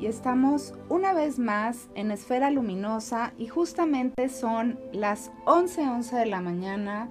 Y 0.00 0.06
estamos 0.06 0.74
una 0.88 1.12
vez 1.12 1.40
más 1.40 1.88
en 1.96 2.12
Esfera 2.12 2.52
Luminosa 2.52 3.32
y 3.36 3.48
justamente 3.48 4.28
son 4.28 4.78
las 4.92 5.32
11:11 5.44 6.16
de 6.16 6.26
la 6.26 6.40
mañana. 6.40 7.08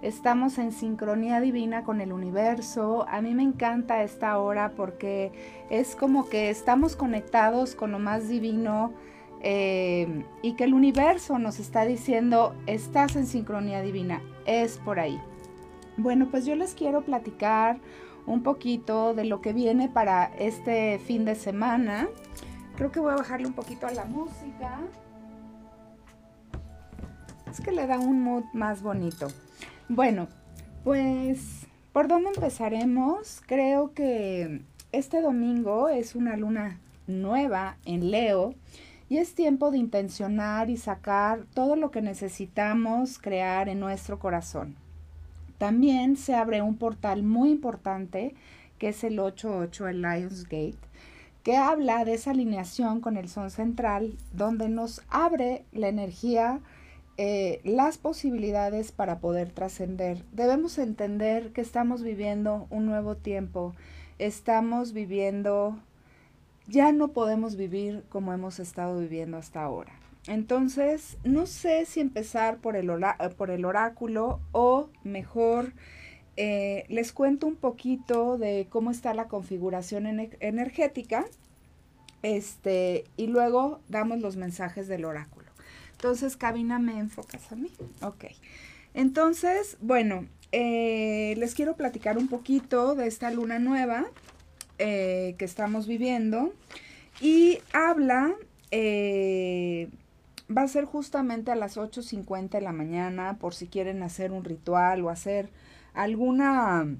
Estamos 0.00 0.56
en 0.56 0.72
sincronía 0.72 1.40
divina 1.40 1.84
con 1.84 2.00
el 2.00 2.12
universo. 2.14 3.04
A 3.10 3.20
mí 3.20 3.34
me 3.34 3.42
encanta 3.42 4.02
esta 4.02 4.38
hora 4.38 4.72
porque 4.74 5.32
es 5.68 5.94
como 5.94 6.30
que 6.30 6.48
estamos 6.48 6.96
conectados 6.96 7.74
con 7.74 7.92
lo 7.92 7.98
más 7.98 8.30
divino 8.30 8.94
eh, 9.42 10.24
y 10.40 10.54
que 10.54 10.64
el 10.64 10.72
universo 10.72 11.38
nos 11.38 11.60
está 11.60 11.84
diciendo, 11.84 12.54
estás 12.66 13.16
en 13.16 13.26
sincronía 13.26 13.82
divina, 13.82 14.22
es 14.46 14.78
por 14.78 14.98
ahí. 14.98 15.20
Bueno, 15.98 16.28
pues 16.30 16.46
yo 16.46 16.54
les 16.54 16.74
quiero 16.74 17.02
platicar 17.02 17.78
un 18.26 18.42
poquito 18.42 19.14
de 19.14 19.24
lo 19.24 19.40
que 19.40 19.52
viene 19.52 19.88
para 19.88 20.26
este 20.38 20.98
fin 20.98 21.24
de 21.24 21.34
semana. 21.34 22.08
Creo 22.76 22.92
que 22.92 23.00
voy 23.00 23.12
a 23.12 23.16
bajarle 23.16 23.46
un 23.46 23.52
poquito 23.52 23.86
a 23.86 23.92
la 23.92 24.04
música. 24.04 24.78
Es 27.50 27.60
que 27.60 27.72
le 27.72 27.86
da 27.86 27.98
un 27.98 28.22
mood 28.22 28.44
más 28.52 28.82
bonito. 28.82 29.28
Bueno, 29.88 30.28
pues, 30.84 31.66
¿por 31.92 32.08
dónde 32.08 32.30
empezaremos? 32.34 33.42
Creo 33.46 33.92
que 33.92 34.62
este 34.92 35.20
domingo 35.20 35.88
es 35.88 36.14
una 36.14 36.36
luna 36.36 36.78
nueva 37.06 37.76
en 37.84 38.10
Leo 38.10 38.54
y 39.08 39.18
es 39.18 39.34
tiempo 39.34 39.70
de 39.72 39.78
intencionar 39.78 40.70
y 40.70 40.76
sacar 40.76 41.44
todo 41.52 41.76
lo 41.76 41.90
que 41.90 42.00
necesitamos 42.00 43.18
crear 43.18 43.68
en 43.68 43.80
nuestro 43.80 44.18
corazón. 44.20 44.76
También 45.60 46.16
se 46.16 46.34
abre 46.34 46.62
un 46.62 46.78
portal 46.78 47.22
muy 47.22 47.50
importante 47.50 48.34
que 48.78 48.88
es 48.88 49.04
el 49.04 49.20
88, 49.20 49.88
el 49.88 50.00
Lionsgate, 50.00 50.78
que 51.42 51.58
habla 51.58 52.06
de 52.06 52.14
esa 52.14 52.30
alineación 52.30 53.02
con 53.02 53.18
el 53.18 53.28
Sol 53.28 53.50
central, 53.50 54.16
donde 54.32 54.70
nos 54.70 55.02
abre 55.10 55.66
la 55.72 55.88
energía, 55.88 56.60
eh, 57.18 57.60
las 57.62 57.98
posibilidades 57.98 58.90
para 58.90 59.18
poder 59.18 59.52
trascender. 59.52 60.24
Debemos 60.32 60.78
entender 60.78 61.52
que 61.52 61.60
estamos 61.60 62.02
viviendo 62.02 62.66
un 62.70 62.86
nuevo 62.86 63.18
tiempo, 63.18 63.74
estamos 64.18 64.94
viviendo, 64.94 65.78
ya 66.68 66.90
no 66.92 67.08
podemos 67.08 67.56
vivir 67.56 68.02
como 68.08 68.32
hemos 68.32 68.60
estado 68.60 68.98
viviendo 68.98 69.36
hasta 69.36 69.62
ahora. 69.62 69.99
Entonces, 70.26 71.16
no 71.24 71.46
sé 71.46 71.86
si 71.86 72.00
empezar 72.00 72.58
por 72.58 72.76
el, 72.76 72.90
por 73.36 73.50
el 73.50 73.64
oráculo 73.64 74.40
o 74.52 74.90
mejor 75.02 75.72
eh, 76.36 76.84
les 76.88 77.12
cuento 77.12 77.46
un 77.46 77.56
poquito 77.56 78.38
de 78.38 78.66
cómo 78.70 78.90
está 78.90 79.14
la 79.14 79.28
configuración 79.28 80.06
energética 80.40 81.26
este, 82.22 83.04
y 83.16 83.26
luego 83.26 83.80
damos 83.88 84.20
los 84.20 84.36
mensajes 84.36 84.88
del 84.88 85.04
oráculo. 85.04 85.50
Entonces, 85.92 86.36
cabina, 86.36 86.78
¿me 86.78 86.98
enfocas 86.98 87.50
a 87.52 87.56
mí? 87.56 87.70
Ok. 88.02 88.26
Entonces, 88.94 89.76
bueno, 89.80 90.26
eh, 90.52 91.34
les 91.36 91.54
quiero 91.54 91.76
platicar 91.76 92.18
un 92.18 92.28
poquito 92.28 92.94
de 92.94 93.06
esta 93.06 93.30
luna 93.30 93.58
nueva 93.58 94.06
eh, 94.78 95.34
que 95.38 95.44
estamos 95.44 95.86
viviendo 95.86 96.52
y 97.20 97.58
habla 97.72 98.34
va 100.56 100.62
a 100.62 100.68
ser 100.68 100.84
justamente 100.84 101.50
a 101.50 101.56
las 101.56 101.76
8.50 101.76 102.50
de 102.50 102.60
la 102.60 102.72
mañana 102.72 103.38
por 103.38 103.54
si 103.54 103.68
quieren 103.68 104.02
hacer 104.02 104.32
un 104.32 104.44
ritual 104.44 105.04
o 105.04 105.10
hacer 105.10 105.50
alguna... 105.94 106.96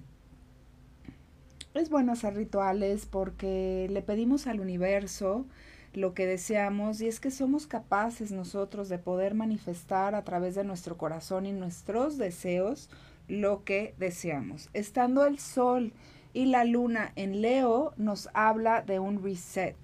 Es 1.75 1.88
bueno 1.88 2.12
hacer 2.12 2.34
rituales 2.34 3.06
porque 3.06 3.87
le 3.91 4.03
pedimos 4.03 4.49
al 4.49 4.61
universo 4.61 5.47
lo 5.93 6.15
que 6.15 6.27
deseamos 6.27 7.00
y 7.00 7.06
es 7.06 7.21
que 7.21 7.31
somos 7.31 7.66
capaces 7.66 8.33
nosotros 8.33 8.88
de 8.88 8.99
poder 8.99 9.34
manifestar 9.34 10.15
a 10.15 10.25
través 10.25 10.55
de 10.55 10.65
nuestro 10.65 10.97
corazón 10.97 11.47
y 11.47 11.53
nuestros 11.53 12.19
deseos 12.19 12.91
lo 13.28 13.65
que 13.65 13.94
deseamos. 13.99 14.69
Estando 14.72 15.25
el 15.27 15.38
sol 15.38 15.93
y 16.32 16.47
la 16.47 16.65
luna 16.65 17.12
en 17.17 17.41
Leo 17.41 17.93
nos 17.97 18.28
habla 18.34 18.82
de 18.82 18.99
un 18.99 19.22
reset, 19.22 19.77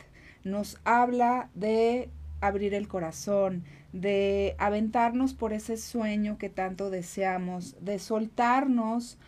nos 0.42 0.78
habla 0.84 1.50
de 1.54 2.10
abrir 2.46 2.74
el 2.74 2.88
corazón, 2.88 3.64
de 3.92 4.54
aventarnos 4.58 5.34
por 5.34 5.52
ese 5.52 5.76
sueño 5.76 6.38
que 6.38 6.48
tanto 6.48 6.90
deseamos, 6.90 7.76
de 7.80 7.98
soltarnos 7.98 9.18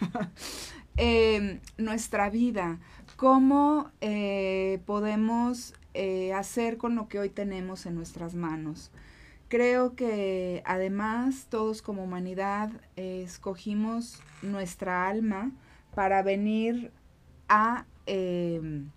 em, 0.96 1.60
nuestra 1.78 2.30
vida, 2.30 2.78
cómo 3.16 3.90
eh, 4.00 4.80
podemos 4.86 5.74
eh, 5.94 6.32
hacer 6.32 6.78
con 6.78 6.94
lo 6.94 7.08
que 7.08 7.18
hoy 7.18 7.28
tenemos 7.28 7.86
en 7.86 7.94
nuestras 7.94 8.34
manos. 8.34 8.90
Creo 9.52 9.94
que 9.96 10.62
además 10.64 11.46
todos 11.50 11.82
como 11.82 12.04
humanidad 12.04 12.70
escogimos 12.96 14.18
nuestra 14.40 15.06
alma 15.06 15.52
para 15.94 16.22
venir 16.22 16.90
a 17.50 17.84
em, 18.06 18.88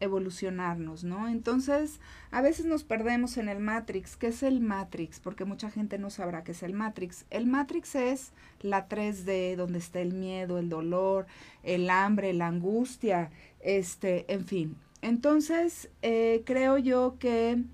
evolucionarnos, 0.00 1.02
¿no? 1.02 1.28
Entonces, 1.28 1.98
a 2.30 2.42
veces 2.42 2.66
nos 2.66 2.84
perdemos 2.84 3.38
en 3.38 3.48
el 3.48 3.58
Matrix. 3.58 4.18
¿Qué 4.18 4.26
es 4.26 4.42
el 4.42 4.60
Matrix? 4.60 5.18
Porque 5.18 5.46
mucha 5.46 5.70
gente 5.70 5.96
no 5.96 6.10
sabrá 6.10 6.44
qué 6.44 6.52
es 6.52 6.62
el 6.62 6.74
Matrix. 6.74 7.24
El 7.30 7.46
Matrix 7.46 7.94
es 7.94 8.32
la 8.60 8.90
3D, 8.90 9.56
donde 9.56 9.78
está 9.78 10.00
el 10.00 10.12
miedo, 10.12 10.58
el 10.58 10.68
dolor, 10.68 11.26
el 11.62 11.88
hambre, 11.88 12.34
la 12.34 12.48
angustia, 12.48 13.30
este, 13.60 14.30
en 14.30 14.44
fin. 14.44 14.76
Entonces, 15.00 15.88
eh, 16.02 16.42
creo 16.44 16.76
yo 16.76 17.16
que 17.18 17.64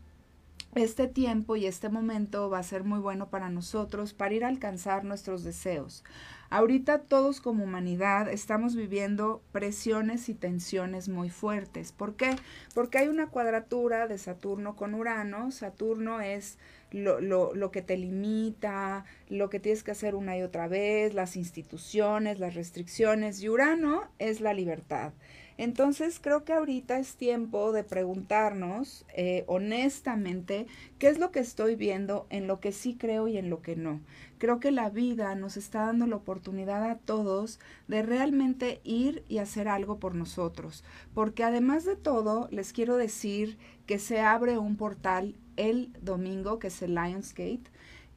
este 0.74 1.06
tiempo 1.06 1.56
y 1.56 1.66
este 1.66 1.88
momento 1.88 2.48
va 2.48 2.58
a 2.58 2.62
ser 2.62 2.84
muy 2.84 2.98
bueno 2.98 3.28
para 3.28 3.50
nosotros 3.50 4.14
para 4.14 4.34
ir 4.34 4.44
a 4.44 4.48
alcanzar 4.48 5.04
nuestros 5.04 5.44
deseos. 5.44 6.02
Ahorita 6.48 7.00
todos 7.00 7.40
como 7.40 7.64
humanidad 7.64 8.28
estamos 8.28 8.76
viviendo 8.76 9.42
presiones 9.52 10.28
y 10.28 10.34
tensiones 10.34 11.08
muy 11.08 11.30
fuertes. 11.30 11.92
¿Por 11.92 12.14
qué? 12.14 12.36
Porque 12.74 12.98
hay 12.98 13.08
una 13.08 13.28
cuadratura 13.28 14.06
de 14.06 14.18
Saturno 14.18 14.76
con 14.76 14.94
Urano. 14.94 15.50
Saturno 15.50 16.20
es 16.20 16.58
lo, 16.90 17.22
lo, 17.22 17.54
lo, 17.54 17.70
que 17.70 17.80
te 17.80 17.96
limita, 17.96 19.06
lo 19.30 19.48
que 19.48 19.60
tienes 19.60 19.82
que 19.82 19.92
hacer 19.92 20.14
una 20.14 20.36
y 20.36 20.42
otra 20.42 20.68
vez, 20.68 21.14
las 21.14 21.36
instituciones, 21.36 22.38
las 22.38 22.54
restricciones. 22.54 23.42
Y 23.42 23.48
Urano 23.48 24.02
es 24.18 24.42
la 24.42 24.52
libertad. 24.52 25.14
Entonces 25.62 26.18
creo 26.20 26.44
que 26.44 26.54
ahorita 26.54 26.98
es 26.98 27.14
tiempo 27.14 27.70
de 27.70 27.84
preguntarnos 27.84 29.06
eh, 29.14 29.44
honestamente 29.46 30.66
qué 30.98 31.06
es 31.06 31.20
lo 31.20 31.30
que 31.30 31.38
estoy 31.38 31.76
viendo, 31.76 32.26
en 32.30 32.48
lo 32.48 32.58
que 32.58 32.72
sí 32.72 32.96
creo 32.96 33.28
y 33.28 33.36
en 33.36 33.48
lo 33.48 33.62
que 33.62 33.76
no. 33.76 34.00
Creo 34.38 34.58
que 34.58 34.72
la 34.72 34.90
vida 34.90 35.36
nos 35.36 35.56
está 35.56 35.86
dando 35.86 36.08
la 36.08 36.16
oportunidad 36.16 36.82
a 36.90 36.98
todos 36.98 37.60
de 37.86 38.02
realmente 38.02 38.80
ir 38.82 39.24
y 39.28 39.38
hacer 39.38 39.68
algo 39.68 40.00
por 40.00 40.16
nosotros. 40.16 40.82
Porque 41.14 41.44
además 41.44 41.84
de 41.84 41.94
todo, 41.94 42.48
les 42.50 42.72
quiero 42.72 42.96
decir 42.96 43.56
que 43.86 44.00
se 44.00 44.18
abre 44.18 44.58
un 44.58 44.76
portal 44.76 45.36
el 45.54 45.92
domingo, 46.00 46.58
que 46.58 46.66
es 46.66 46.82
el 46.82 46.96
Lionsgate. 46.96 47.70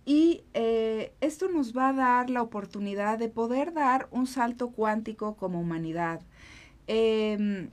Y 0.04 0.46
eh, 0.56 1.14
esto 1.22 1.48
nos 1.48 1.78
va 1.78 1.90
a 1.90 1.94
dar 1.94 2.32
la 2.32 2.42
oportunidad 2.42 3.20
de 3.20 3.30
poder 3.30 3.72
dar 3.72 4.08
un 4.10 4.26
salto 4.26 4.72
cuántico 4.72 5.36
como 5.36 5.60
humanidad. 5.60 6.22
Em, 6.88 7.70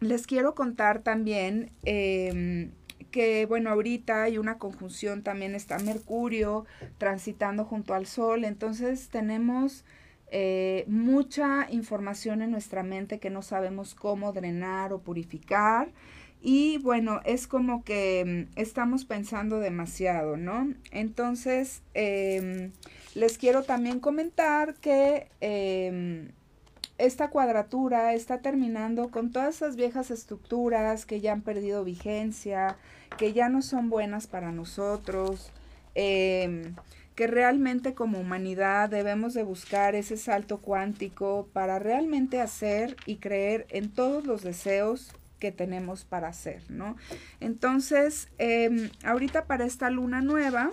les 0.00 0.26
quiero 0.26 0.54
contar 0.54 1.02
también 1.02 1.70
em, 1.84 2.70
que, 3.10 3.46
bueno, 3.46 3.70
ahorita 3.70 4.24
hay 4.24 4.38
una 4.38 4.58
conjunción, 4.58 5.22
también 5.22 5.54
está 5.54 5.78
Mercurio 5.78 6.66
transitando 6.98 7.64
junto 7.64 7.94
al 7.94 8.06
Sol, 8.06 8.44
entonces 8.44 9.08
tenemos 9.08 9.84
eh, 10.30 10.84
mucha 10.88 11.66
información 11.70 12.42
en 12.42 12.50
nuestra 12.50 12.82
mente 12.82 13.18
que 13.18 13.30
no 13.30 13.42
sabemos 13.42 13.94
cómo 13.94 14.32
drenar 14.32 14.92
o 14.92 15.00
purificar. 15.00 15.90
Y 16.40 16.78
bueno, 16.78 17.20
es 17.24 17.46
como 17.46 17.82
que 17.82 18.46
mm, 18.54 18.58
estamos 18.58 19.04
pensando 19.04 19.58
demasiado, 19.58 20.36
¿no? 20.36 20.72
Entonces, 20.92 21.82
em, 21.94 22.72
les 23.14 23.38
quiero 23.38 23.64
también 23.64 24.00
comentar 24.00 24.74
que 24.74 25.28
em, 25.40 26.30
esta 26.98 27.30
cuadratura 27.30 28.12
está 28.14 28.38
terminando 28.38 29.10
con 29.10 29.30
todas 29.30 29.56
esas 29.56 29.76
viejas 29.76 30.10
estructuras 30.10 31.06
que 31.06 31.20
ya 31.20 31.32
han 31.32 31.42
perdido 31.42 31.84
vigencia, 31.84 32.76
que 33.16 33.32
ya 33.32 33.48
no 33.48 33.62
son 33.62 33.88
buenas 33.88 34.26
para 34.26 34.50
nosotros, 34.50 35.52
em, 35.94 36.74
que 37.14 37.26
realmente 37.26 37.94
como 37.94 38.20
humanidad 38.20 38.90
debemos 38.90 39.34
de 39.34 39.44
buscar 39.44 39.94
ese 39.94 40.16
salto 40.16 40.58
cuántico 40.58 41.48
para 41.52 41.78
realmente 41.78 42.40
hacer 42.40 42.96
y 43.06 43.16
creer 43.16 43.66
en 43.70 43.90
todos 43.90 44.24
los 44.24 44.42
deseos 44.42 45.12
que 45.38 45.52
tenemos 45.52 46.04
para 46.04 46.28
hacer, 46.28 46.62
¿no? 46.68 46.96
Entonces, 47.40 48.28
em, 48.38 48.90
ahorita 49.04 49.46
para 49.46 49.64
esta 49.64 49.88
luna 49.90 50.20
nueva, 50.20 50.70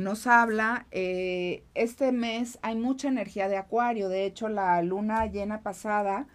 nos 0.00 0.26
habla, 0.26 0.86
eh, 0.90 1.62
este 1.74 2.12
mes 2.12 2.58
hay 2.62 2.76
mucha 2.76 3.08
energía 3.08 3.48
de 3.48 3.56
acuario, 3.56 4.08
de 4.08 4.24
hecho 4.24 4.48
la 4.48 4.82
luna 4.82 5.26
llena 5.26 5.60
pasada 5.60 6.26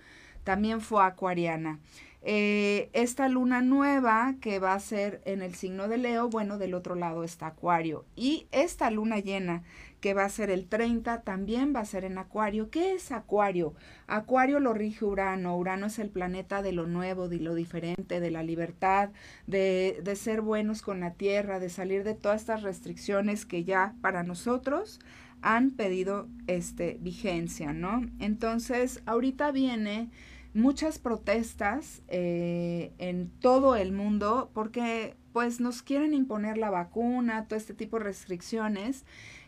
también 0.43 0.81
fue 0.81 1.03
acuariana. 1.03 1.79
Eh, 2.27 2.89
esta 2.93 3.29
luna 3.29 3.61
nueva 3.61 4.33
que 4.41 4.57
va 4.57 4.73
a 4.73 4.79
ser 4.79 5.21
en 5.25 5.43
el 5.43 5.53
signo 5.53 5.87
de 5.87 5.99
Leo, 5.99 6.27
bueno, 6.27 6.57
del 6.57 6.73
otro 6.73 6.95
lado 6.95 7.23
está 7.23 7.45
Acuario. 7.45 8.03
Y 8.15 8.47
esta 8.51 8.89
luna 8.89 9.19
llena 9.19 9.61
que 10.05 10.13
va 10.13 10.25
a 10.25 10.29
ser 10.29 10.51
el 10.51 10.67
30 10.67 11.21
también 11.21 11.73
va 11.75 11.79
a 11.79 11.85
ser 11.85 12.05
en 12.05 12.19
Acuario. 12.19 12.69
¿Qué 12.69 12.93
es 12.93 13.11
Acuario? 13.11 13.73
Acuario 14.05 14.59
lo 14.59 14.71
rige 14.71 15.03
Urano. 15.03 15.57
Urano 15.57 15.87
es 15.87 15.97
el 15.97 16.11
planeta 16.11 16.61
de 16.61 16.73
lo 16.73 16.85
nuevo, 16.85 17.27
de 17.27 17.39
lo 17.39 17.55
diferente, 17.55 18.19
de 18.19 18.29
la 18.29 18.43
libertad, 18.43 19.09
de, 19.47 19.99
de 20.03 20.15
ser 20.15 20.41
buenos 20.41 20.83
con 20.83 20.99
la 20.99 21.15
tierra, 21.15 21.59
de 21.59 21.69
salir 21.69 22.03
de 22.03 22.13
todas 22.13 22.41
estas 22.41 22.61
restricciones 22.61 23.47
que 23.47 23.63
ya 23.63 23.95
para 24.01 24.21
nosotros 24.21 24.99
han 25.41 25.71
pedido 25.71 26.27
este, 26.45 26.99
vigencia, 27.01 27.73
¿no? 27.73 28.05
Entonces, 28.19 29.01
ahorita 29.07 29.51
viene 29.51 30.11
muchas 30.53 30.99
protestas 30.99 32.03
eh, 32.09 32.93
en 32.99 33.31
todo 33.39 33.75
el 33.75 33.91
mundo 33.91 34.51
porque 34.53 35.15
pues 35.33 35.59
nos 35.59 35.81
quieren 35.81 36.13
imponer 36.13 36.57
la 36.57 36.69
vacuna, 36.69 37.45
todo 37.47 37.57
este 37.57 37.73
tipo 37.73 37.97
de 37.97 38.05
restricciones. 38.05 39.03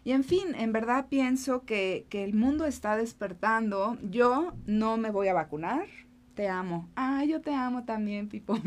Y 0.07 0.13
en 0.13 0.23
fin, 0.23 0.55
en 0.55 0.71
verdad 0.71 1.07
pienso 1.09 1.65
que, 1.65 2.05
que 2.07 2.23
el 2.23 2.33
mundo 2.33 2.63
está 2.63 2.95
despertando. 2.95 3.97
Yo 4.09 4.53
no 4.65 4.95
me 4.95 5.11
voy 5.11 5.27
a 5.27 5.33
vacunar. 5.33 5.85
Te 6.33 6.47
amo. 6.47 6.87
Ah, 6.95 7.25
yo 7.25 7.41
te 7.41 7.53
amo 7.53 7.83
también, 7.83 8.29
Pipo. 8.29 8.57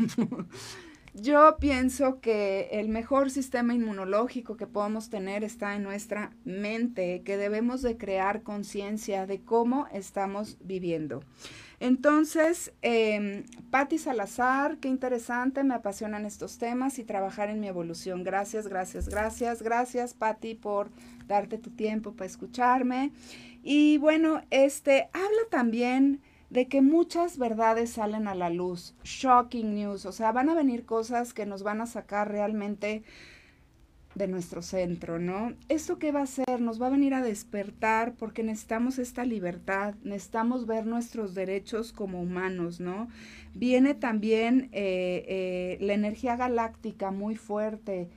Yo 1.15 1.57
pienso 1.59 2.21
que 2.21 2.69
el 2.71 2.87
mejor 2.89 3.31
sistema 3.31 3.73
inmunológico 3.73 4.55
que 4.55 4.65
podemos 4.65 5.09
tener 5.09 5.43
está 5.43 5.75
en 5.75 5.83
nuestra 5.83 6.31
mente, 6.45 7.23
que 7.25 7.35
debemos 7.35 7.81
de 7.81 7.97
crear 7.97 8.43
conciencia 8.43 9.25
de 9.25 9.41
cómo 9.41 9.87
estamos 9.91 10.57
viviendo. 10.61 11.21
Entonces, 11.81 12.71
eh, 12.83 13.43
Patti 13.71 13.97
Salazar, 13.97 14.77
qué 14.77 14.87
interesante, 14.87 15.63
me 15.63 15.73
apasionan 15.73 16.27
estos 16.27 16.59
temas 16.59 16.99
y 16.99 17.03
trabajar 17.03 17.49
en 17.49 17.59
mi 17.59 17.67
evolución. 17.67 18.23
Gracias, 18.23 18.67
gracias, 18.67 19.09
gracias, 19.09 19.63
gracias, 19.63 20.13
Patti, 20.13 20.53
por 20.53 20.91
darte 21.27 21.57
tu 21.57 21.71
tiempo 21.71 22.11
para 22.11 22.27
escucharme. 22.27 23.11
Y 23.63 23.97
bueno, 23.97 24.43
este 24.51 25.09
habla 25.11 25.41
también 25.49 26.21
de 26.51 26.67
que 26.67 26.83
muchas 26.83 27.39
verdades 27.39 27.89
salen 27.93 28.27
a 28.27 28.35
la 28.35 28.51
luz, 28.51 28.93
shocking 29.03 29.73
news, 29.73 30.05
o 30.05 30.11
sea, 30.11 30.31
van 30.31 30.49
a 30.49 30.53
venir 30.53 30.85
cosas 30.85 31.33
que 31.33 31.47
nos 31.47 31.63
van 31.63 31.81
a 31.81 31.87
sacar 31.87 32.29
realmente 32.29 33.01
de 34.15 34.27
nuestro 34.27 34.61
centro, 34.61 35.19
¿no? 35.19 35.53
¿Esto 35.69 35.97
qué 35.97 36.11
va 36.11 36.21
a 36.21 36.23
hacer? 36.23 36.59
Nos 36.59 36.81
va 36.81 36.87
a 36.87 36.91
venir 36.91 37.13
a 37.13 37.21
despertar 37.21 38.13
porque 38.15 38.43
necesitamos 38.43 38.99
esta 38.99 39.25
libertad, 39.25 39.95
necesitamos 40.03 40.65
ver 40.65 40.85
nuestros 40.85 41.33
derechos 41.33 41.93
como 41.93 42.21
humanos, 42.21 42.79
¿no? 42.79 43.07
Viene 43.53 43.93
también 43.93 44.69
eh, 44.71 45.25
eh, 45.27 45.77
la 45.81 45.93
energía 45.93 46.35
galáctica 46.35 47.11
muy 47.11 47.35
fuerte. 47.35 48.09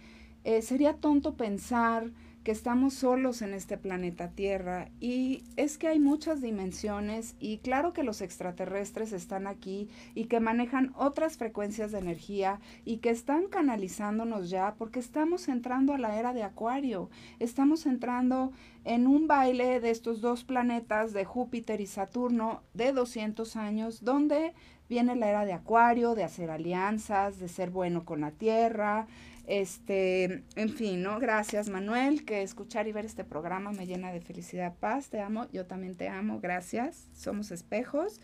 Eh, 0.45 0.63
sería 0.63 0.95
tonto 0.95 1.35
pensar 1.35 2.11
que 2.45 2.53
estamos 2.53 2.93
solos 2.93 3.41
en 3.41 3.55
este 3.55 3.79
planeta 3.79 4.29
Tierra 4.29 4.91
y 5.01 5.45
es 5.57 5.79
que 5.79 5.89
hay 5.89 5.99
muchas 5.99 6.43
dimensiones 6.43 7.37
y 7.41 7.59
claro 7.59 7.95
que 7.95 8.03
los 8.03 8.21
extraterrestres 8.21 9.13
están 9.13 9.47
aquí 9.47 9.89
y 10.15 10.27
que 10.27 10.41
manejan 10.41 10.93
otras 10.95 11.39
frecuencias 11.39 11.91
de 11.91 11.99
energía 11.99 12.61
y 12.85 12.99
que 12.99 13.09
están 13.09 13.47
canalizándonos 13.47 14.51
ya 14.51 14.75
porque 14.77 15.01
estamos 15.01 15.49
entrando 15.49 15.95
a 15.95 15.99
la 15.99 16.19
era 16.19 16.35
de 16.35 16.43
Acuario, 16.43 17.09
estamos 17.41 17.87
entrando 17.87 18.53
en 18.85 19.07
un 19.07 19.27
baile 19.27 19.81
de 19.81 19.91
estos 19.91 20.21
dos 20.21 20.45
planetas 20.45 21.15
de 21.15 21.25
Júpiter 21.25 21.81
y 21.81 21.87
Saturno 21.87 22.61
de 22.75 22.93
200 22.93 23.57
años 23.57 24.05
donde 24.05 24.53
viene 24.89 25.17
la 25.17 25.29
era 25.29 25.45
de 25.47 25.55
Acuario, 25.55 26.15
de 26.15 26.25
hacer 26.25 26.51
alianzas, 26.51 27.39
de 27.39 27.49
ser 27.49 27.71
bueno 27.71 28.05
con 28.05 28.21
la 28.21 28.33
Tierra, 28.33 29.07
este, 29.47 30.43
en 30.57 30.71
fin, 30.71 31.03
¿no? 31.03 31.19
Gracias, 31.19 31.69
Manuel, 31.69 32.25
que 32.25 32.43
escuchar 32.43 32.89
y 32.89 32.93
ver 32.93 33.05
este 33.05 33.25
programa 33.25 33.73
me 33.73 33.87
llena 33.87 34.13
de 34.13 34.21
felicidad, 34.21 34.75
paz. 34.79 35.11
Te 35.11 35.21
amo, 35.21 35.47
yo 35.53 35.67
también 35.67 35.95
te 35.97 36.09
amo, 36.09 36.41
gracias. 36.41 37.09
Somos 37.15 37.51
espejos. 37.51 38.21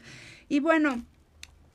Y 0.48 0.60
bueno, 0.60 1.04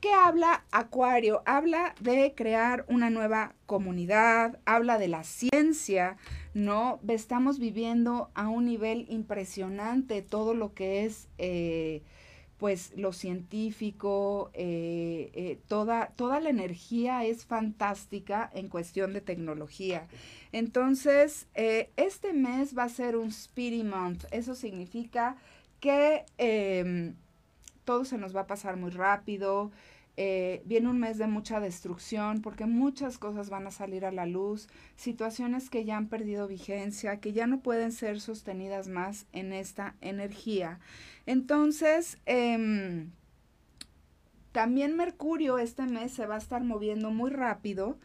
¿qué 0.00 0.12
habla 0.12 0.64
Acuario? 0.72 1.42
Habla 1.46 1.94
de 2.00 2.34
crear 2.36 2.84
una 2.88 3.10
nueva 3.10 3.54
comunidad, 3.66 4.58
habla 4.64 4.98
de 4.98 5.08
la 5.08 5.24
ciencia, 5.24 6.16
¿no? 6.54 7.00
Estamos 7.06 7.58
viviendo 7.58 8.30
a 8.34 8.48
un 8.48 8.64
nivel 8.64 9.06
impresionante 9.08 10.22
todo 10.22 10.54
lo 10.54 10.74
que 10.74 11.04
es... 11.04 11.28
Eh, 11.38 12.02
pues 12.58 12.92
lo 12.96 13.12
científico, 13.12 14.50
eh, 14.54 15.30
eh, 15.34 15.58
toda, 15.68 16.08
toda 16.16 16.40
la 16.40 16.48
energía 16.48 17.24
es 17.24 17.44
fantástica 17.44 18.50
en 18.54 18.68
cuestión 18.68 19.12
de 19.12 19.20
tecnología. 19.20 20.06
Entonces, 20.52 21.48
eh, 21.54 21.90
este 21.96 22.32
mes 22.32 22.76
va 22.76 22.84
a 22.84 22.88
ser 22.88 23.16
un 23.16 23.28
Spirit 23.28 23.84
Month. 23.84 24.24
Eso 24.30 24.54
significa 24.54 25.36
que 25.80 26.24
em, 26.38 27.14
todo 27.84 28.04
se 28.04 28.16
nos 28.16 28.34
va 28.34 28.42
a 28.42 28.46
pasar 28.46 28.76
muy 28.76 28.90
rápido. 28.90 29.70
Viene 30.16 30.88
un 30.88 30.98
mes 30.98 31.18
de 31.18 31.26
mucha 31.26 31.60
destrucción 31.60 32.40
porque 32.40 32.66
muchas 32.66 33.18
cosas 33.18 33.50
van 33.50 33.66
a 33.66 33.70
salir 33.70 34.06
a 34.06 34.12
la 34.12 34.24
luz, 34.26 34.68
situaciones 34.96 35.68
que 35.68 35.84
ya 35.84 35.96
han 35.96 36.08
perdido 36.08 36.48
vigencia, 36.48 37.20
que 37.20 37.32
ya 37.32 37.46
no 37.46 37.60
pueden 37.60 37.92
ser 37.92 38.20
sostenidas 38.20 38.88
más 38.88 39.26
en 39.32 39.52
esta 39.52 39.94
energía. 40.00 40.80
Entonces, 41.26 42.18
em, 42.24 43.10
también 44.52 44.96
Mercurio 44.96 45.58
este 45.58 45.82
mes 45.82 46.12
se 46.12 46.24
va 46.24 46.36
a 46.36 46.38
estar 46.38 46.64
moviendo 46.64 47.10
muy 47.10 47.30
rápido 47.30 47.98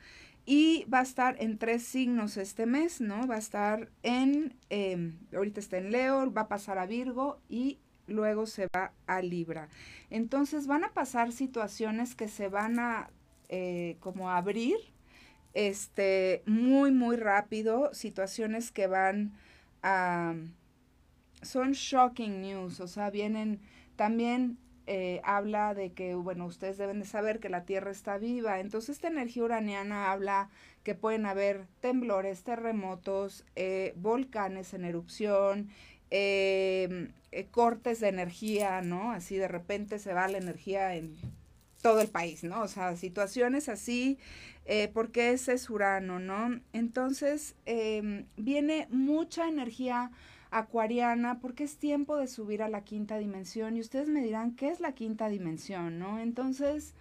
y 0.45 0.85
va 0.93 0.99
a 0.99 1.03
estar 1.03 1.37
en 1.39 1.57
tres 1.57 1.83
signos 1.83 2.35
este 2.35 2.65
mes, 2.65 2.99
¿no? 2.99 3.25
Va 3.25 3.35
a 3.35 3.39
estar 3.39 3.89
en, 4.03 4.55
em, 4.69 5.19
ahorita 5.33 5.59
está 5.61 5.77
en 5.77 5.91
Leo, 5.91 6.33
va 6.33 6.41
a 6.41 6.47
pasar 6.49 6.77
a 6.77 6.87
Virgo 6.87 7.39
y 7.47 7.79
luego 8.11 8.45
se 8.45 8.67
va 8.75 8.93
a 9.07 9.21
Libra. 9.21 9.69
Entonces 10.09 10.67
van 10.67 10.83
a 10.83 10.93
pasar 10.93 11.31
situaciones 11.31 12.15
que 12.15 12.27
se 12.27 12.47
van 12.47 12.79
a 12.79 13.09
eh, 13.49 13.97
como 13.99 14.29
abrir 14.29 14.77
este, 15.53 16.43
muy, 16.45 16.91
muy 16.91 17.17
rápido, 17.17 17.93
situaciones 17.93 18.71
que 18.71 18.87
van 18.87 19.33
a 19.83 20.35
son 21.41 21.71
shocking 21.71 22.41
news, 22.41 22.79
o 22.79 22.87
sea, 22.87 23.09
vienen 23.09 23.59
también 23.95 24.57
eh, 24.87 25.21
habla 25.23 25.73
de 25.73 25.93
que, 25.93 26.15
bueno, 26.15 26.45
ustedes 26.45 26.77
deben 26.77 26.99
de 26.99 27.05
saber 27.05 27.39
que 27.39 27.49
la 27.49 27.65
Tierra 27.65 27.91
está 27.91 28.17
viva. 28.17 28.59
Entonces, 28.59 28.97
esta 28.97 29.07
energía 29.07 29.43
uraniana 29.43 30.11
habla 30.11 30.49
que 30.83 30.95
pueden 30.95 31.25
haber 31.25 31.67
temblores, 31.79 32.43
terremotos, 32.43 33.45
eh, 33.55 33.93
volcanes 33.95 34.73
en 34.73 34.85
erupción, 34.85 35.69
eh, 36.11 37.09
cortes 37.51 37.99
de 37.99 38.09
energía, 38.09 38.81
¿no? 38.81 39.11
Así 39.11 39.37
de 39.37 39.47
repente 39.47 39.99
se 39.99 40.13
va 40.13 40.27
la 40.27 40.37
energía 40.37 40.95
en 40.95 41.15
todo 41.81 42.01
el 42.01 42.09
país, 42.09 42.43
¿no? 42.43 42.61
O 42.61 42.67
sea, 42.67 42.95
situaciones 42.95 43.67
así, 43.67 44.19
porque 44.93 45.31
ese 45.31 45.53
es 45.53 45.67
Urano, 45.69 46.19
¿no? 46.19 46.61
Entonces, 46.73 47.55
em, 47.65 48.25
viene 48.37 48.87
mucha 48.91 49.47
energía 49.47 50.11
acuariana, 50.51 51.39
porque 51.39 51.63
es 51.63 51.77
tiempo 51.77 52.17
de 52.17 52.27
subir 52.27 52.61
a 52.61 52.69
la 52.69 52.83
quinta 52.83 53.17
dimensión. 53.17 53.77
Y 53.77 53.79
ustedes 53.79 54.09
me 54.09 54.21
dirán, 54.21 54.55
¿qué 54.55 54.67
es 54.69 54.81
la 54.81 54.91
quinta 54.93 55.29
dimensión? 55.29 55.97
¿No? 55.97 56.19
Entonces, 56.19 56.93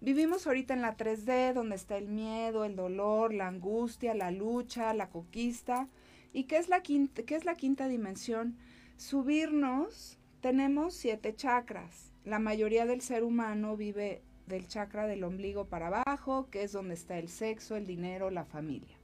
vivimos 0.00 0.46
ahorita 0.46 0.74
en 0.74 0.82
la 0.82 0.96
3D, 0.96 1.54
donde 1.54 1.76
está 1.76 1.96
el 1.96 2.08
miedo, 2.08 2.64
el 2.64 2.76
dolor, 2.76 3.32
la 3.32 3.48
angustia, 3.48 4.14
la 4.14 4.30
lucha, 4.30 4.94
la 4.94 5.08
conquista. 5.08 5.88
¿Y 6.32 6.44
qué 6.44 6.58
es 6.58 6.68
la 6.68 6.82
quinta, 6.82 7.22
qué 7.24 7.34
es 7.34 7.44
la 7.44 7.56
quinta 7.56 7.88
dimensión? 7.88 8.56
Subirnos 8.96 10.18
tenemos 10.40 10.94
siete 10.94 11.34
chakras. 11.34 12.12
La 12.24 12.38
mayoría 12.38 12.86
del 12.86 13.00
ser 13.00 13.24
humano 13.24 13.76
vive 13.76 14.22
del 14.46 14.66
chakra 14.68 15.06
del 15.06 15.24
ombligo 15.24 15.66
para 15.66 15.88
abajo, 15.88 16.48
que 16.50 16.62
es 16.62 16.72
donde 16.72 16.94
está 16.94 17.18
el 17.18 17.28
sexo, 17.28 17.76
el 17.76 17.86
dinero, 17.86 18.30
la 18.30 18.44
familia. 18.44 18.96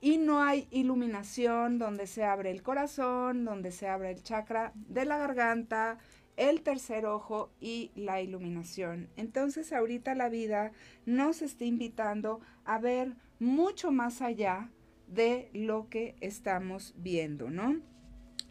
Y 0.00 0.18
no 0.18 0.42
hay 0.42 0.68
iluminación 0.70 1.78
donde 1.78 2.06
se 2.06 2.24
abre 2.24 2.50
el 2.50 2.62
corazón, 2.62 3.44
donde 3.44 3.72
se 3.72 3.88
abre 3.88 4.10
el 4.10 4.22
chakra 4.22 4.72
de 4.74 5.06
la 5.06 5.16
garganta, 5.18 5.98
el 6.36 6.62
tercer 6.62 7.06
ojo 7.06 7.50
y 7.60 7.90
la 7.94 8.20
iluminación. 8.20 9.08
Entonces 9.16 9.72
ahorita 9.72 10.14
la 10.14 10.28
vida 10.28 10.72
nos 11.06 11.42
está 11.42 11.64
invitando 11.64 12.40
a 12.64 12.78
ver 12.78 13.16
mucho 13.38 13.92
más 13.92 14.20
allá 14.20 14.70
de 15.14 15.50
lo 15.52 15.88
que 15.88 16.16
estamos 16.20 16.94
viendo, 16.96 17.50
¿no? 17.50 17.80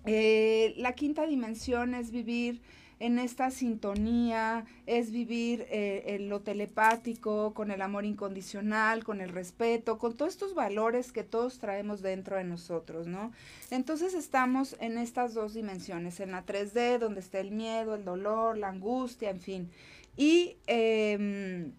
Eh, 0.05 0.73
la 0.77 0.93
quinta 0.93 1.25
dimensión 1.25 1.93
es 1.93 2.11
vivir 2.11 2.61
en 2.99 3.19
esta 3.19 3.51
sintonía, 3.51 4.65
es 4.85 5.11
vivir 5.11 5.65
eh, 5.69 6.03
en 6.07 6.29
lo 6.29 6.41
telepático, 6.41 7.53
con 7.53 7.71
el 7.71 7.81
amor 7.81 8.05
incondicional, 8.05 9.03
con 9.03 9.19
el 9.19 9.29
respeto, 9.29 9.97
con 9.97 10.15
todos 10.15 10.33
estos 10.33 10.55
valores 10.55 11.11
que 11.11 11.23
todos 11.23 11.59
traemos 11.59 12.01
dentro 12.01 12.37
de 12.37 12.45
nosotros, 12.45 13.07
¿no? 13.07 13.33
Entonces 13.71 14.13
estamos 14.13 14.77
en 14.79 14.97
estas 14.97 15.33
dos 15.33 15.53
dimensiones, 15.53 16.21
en 16.21 16.31
la 16.31 16.45
3D, 16.45 16.97
donde 16.97 17.19
está 17.19 17.39
el 17.39 17.51
miedo, 17.51 17.95
el 17.95 18.05
dolor, 18.05 18.57
la 18.57 18.69
angustia, 18.69 19.31
en 19.31 19.41
fin. 19.41 19.69
Y 20.15 20.57
em, 20.67 21.73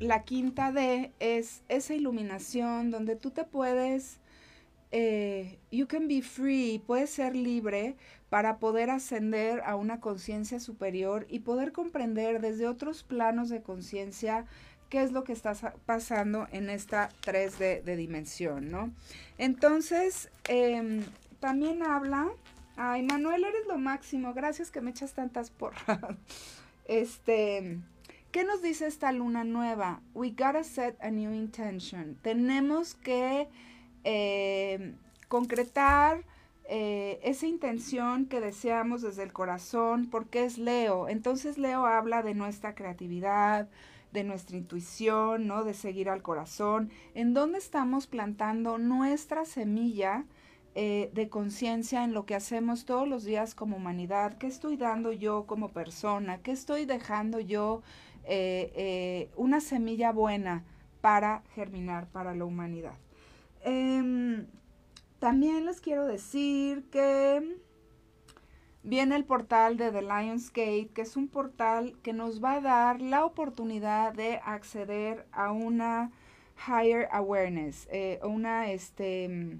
la 0.00 0.24
quinta 0.24 0.72
D 0.72 1.12
es 1.20 1.62
esa 1.68 1.94
iluminación 1.94 2.90
donde 2.90 3.16
tú 3.16 3.30
te 3.30 3.44
puedes 3.44 4.18
eh, 4.92 5.58
you 5.70 5.86
can 5.86 6.08
be 6.08 6.20
free, 6.20 6.82
puedes 6.84 7.10
ser 7.10 7.36
libre 7.36 7.94
para 8.28 8.58
poder 8.58 8.90
ascender 8.90 9.62
a 9.64 9.76
una 9.76 10.00
conciencia 10.00 10.58
superior 10.58 11.26
y 11.28 11.40
poder 11.40 11.72
comprender 11.72 12.40
desde 12.40 12.66
otros 12.66 13.04
planos 13.04 13.50
de 13.50 13.62
conciencia 13.62 14.46
qué 14.88 15.02
es 15.02 15.12
lo 15.12 15.22
que 15.22 15.32
está 15.32 15.54
pasando 15.86 16.48
en 16.50 16.70
esta 16.70 17.10
3D 17.22 17.84
de 17.84 17.96
dimensión, 17.96 18.72
¿no? 18.72 18.90
Entonces, 19.38 20.28
em, 20.48 21.04
también 21.38 21.84
habla, 21.84 22.28
ay, 22.76 23.04
Manuel, 23.04 23.44
eres 23.44 23.66
lo 23.68 23.78
máximo, 23.78 24.34
gracias 24.34 24.72
que 24.72 24.80
me 24.80 24.90
echas 24.90 25.14
tantas 25.14 25.50
porras. 25.50 25.84
Este, 26.86 27.78
¿qué 28.30 28.44
nos 28.44 28.62
dice 28.62 28.86
esta 28.86 29.12
luna 29.12 29.44
nueva? 29.44 30.00
We 30.14 30.30
gotta 30.30 30.64
set 30.64 30.96
a 31.00 31.10
new 31.10 31.32
intention. 31.32 32.16
Tenemos 32.22 32.94
que 32.94 33.48
eh, 34.04 34.94
concretar 35.28 36.24
eh, 36.64 37.18
esa 37.24 37.46
intención 37.46 38.26
que 38.26 38.40
deseamos 38.40 39.02
desde 39.02 39.24
el 39.24 39.32
corazón, 39.32 40.08
porque 40.10 40.44
es 40.44 40.58
Leo. 40.58 41.08
Entonces 41.08 41.58
Leo 41.58 41.86
habla 41.86 42.22
de 42.22 42.34
nuestra 42.34 42.74
creatividad, 42.74 43.68
de 44.12 44.24
nuestra 44.24 44.56
intuición, 44.56 45.46
¿no? 45.46 45.64
De 45.64 45.74
seguir 45.74 46.08
al 46.08 46.22
corazón, 46.22 46.90
en 47.14 47.34
donde 47.34 47.58
estamos 47.58 48.06
plantando 48.06 48.78
nuestra 48.78 49.44
semilla 49.44 50.24
eh, 50.76 51.10
de 51.14 51.28
conciencia 51.28 52.04
en 52.04 52.14
lo 52.14 52.26
que 52.26 52.36
hacemos 52.36 52.84
todos 52.84 53.08
los 53.08 53.24
días 53.24 53.56
como 53.56 53.76
humanidad, 53.76 54.38
qué 54.38 54.46
estoy 54.46 54.76
dando 54.76 55.10
yo 55.10 55.44
como 55.46 55.70
persona, 55.70 56.38
qué 56.38 56.52
estoy 56.52 56.84
dejando 56.84 57.40
yo 57.40 57.82
una 59.36 59.60
semilla 59.60 60.12
buena 60.12 60.64
para 61.00 61.42
germinar 61.54 62.08
para 62.08 62.34
la 62.34 62.44
humanidad. 62.44 62.96
Em, 63.62 64.46
también 65.18 65.66
les 65.66 65.80
quiero 65.80 66.06
decir 66.06 66.84
que 66.90 67.58
viene 68.82 69.16
el 69.16 69.24
portal 69.24 69.76
de 69.76 69.92
The 69.92 70.02
Lionsgate, 70.02 70.90
que 70.94 71.02
es 71.02 71.16
un 71.16 71.28
portal 71.28 71.96
que 72.02 72.12
nos 72.12 72.42
va 72.42 72.54
a 72.54 72.60
dar 72.60 73.02
la 73.02 73.24
oportunidad 73.24 74.14
de 74.14 74.40
acceder 74.44 75.26
a 75.32 75.52
una 75.52 76.10
higher 76.66 77.08
awareness, 77.12 77.88
eh, 77.90 78.20
una, 78.22 78.70
este, 78.70 79.58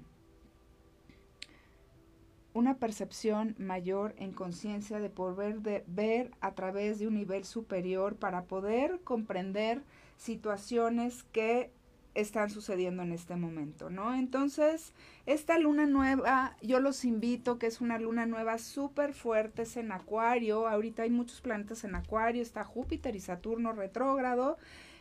una 2.53 2.77
percepción 2.77 3.55
mayor 3.57 4.13
en 4.17 4.31
conciencia 4.33 4.99
de 4.99 5.09
poder 5.09 5.61
de 5.61 5.83
ver 5.87 6.31
a 6.41 6.53
través 6.53 6.99
de 6.99 7.07
un 7.07 7.15
nivel 7.15 7.45
superior 7.45 8.15
para 8.15 8.43
poder 8.43 8.99
comprender 9.03 9.81
situaciones 10.17 11.23
que 11.31 11.71
están 12.13 12.49
sucediendo 12.49 13.03
en 13.03 13.13
este 13.13 13.35
momento, 13.35 13.89
¿no? 13.89 14.13
Entonces, 14.13 14.93
esta 15.25 15.57
luna 15.57 15.85
nueva, 15.85 16.57
yo 16.61 16.79
los 16.79 17.05
invito, 17.05 17.57
que 17.57 17.67
es 17.67 17.79
una 17.79 17.99
luna 17.99 18.25
nueva 18.25 18.57
súper 18.57 19.13
fuerte, 19.13 19.61
es 19.61 19.77
en 19.77 19.91
Acuario, 19.91 20.67
ahorita 20.67 21.03
hay 21.03 21.09
muchos 21.09 21.39
planetas 21.41 21.83
en 21.85 21.95
Acuario, 21.95 22.41
está 22.41 22.65
Júpiter 22.65 23.15
y 23.15 23.21
Saturno 23.21 23.71
retrógrado, 23.71 24.57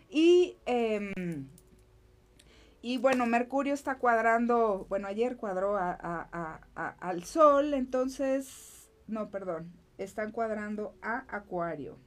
y, 0.09 0.57
em, 0.66 1.49
y 2.82 2.99
bueno, 2.99 3.26
Mercurio 3.26 3.75
está 3.75 3.99
cuadrando, 3.99 4.87
bueno, 4.88 5.06
ayer 5.06 5.37
cuadró 5.37 5.76
al 5.76 7.25
Sol, 7.25 7.75
entonces, 7.75 8.90
no, 9.06 9.30
perdón, 9.30 9.72
están 9.99 10.32
cuadrando 10.32 10.94
a 11.02 11.25
Acuario. 11.28 11.99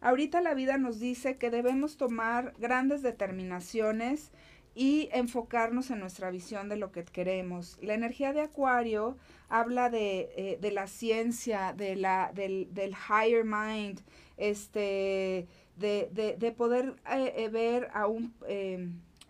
Ahorita 0.00 0.40
la 0.40 0.54
vida 0.54 0.78
nos 0.78 1.00
dice 1.00 1.38
que 1.38 1.50
debemos 1.50 1.96
tomar 1.96 2.54
grandes 2.58 3.02
determinaciones 3.02 4.30
y 4.74 5.08
enfocarnos 5.12 5.90
en 5.90 5.98
nuestra 5.98 6.30
visión 6.30 6.68
de 6.68 6.76
lo 6.76 6.92
que 6.92 7.04
queremos. 7.04 7.76
La 7.82 7.94
energía 7.94 8.32
de 8.32 8.42
Acuario 8.42 9.16
habla 9.48 9.90
de, 9.90 10.30
eh, 10.36 10.70
la 10.70 10.86
ciencia, 10.86 11.72
de 11.72 11.96
la, 11.96 12.30
del, 12.32 12.68
higher 13.08 13.44
mind, 13.44 14.02
este, 14.36 15.48
de, 15.74 16.54
poder 16.56 16.94
eh, 17.10 17.32
eh, 17.36 17.48
ver 17.48 17.88
a 17.92 18.06
un, 18.06 18.32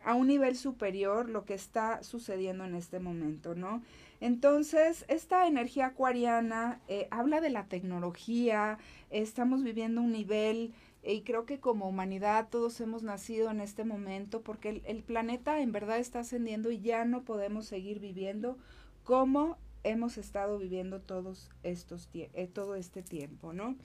a 0.09 0.15
un 0.15 0.29
nivel 0.29 0.57
superior 0.57 1.29
lo 1.29 1.45
que 1.45 1.53
está 1.53 2.03
sucediendo 2.03 2.65
en 2.65 2.75
este 2.75 2.99
momento, 2.99 3.55
¿no? 3.55 3.83
Entonces, 4.23 5.05
esta 5.09 5.47
energía 5.47 5.89
acuariana 5.89 6.81
eh, 6.89 7.09
habla 7.11 7.43
de 7.43 7.51
la 7.51 7.67
tecnología, 7.67 8.79
estamos 9.11 9.63
viviendo 9.63 10.01
un 10.01 10.13
nivel 10.13 10.73
eh, 11.03 11.13
y 11.13 11.21
creo 11.25 11.45
que 11.45 11.61
como 11.61 11.87
humanidad 11.87 12.49
todos 12.49 12.81
hemos 12.81 13.03
nacido 13.03 13.51
en 13.51 13.61
este 13.61 13.85
momento 13.85 14.41
porque 14.41 14.81
el, 14.87 15.03
planeta 15.03 15.61
en 15.61 15.73
verdad 15.73 15.99
está 15.99 16.21
ascendiendo 16.21 16.71
y 16.71 16.81
ya 16.81 17.05
no 17.05 17.25
podemos 17.25 17.67
seguir 17.67 18.01
viviendo 18.01 18.57
como 19.05 19.59
hemos 19.85 20.17
estado 20.17 20.59
viviendo 20.59 21.03
todos 21.03 21.51
estos 21.63 22.09
eh, 22.15 22.49
todo 22.51 22.77
este 22.77 23.03
tiempo, 23.03 23.53
¿no? 23.53 23.77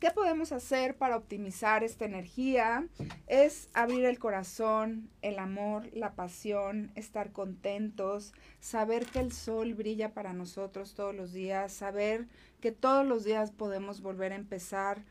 ¿Qué 0.00 0.10
podemos 0.10 0.52
hacer 0.52 0.96
para 0.96 1.16
optimizar 1.16 1.84
esta 1.84 2.04
energía? 2.04 2.86
Es 3.26 3.68
abrir 3.74 4.04
el 4.04 4.18
corazón, 4.18 5.08
el 5.22 5.38
amor, 5.38 5.88
la 5.92 6.14
pasión, 6.14 6.90
estar 6.94 7.32
contentos, 7.32 8.32
saber 8.60 9.06
que 9.06 9.20
el 9.20 9.32
sol 9.32 9.74
brilla 9.74 10.12
para 10.12 10.32
nosotros 10.32 10.94
todos 10.94 11.14
los 11.14 11.32
días, 11.32 11.72
saber 11.72 12.28
que 12.60 12.72
todos 12.72 13.06
los 13.06 13.24
días 13.24 13.50
podemos 13.50 14.00
volver 14.00 14.32
a 14.32 14.36
empezar 14.36 15.04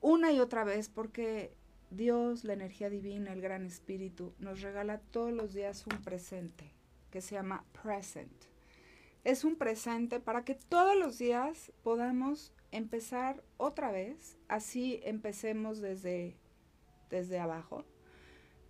una 0.00 0.32
y 0.32 0.40
otra 0.40 0.64
vez 0.64 0.88
porque 0.88 1.54
Dios, 1.90 2.44
la 2.44 2.52
energía 2.52 2.88
divina, 2.90 3.32
el 3.32 3.40
gran 3.40 3.66
espíritu, 3.66 4.32
nos 4.38 4.60
regala 4.60 4.98
todos 5.10 5.32
los 5.32 5.54
días 5.54 5.84
un 5.86 6.02
presente 6.02 6.72
que 7.10 7.20
se 7.20 7.34
llama 7.34 7.64
present. 7.82 8.32
Es 9.24 9.44
un 9.44 9.56
presente 9.56 10.20
para 10.20 10.44
que 10.44 10.54
todos 10.54 10.96
los 10.96 11.18
días 11.18 11.72
podamos 11.82 12.52
empezar 12.72 13.42
otra 13.56 13.90
vez, 13.90 14.38
así 14.48 15.00
empecemos 15.04 15.80
desde, 15.80 16.36
desde 17.10 17.38
abajo, 17.38 17.84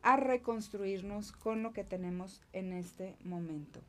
a 0.02 0.16
reconstruirnos 0.16 1.32
con 1.32 1.62
lo 1.62 1.72
que 1.72 1.84
tenemos 1.84 2.40
en 2.52 2.72
este 2.72 3.16
momento. 3.22 3.80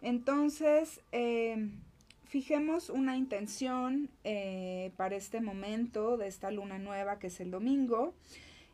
Entonces, 0.00 1.00
em, 1.12 1.80
fijemos 2.24 2.90
una 2.90 3.16
intención 3.16 4.10
eh, 4.24 4.92
para 4.96 5.16
este 5.16 5.40
momento 5.40 6.16
de 6.16 6.26
esta 6.26 6.50
luna 6.50 6.78
nueva 6.78 7.18
que 7.18 7.28
es 7.28 7.40
el 7.40 7.50
domingo. 7.50 8.14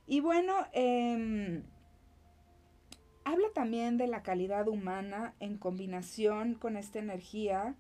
Y 0.07 0.21
bueno, 0.21 0.55
em, 0.73 1.63
habla 3.25 3.49
también 3.55 3.99
de 3.99 4.07
la 4.07 4.23
calidad 4.23 4.69
humana 4.69 5.35
en 5.39 5.59
combinación 5.59 6.55
con 6.55 6.77
esta 6.77 6.99
energía 6.99 7.75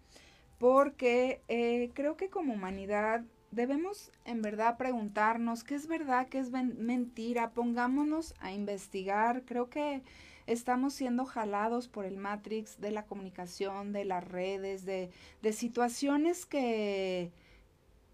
porque 0.58 1.42
eh, 1.48 1.90
creo 1.94 2.16
que 2.16 2.28
como 2.28 2.54
humanidad 2.54 3.24
debemos 3.50 4.10
en 4.24 4.42
verdad 4.42 4.76
preguntarnos 4.76 5.64
qué 5.64 5.74
es 5.74 5.86
verdad, 5.86 6.28
qué 6.28 6.38
es 6.38 6.50
mentira, 6.50 7.50
pongámonos 7.50 8.34
a 8.40 8.52
investigar, 8.52 9.44
creo 9.44 9.70
que 9.70 10.02
estamos 10.46 10.94
siendo 10.94 11.24
jalados 11.24 11.88
por 11.88 12.04
el 12.04 12.16
Matrix 12.16 12.80
de 12.80 12.90
la 12.90 13.06
comunicación, 13.06 13.92
de 13.92 14.04
las 14.04 14.26
redes, 14.26 14.84
de, 14.84 15.10
situaciones 15.52 16.46
que, 16.46 17.30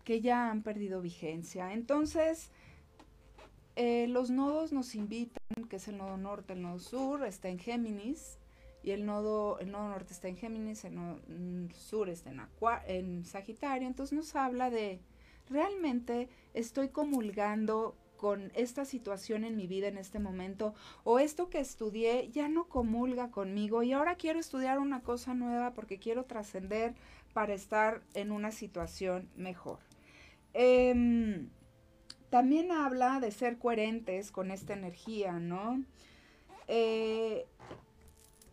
que 0.04 0.20
ya 0.20 0.50
han 0.50 0.62
perdido 0.62 1.00
vigencia. 1.00 1.72
Entonces, 1.72 2.50
eh, 3.76 4.06
los 4.08 4.30
nodos 4.30 4.72
nos 4.72 4.94
invitan, 4.94 5.42
que 5.68 5.76
es 5.76 5.88
el 5.88 5.98
nodo 5.98 6.16
norte, 6.16 6.52
el 6.52 6.62
nodo 6.62 6.78
sur, 6.78 7.24
está 7.24 7.48
en 7.48 7.58
Géminis, 7.58 8.38
y 8.84 8.90
el 8.90 9.06
nodo, 9.06 9.58
el 9.60 9.70
nodo 9.70 9.88
norte 9.88 10.12
está 10.12 10.28
en 10.28 10.36
Géminis, 10.36 10.84
el 10.84 10.94
nodo 10.94 11.18
sur 11.74 12.10
está 12.10 12.30
en, 12.30 12.40
en 12.86 13.24
Sagitario, 13.24 13.88
entonces 13.88 14.14
nos 14.14 14.36
habla 14.36 14.68
de 14.68 15.00
realmente 15.48 16.28
estoy 16.52 16.90
comulgando 16.90 17.96
con 18.16 18.52
esta 18.54 18.84
situación 18.84 19.44
en 19.44 19.56
mi 19.56 19.66
vida 19.66 19.88
en 19.88 19.98
este 19.98 20.18
momento 20.18 20.74
o 21.02 21.18
esto 21.18 21.50
que 21.50 21.60
estudié 21.60 22.30
ya 22.30 22.48
no 22.48 22.68
comulga 22.68 23.30
conmigo 23.30 23.82
y 23.82 23.92
ahora 23.92 24.16
quiero 24.16 24.38
estudiar 24.38 24.78
una 24.78 25.00
cosa 25.02 25.34
nueva 25.34 25.72
porque 25.72 25.98
quiero 25.98 26.24
trascender 26.24 26.94
para 27.32 27.54
estar 27.54 28.02
en 28.14 28.32
una 28.32 28.52
situación 28.52 29.28
mejor. 29.34 29.78
Em, 30.52 31.48
también 32.30 32.70
habla 32.70 33.18
de 33.20 33.30
ser 33.30 33.58
coherentes 33.58 34.30
con 34.30 34.50
esta 34.50 34.72
energía, 34.74 35.32
¿no? 35.38 35.84
Eh, 36.68 37.46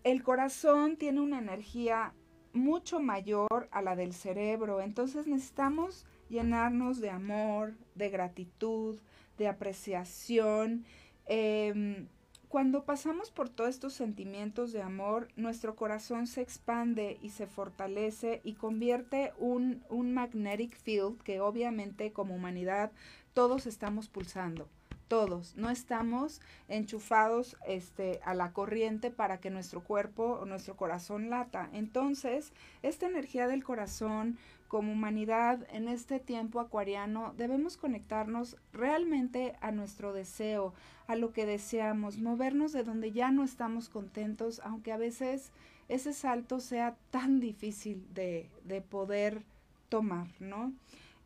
el 0.04 0.24
corazón 0.24 0.98
tiene 0.98 1.22
una 1.22 1.40
energía 1.40 2.14
mucho 2.54 3.00
mayor 3.00 3.70
a 3.72 3.82
la 3.82 3.96
del 3.96 4.14
cerebro, 4.14 4.82
entonces 4.82 5.28
necesitamos 5.28 6.06
llenarnos 6.30 7.00
de 7.00 7.10
amor, 7.10 7.76
de 7.96 8.10
gratitud, 8.10 9.00
de 9.38 9.48
apreciación. 9.48 10.86
Em, 11.28 12.08
cuando 12.48 12.84
pasamos 12.84 13.32
por 13.32 13.48
todos 13.48 13.70
estos 13.70 13.94
sentimientos 13.94 14.74
de 14.74 14.82
amor, 14.82 15.30
nuestro 15.38 15.76
corazón 15.76 16.28
se 16.28 16.42
expande 16.42 17.18
y 17.22 17.30
se 17.30 17.48
fortalece 17.48 18.42
y 18.44 18.54
convierte 18.54 19.32
un, 19.38 19.84
un 19.90 20.14
magnetic 20.14 20.76
field 20.76 21.22
que 21.22 21.40
obviamente 21.40 22.12
como 22.12 22.36
humanidad 22.36 22.92
todos 23.34 23.68
estamos 23.68 24.10
pulsando 24.10 24.68
todos, 25.12 25.58
no 25.58 25.70
estamos 25.70 26.40
enchufados 26.70 27.58
este, 27.68 28.22
a 28.24 28.34
la 28.34 28.54
corriente 28.54 29.12
para 29.12 29.42
que 29.42 29.50
nuestro 29.50 29.84
cuerpo 29.84 30.40
o 30.40 30.46
nuestro 30.46 30.78
corazón 30.78 31.30
lata. 31.30 31.70
Entonces, 31.74 32.54
esta 32.82 33.08
energía 33.08 33.50
del 33.50 33.62
corazón 33.62 34.38
como 34.70 34.94
humanidad 34.94 35.68
en 35.74 35.90
este 35.90 36.22
tiempo 36.22 36.62
acuariano 36.62 37.34
debemos 37.36 37.76
conectarnos 37.76 38.56
realmente 38.72 39.58
a 39.60 39.74
nuestro 39.74 40.14
deseo, 40.14 40.74
a 41.08 41.18
lo 41.18 41.34
que 41.34 41.46
deseamos, 41.46 42.18
movernos 42.18 42.72
de 42.72 42.84
donde 42.84 43.12
ya 43.12 43.32
no 43.32 43.44
estamos 43.44 43.90
contentos, 43.90 44.62
aunque 44.64 44.94
a 44.94 44.98
veces 44.98 45.52
ese 45.90 46.14
salto 46.14 46.62
sea 46.62 46.96
tan 47.10 47.42
difícil 47.42 48.08
de, 48.14 48.50
poder 48.90 49.44
tomar, 49.90 50.28
¿no? 50.40 50.72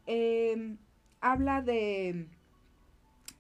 Em, 0.08 0.78
habla 1.22 1.62
de 1.62 2.26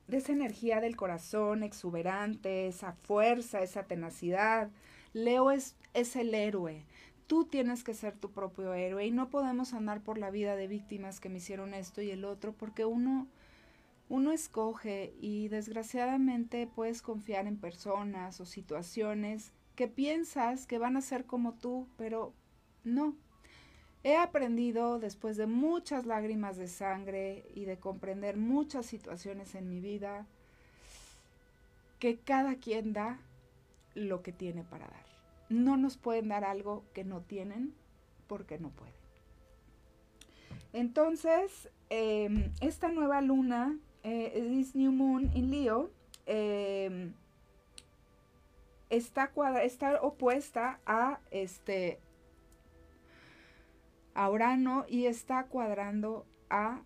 de 0.08 0.18
esa 0.18 0.32
energía 0.32 0.82
del 0.82 0.96
corazón 0.96 1.64
exuberante, 1.64 2.68
esa 2.68 2.94
fuerza, 2.94 3.62
esa 3.62 3.84
tenacidad. 3.84 4.70
Leo 5.14 5.52
es, 5.52 5.76
es 5.94 6.16
el 6.16 6.34
héroe. 6.34 6.86
Tú 7.28 7.46
tienes 7.46 7.84
que 7.84 7.94
ser 7.94 8.16
tu 8.16 8.32
propio 8.32 8.74
héroe 8.74 9.06
y 9.06 9.12
no 9.12 9.30
podemos 9.30 9.74
andar 9.74 10.02
por 10.02 10.18
la 10.18 10.30
vida 10.30 10.56
de 10.56 10.68
víctimas 10.68 11.20
que 11.20 11.30
me 11.30 11.38
hicieron 11.38 11.74
esto 11.74 12.02
y 12.02 12.12
el 12.12 12.24
otro 12.24 12.54
porque 12.54 12.86
uno, 12.86 13.28
uno 14.10 14.32
escoge 14.32 15.14
y 15.20 15.48
desgraciadamente 15.48 16.68
puedes 16.68 17.02
confiar 17.02 17.48
en 17.48 17.58
personas 17.58 18.40
o 18.40 18.46
situaciones 18.46 19.54
que 19.76 19.88
piensas 19.88 20.68
que 20.68 20.78
van 20.78 20.98
a 20.98 21.02
ser 21.02 21.26
como 21.26 21.54
tú, 21.54 21.88
pero 21.98 22.34
no, 22.84 23.16
He 24.06 24.16
aprendido 24.18 25.00
después 25.00 25.36
de 25.36 25.48
muchas 25.48 26.06
lágrimas 26.06 26.58
de 26.58 26.68
sangre 26.68 27.44
y 27.56 27.66
de 27.66 27.78
comprender 27.78 28.38
muchas 28.38 28.86
situaciones 28.86 29.56
en 29.56 29.68
mi 29.68 29.80
vida 29.80 30.28
que 31.98 32.18
cada 32.18 32.54
quien 32.58 32.94
da 32.94 33.18
lo 33.96 34.22
que 34.22 34.32
tiene 34.32 34.64
para 34.64 34.86
dar. 34.86 35.06
No 35.50 35.76
nos 35.76 35.98
pueden 35.98 36.28
dar 36.28 36.44
algo 36.44 36.84
que 36.94 37.04
no 37.04 37.22
tienen 37.22 37.74
porque 38.28 38.60
no 38.60 38.70
pueden. 38.70 38.94
Entonces, 40.72 41.68
em, 41.90 42.52
esta 42.62 42.90
nueva 42.90 43.22
luna, 43.22 43.76
eh, 44.04 44.46
this 44.56 44.76
new 44.76 44.92
moon 44.92 45.32
in 45.34 45.50
Leo, 45.50 45.90
em, 46.28 47.12
está, 48.92 49.32
está 49.64 50.00
opuesta 50.04 50.80
a 50.86 51.20
este 51.32 51.98
a 54.16 54.30
Urano 54.30 54.86
y 54.88 55.06
está 55.06 55.46
cuadrando 55.46 56.26
a 56.50 56.82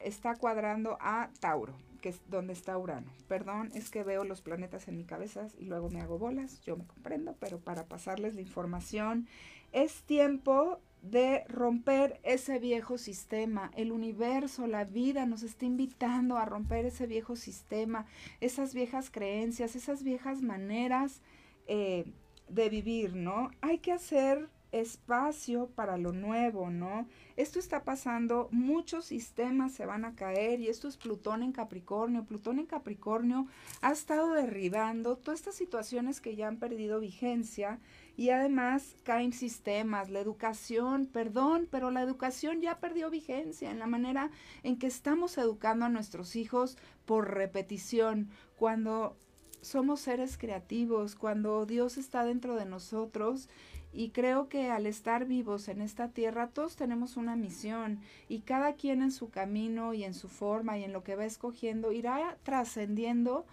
está 0.00 0.34
cuadrando 0.34 0.98
a 1.00 1.30
Tauro, 1.40 1.74
que 2.00 2.08
es 2.08 2.20
donde 2.28 2.52
está 2.52 2.76
Urano. 2.76 3.12
Perdón, 3.28 3.70
es 3.74 3.88
que 3.88 4.02
veo 4.02 4.24
los 4.24 4.42
planetas 4.42 4.88
en 4.88 4.96
mi 4.96 5.04
cabeza 5.04 5.46
y 5.58 5.66
luego 5.66 5.90
me 5.90 6.00
hago 6.00 6.18
bolas, 6.18 6.60
yo 6.62 6.76
me 6.76 6.86
comprendo, 6.86 7.36
pero 7.38 7.58
para 7.58 7.84
pasarles 7.84 8.34
la 8.34 8.40
información, 8.40 9.28
es 9.72 10.02
tiempo 10.02 10.80
de 11.02 11.44
romper 11.48 12.18
ese 12.24 12.58
viejo 12.58 12.98
sistema. 12.98 13.70
El 13.76 13.92
universo, 13.92 14.66
la 14.66 14.84
vida 14.84 15.24
nos 15.24 15.42
está 15.42 15.66
invitando 15.66 16.36
a 16.36 16.44
romper 16.44 16.86
ese 16.86 17.06
viejo 17.06 17.36
sistema, 17.36 18.06
esas 18.40 18.74
viejas 18.74 19.10
creencias, 19.10 19.76
esas 19.76 20.02
viejas 20.02 20.42
maneras 20.42 21.20
eh, 21.68 22.06
de 22.48 22.68
vivir, 22.68 23.14
¿no? 23.14 23.50
Hay 23.60 23.78
que 23.78 23.92
hacer 23.92 24.48
espacio 24.72 25.68
para 25.74 25.96
lo 25.96 26.12
nuevo, 26.12 26.70
¿no? 26.70 27.06
Esto 27.36 27.58
está 27.58 27.84
pasando, 27.84 28.48
muchos 28.50 29.06
sistemas 29.06 29.72
se 29.72 29.86
van 29.86 30.04
a 30.04 30.14
caer 30.14 30.60
y 30.60 30.68
esto 30.68 30.88
es 30.88 30.96
Plutón 30.96 31.42
en 31.42 31.52
Capricornio. 31.52 32.24
Plutón 32.24 32.58
en 32.58 32.66
Capricornio 32.66 33.46
ha 33.80 33.92
estado 33.92 34.32
derribando 34.32 35.16
todas 35.16 35.40
estas 35.40 35.54
situaciones 35.54 36.20
que 36.20 36.36
ya 36.36 36.48
han 36.48 36.58
perdido 36.58 37.00
vigencia 37.00 37.78
y 38.16 38.30
además 38.30 38.96
caen 39.02 39.32
sistemas, 39.32 40.10
la 40.10 40.20
educación, 40.20 41.06
perdón, 41.06 41.68
pero 41.70 41.90
la 41.90 42.02
educación 42.02 42.60
ya 42.62 42.80
perdió 42.80 43.10
vigencia 43.10 43.70
en 43.70 43.78
la 43.78 43.86
manera 43.86 44.30
en 44.62 44.78
que 44.78 44.86
estamos 44.86 45.36
educando 45.36 45.84
a 45.84 45.90
nuestros 45.90 46.34
hijos 46.36 46.78
por 47.04 47.34
repetición, 47.34 48.30
cuando 48.56 49.16
somos 49.60 50.00
seres 50.00 50.38
creativos, 50.38 51.14
cuando 51.14 51.66
Dios 51.66 51.98
está 51.98 52.24
dentro 52.24 52.56
de 52.56 52.64
nosotros 52.64 53.48
y 53.96 54.10
creo 54.10 54.50
que 54.50 54.70
al 54.70 54.86
estar 54.86 55.24
vivos 55.24 55.68
en 55.68 55.80
esta 55.80 56.10
tierra, 56.10 56.48
todos 56.48 56.76
tenemos 56.76 57.16
una 57.16 57.34
misión 57.34 58.00
y 58.28 58.40
cada 58.40 58.74
quien 58.74 59.00
en 59.00 59.10
su 59.10 59.30
camino 59.30 59.94
y 59.94 60.04
en 60.04 60.12
su 60.12 60.28
forma 60.28 60.76
y 60.76 60.84
en 60.84 60.92
lo 60.92 61.02
que 61.02 61.16
va 61.16 61.24
escogiendo 61.24 61.92
irá 61.92 62.36
trascendiendo 62.42 63.46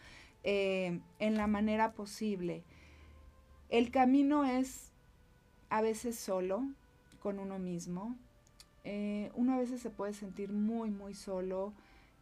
eh, 0.43 0.99
en 1.19 1.38
la 1.38 1.47
manera 1.47 1.93
posible. 1.93 2.65
El 3.69 3.89
camino 3.89 4.43
es 4.43 4.91
a 5.69 5.82
veces 5.82 6.19
solo, 6.19 6.67
con 7.21 7.39
uno 7.39 7.58
mismo. 7.58 8.17
Eh, 8.84 9.32
uno 9.36 9.53
a 9.53 9.58
veces 9.58 9.79
se 9.79 9.89
puede 9.89 10.13
sentir 10.13 10.51
muy, 10.51 10.91
muy 10.91 11.13
solo 11.13 11.71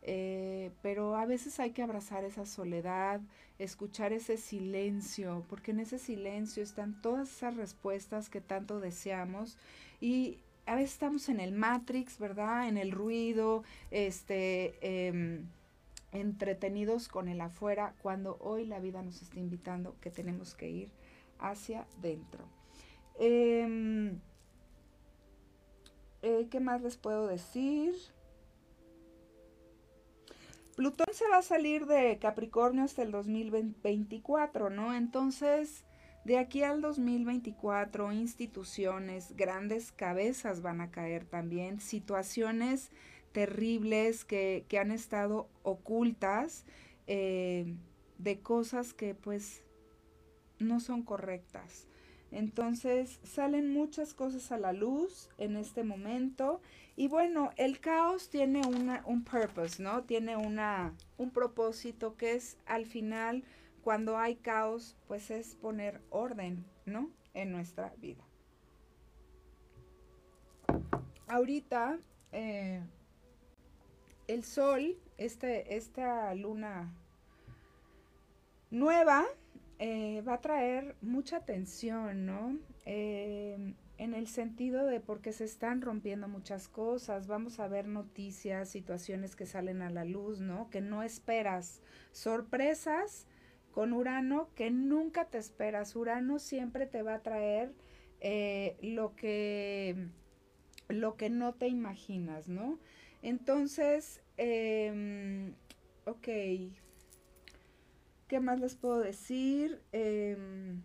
eh, 0.04 0.72
pero 0.82 1.16
a 1.16 1.26
veces 1.26 1.60
hay 1.60 1.72
que 1.72 1.84
abrazar 1.84 2.24
esa 2.24 2.46
soledad, 2.46 3.22
escuchar 3.60 4.14
ese 4.14 4.38
silencio, 4.38 5.46
porque 5.48 5.72
en 5.72 5.80
ese 5.80 6.00
silencio 6.00 6.64
están 6.64 7.00
todas 7.02 7.30
esas 7.30 7.56
respuestas 7.56 8.30
que 8.30 8.42
tanto 8.42 8.80
deseamos 8.80 9.58
y 10.00 10.40
a 10.66 10.76
veces 10.76 10.94
estamos 10.94 11.30
en 11.30 11.40
el 11.40 11.52
Matrix, 11.52 12.18
¿verdad? 12.18 12.68
En 12.68 12.78
el 12.78 12.92
ruido, 12.92 13.64
este, 13.92 14.76
em, 14.82 15.48
entretenidos 16.12 17.08
con 17.08 17.28
el 17.28 17.42
afuera, 17.42 17.94
cuando 18.02 18.38
hoy 18.40 18.66
la 18.66 18.80
vida 18.80 19.02
nos 19.02 19.22
está 19.22 19.40
invitando 19.40 19.96
que 20.02 20.12
tenemos 20.12 20.56
que 20.56 20.70
ir 20.70 20.92
hacia 21.40 21.86
dentro. 22.02 22.46
Em, 23.20 24.20
eh, 26.22 26.48
¿Qué 26.50 26.60
más 26.60 26.82
les 26.82 26.98
puedo 26.98 27.28
decir? 27.28 27.94
Plutón 30.76 31.08
se 31.12 31.28
va 31.28 31.38
a 31.38 31.42
salir 31.42 31.86
de 31.86 32.18
Capricornio 32.20 32.84
hasta 32.84 33.04
el 33.04 33.12
2024, 33.12 34.70
¿no? 34.70 34.96
Entonces, 34.96 35.86
de 36.24 36.38
aquí 36.38 36.64
al 36.64 36.82
2024, 36.82 38.12
instituciones, 38.12 39.36
grandes 39.36 39.92
cabezas 39.92 40.62
van 40.62 40.82
a 40.82 40.92
caer 40.92 41.26
también, 41.26 41.80
situaciones 41.80 42.92
terribles 43.32 44.26
que, 44.26 44.66
han 44.80 44.92
estado 44.92 45.50
ocultas 45.64 46.66
eh, 47.08 47.76
de 48.18 48.40
cosas 48.40 48.94
que 48.94 49.16
pues 49.16 49.64
no 50.60 50.80
son 50.80 51.04
correctas. 51.04 51.88
Entonces 52.32 53.20
salen 53.24 53.74
muchas 53.74 54.14
cosas 54.14 54.52
a 54.52 54.58
la 54.58 54.72
luz 54.72 55.30
en 55.38 55.58
este 55.58 55.84
momento 55.84 56.62
y 56.96 57.08
bueno, 57.08 57.52
el 57.58 57.80
caos 57.80 58.30
tiene 58.30 58.62
una, 58.66 59.04
un 59.06 59.24
purpose, 59.24 59.82
¿no? 59.84 60.04
Tiene 60.04 60.38
una, 60.38 60.94
un 61.18 61.32
propósito 61.32 62.16
que 62.16 62.34
es 62.34 62.58
al 62.66 62.86
final 62.86 63.44
cuando 63.84 64.18
hay 64.18 64.36
caos 64.36 64.96
pues 65.08 65.30
es 65.30 65.56
poner 65.56 66.02
orden, 66.10 66.66
¿no? 66.86 67.10
En 67.34 67.52
nuestra 67.52 67.94
vida. 67.98 68.24
Ahorita 71.28 72.00
eh, 72.32 72.82
el 74.28 74.44
sol, 74.44 74.98
este, 75.18 75.76
esta 75.76 76.34
luna 76.36 76.94
nueva, 78.70 79.26
eh, 79.84 80.22
va 80.22 80.36
a 80.36 80.42
traer 80.42 80.96
mucha 81.02 81.40
tensión, 81.40 82.28
¿no? 82.28 82.60
Eh, 82.86 83.74
en 83.98 84.14
el 84.14 84.28
sentido 84.28 84.86
de 84.86 85.00
porque 85.00 85.34
se 85.34 85.44
están 85.44 85.82
rompiendo 85.82 86.28
muchas 86.28 86.68
cosas, 86.68 87.26
vamos 87.26 87.60
a 87.60 87.68
ver 87.68 87.88
noticias, 87.88 88.70
situaciones 88.70 89.36
que 89.36 89.48
salen 89.48 89.82
a 89.82 89.90
la 89.90 90.06
luz, 90.06 90.40
¿no? 90.40 90.70
Que 90.70 90.82
no 90.82 91.02
esperas, 91.02 91.82
sorpresas 92.12 93.26
con 93.72 93.94
Urano 93.94 94.50
que 94.54 94.70
nunca 94.70 95.26
te 95.26 95.40
esperas. 95.40 95.96
Urano 95.96 96.38
siempre 96.38 96.86
te 96.86 97.02
va 97.02 97.16
a 97.16 97.24
traer 97.24 97.74
eh, 98.20 98.78
lo 98.84 99.16
que 99.16 100.10
lo 100.90 101.18
que 101.18 101.32
no 101.32 101.56
te 101.56 101.68
imaginas, 101.68 102.50
¿no? 102.50 102.78
Entonces, 103.24 104.22
eh, 104.38 105.54
ok, 106.06 106.28
¿qué 108.32 108.40
más 108.40 108.62
les 108.62 108.76
puedo 108.76 109.00
decir? 109.00 109.82
Em, 109.92 110.84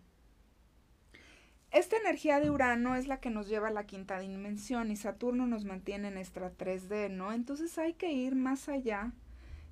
esta 1.70 1.96
energía 1.96 2.40
de 2.40 2.50
Urano 2.50 2.96
es 2.96 3.06
la 3.06 3.20
que 3.20 3.30
nos 3.30 3.46
lleva 3.48 3.68
a 3.68 3.70
la 3.70 3.86
quinta 3.86 4.18
dimensión 4.18 4.90
y 4.90 4.96
Saturno 4.96 5.46
nos 5.46 5.64
mantiene 5.64 6.08
en 6.08 6.18
esta 6.18 6.52
3D, 6.52 7.08
¿no? 7.08 7.32
Entonces 7.32 7.78
hay 7.78 7.92
que 7.92 8.10
ir 8.10 8.34
más 8.34 8.68
allá, 8.68 9.12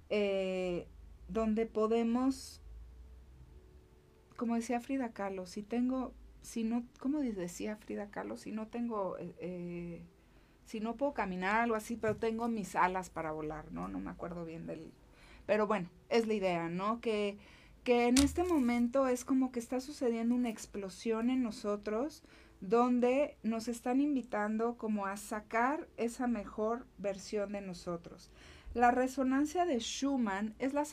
eh, 0.08 0.86
donde 1.26 1.66
podemos, 1.66 2.62
como 4.36 4.54
decía 4.54 4.78
Frida 4.78 5.08
Kahlo, 5.12 5.44
si 5.44 5.64
tengo, 5.64 6.14
si 6.42 6.62
no, 6.62 6.84
como 7.00 7.22
decía 7.22 7.74
Frida 7.74 8.08
Kahlo, 8.08 8.36
si 8.36 8.52
no 8.52 8.68
tengo 8.68 9.18
eh, 9.18 9.34
eh 9.40 10.02
si 10.64 10.78
no 10.78 10.94
puedo 10.94 11.12
caminar, 11.12 11.62
algo 11.62 11.74
así, 11.74 11.96
pero 11.96 12.16
tengo 12.18 12.46
mis 12.46 12.76
alas 12.76 13.10
para 13.10 13.32
volar, 13.32 13.72
¿no? 13.72 13.88
No 13.88 13.98
me 13.98 14.12
acuerdo 14.12 14.44
bien 14.44 14.64
del... 14.66 14.92
Pero 15.44 15.66
bueno, 15.66 15.90
es 16.08 16.26
la 16.26 16.34
idea, 16.34 16.68
¿no? 16.68 17.00
Que, 17.00 17.36
que 17.84 18.06
en 18.08 18.18
este 18.18 18.44
momento 18.44 19.06
es 19.06 19.24
como 19.24 19.52
que 19.52 19.60
está 19.60 19.80
sucediendo 19.80 20.34
una 20.34 20.48
explosión 20.48 21.30
en 21.30 21.42
nosotros 21.42 22.22
donde 22.60 23.36
nos 23.42 23.68
están 23.68 24.00
invitando 24.00 24.76
como 24.78 25.06
a 25.06 25.16
sacar 25.16 25.86
esa 25.96 26.26
mejor 26.26 26.86
versión 26.96 27.52
de 27.52 27.60
nosotros. 27.60 28.30
La 28.72 28.90
resonancia 28.90 29.66
de 29.66 29.78
Schumann 29.78 30.54
es 30.58 30.72
la, 30.72 30.84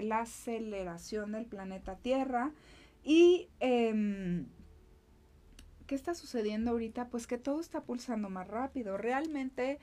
la 0.00 0.20
aceleración 0.20 1.32
del 1.32 1.44
planeta 1.44 1.96
Tierra 1.96 2.52
y 3.04 3.48
eh, 3.60 4.44
¿qué 5.86 5.94
está 5.94 6.14
sucediendo 6.14 6.70
ahorita? 6.70 7.08
Pues 7.08 7.26
que 7.26 7.36
todo 7.36 7.60
está 7.60 7.82
pulsando 7.82 8.30
más 8.30 8.48
rápido. 8.48 8.96
Realmente 8.96 9.78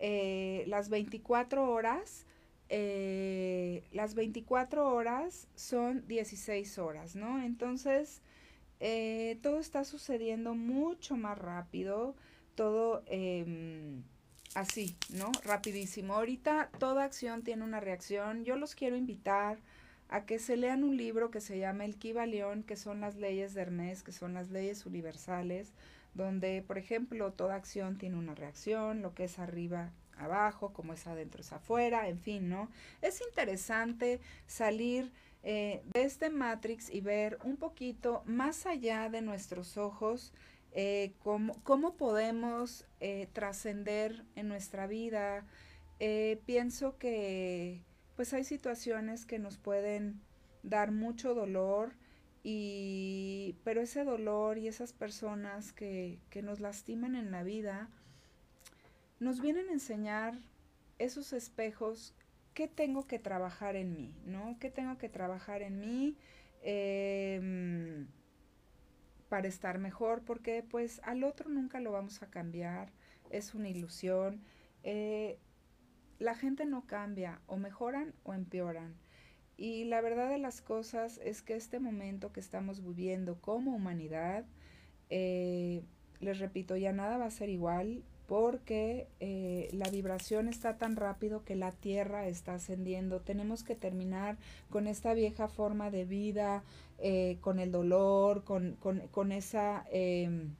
eh, 0.00 0.64
las 0.66 0.88
24 0.88 1.70
horas, 1.70 2.26
eh, 2.74 3.84
las 3.92 4.14
24 4.14 4.88
horas 4.88 5.46
son 5.56 6.08
16 6.08 6.78
horas, 6.78 7.14
¿no? 7.14 7.42
Entonces, 7.42 8.22
eh, 8.80 9.38
todo 9.42 9.60
está 9.60 9.84
sucediendo 9.84 10.54
mucho 10.54 11.18
más 11.18 11.36
rápido, 11.36 12.16
todo 12.54 13.02
em, 13.08 14.02
así, 14.54 14.96
¿no? 15.10 15.30
Rapidísimo. 15.44 16.14
Ahorita 16.14 16.70
toda 16.78 17.04
acción 17.04 17.42
tiene 17.42 17.62
una 17.62 17.78
reacción. 17.78 18.42
Yo 18.46 18.56
los 18.56 18.74
quiero 18.74 18.96
invitar 18.96 19.58
a 20.08 20.24
que 20.24 20.38
se 20.38 20.56
lean 20.56 20.82
un 20.82 20.96
libro 20.96 21.30
que 21.30 21.42
se 21.42 21.58
llama 21.58 21.84
El 21.84 21.96
Kibalión, 21.96 22.62
que 22.62 22.76
son 22.76 23.02
las 23.02 23.16
leyes 23.16 23.52
de 23.52 23.60
Hermes, 23.60 24.02
que 24.02 24.12
son 24.12 24.32
las 24.32 24.48
leyes 24.50 24.86
universales, 24.86 25.74
donde, 26.14 26.62
por 26.66 26.78
ejemplo, 26.78 27.32
toda 27.34 27.54
acción 27.56 27.98
tiene 27.98 28.16
una 28.16 28.34
reacción, 28.34 29.02
lo 29.02 29.14
que 29.14 29.24
es 29.24 29.38
arriba 29.38 29.92
abajo, 30.16 30.72
como 30.72 30.92
es 30.92 31.06
adentro 31.06 31.40
es 31.40 31.52
afuera, 31.52 32.08
en 32.08 32.18
fin, 32.18 32.48
¿no? 32.48 32.68
Es 33.00 33.20
interesante 33.20 34.20
salir 34.46 35.12
eh, 35.44 35.82
de 35.92 36.04
este 36.04 36.30
Matrix 36.30 36.88
y 36.88 37.00
ver 37.00 37.38
un 37.42 37.56
poquito 37.56 38.22
más 38.26 38.64
allá 38.66 39.08
de 39.08 39.22
nuestros 39.22 39.76
ojos 39.76 40.32
eh, 40.74 41.12
cómo, 41.18 41.60
cómo, 41.64 41.96
podemos 41.96 42.86
eh, 43.00 43.28
trascender 43.32 44.24
en 44.36 44.48
nuestra 44.48 44.86
vida. 44.86 45.44
pienso 46.46 46.96
que 46.98 47.82
pues 48.16 48.32
hay 48.32 48.44
situaciones 48.44 49.26
que 49.26 49.38
nos 49.38 49.58
pueden 49.58 50.20
dar 50.62 50.90
mucho 50.92 51.34
dolor 51.34 51.94
y 52.44 53.56
pero 53.64 53.82
ese 53.82 54.04
dolor 54.04 54.58
y 54.58 54.68
esas 54.68 54.92
personas 54.92 55.72
que, 55.72 56.18
que 56.30 56.42
nos 56.42 56.60
lastiman 56.60 57.14
en 57.16 57.30
la 57.30 57.42
vida 57.42 57.88
nos 59.22 59.40
vienen 59.40 59.68
a 59.68 59.72
enseñar 59.72 60.34
esos 60.98 61.32
espejos 61.32 62.12
qué 62.54 62.66
tengo 62.66 63.06
que 63.06 63.20
trabajar 63.20 63.76
en 63.76 63.94
mí, 63.94 64.16
¿no? 64.26 64.56
¿Qué 64.58 64.68
tengo 64.68 64.98
que 64.98 65.08
trabajar 65.08 65.62
en 65.62 65.78
mí 65.78 66.16
em, 66.62 68.08
para 69.28 69.46
estar 69.46 69.78
mejor? 69.78 70.22
Porque 70.24 70.64
pues 70.68 71.00
al 71.04 71.22
otro 71.22 71.48
nunca 71.48 71.78
lo 71.78 71.92
vamos 71.92 72.20
a 72.22 72.30
cambiar, 72.30 72.90
es 73.30 73.54
una 73.54 73.68
ilusión. 73.68 74.42
Eh, 74.82 75.38
la 76.18 76.34
gente 76.34 76.66
no 76.66 76.86
cambia, 76.88 77.40
o 77.46 77.56
mejoran 77.56 78.14
o 78.24 78.34
empeoran. 78.34 78.96
Y 79.56 79.84
la 79.84 80.00
verdad 80.00 80.30
de 80.30 80.38
las 80.38 80.62
cosas 80.62 81.20
es 81.22 81.42
que 81.42 81.54
este 81.54 81.78
momento 81.78 82.32
que 82.32 82.40
estamos 82.40 82.82
viviendo 82.82 83.40
como 83.40 83.76
humanidad, 83.76 84.44
eh, 85.10 85.84
les 86.18 86.40
repito, 86.40 86.76
ya 86.76 86.92
nada 86.92 87.18
va 87.18 87.26
a 87.26 87.30
ser 87.30 87.48
igual 87.48 88.02
porque 88.26 89.08
eh, 89.20 89.68
la 89.72 89.88
vibración 89.90 90.48
está 90.48 90.78
tan 90.78 90.96
rápido 90.96 91.44
que 91.44 91.56
la 91.56 91.72
Tierra 91.72 92.26
está 92.26 92.54
ascendiendo. 92.54 93.20
Tenemos 93.20 93.64
que 93.64 93.74
terminar 93.74 94.36
con 94.70 94.86
esta 94.86 95.14
vieja 95.14 95.48
forma 95.48 95.90
de 95.90 96.04
vida, 96.04 96.62
eh, 96.98 97.38
con 97.40 97.58
el 97.58 97.72
dolor, 97.72 98.44
con, 98.44 98.76
con, 98.80 99.00
con 99.08 99.32
esa... 99.32 99.84
Em, 99.90 100.54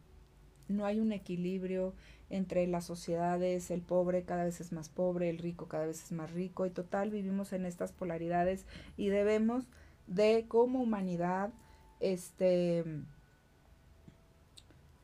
no 0.69 0.87
hay 0.87 1.01
un 1.01 1.13
equilibrio 1.13 1.95
entre 2.31 2.67
las 2.67 2.87
sociedades, 2.87 3.71
el 3.71 3.83
pobre 3.83 4.23
cada 4.23 4.45
vez 4.45 4.61
es 4.61 4.73
más 4.73 4.89
pobre, 4.89 5.29
el 5.29 5.39
rico 5.39 5.69
cada 5.69 5.87
vez 5.87 6.03
es 6.03 6.13
más 6.13 6.33
rico 6.33 6.65
y 6.65 6.71
total 6.71 7.11
vivimos 7.11 7.53
en 7.53 7.67
estas 7.67 7.93
polaridades 7.93 8.65
y 8.97 9.09
debemos 9.09 9.69
de 10.07 10.47
como 10.49 10.81
humanidad 10.81 11.53
este 12.01 12.85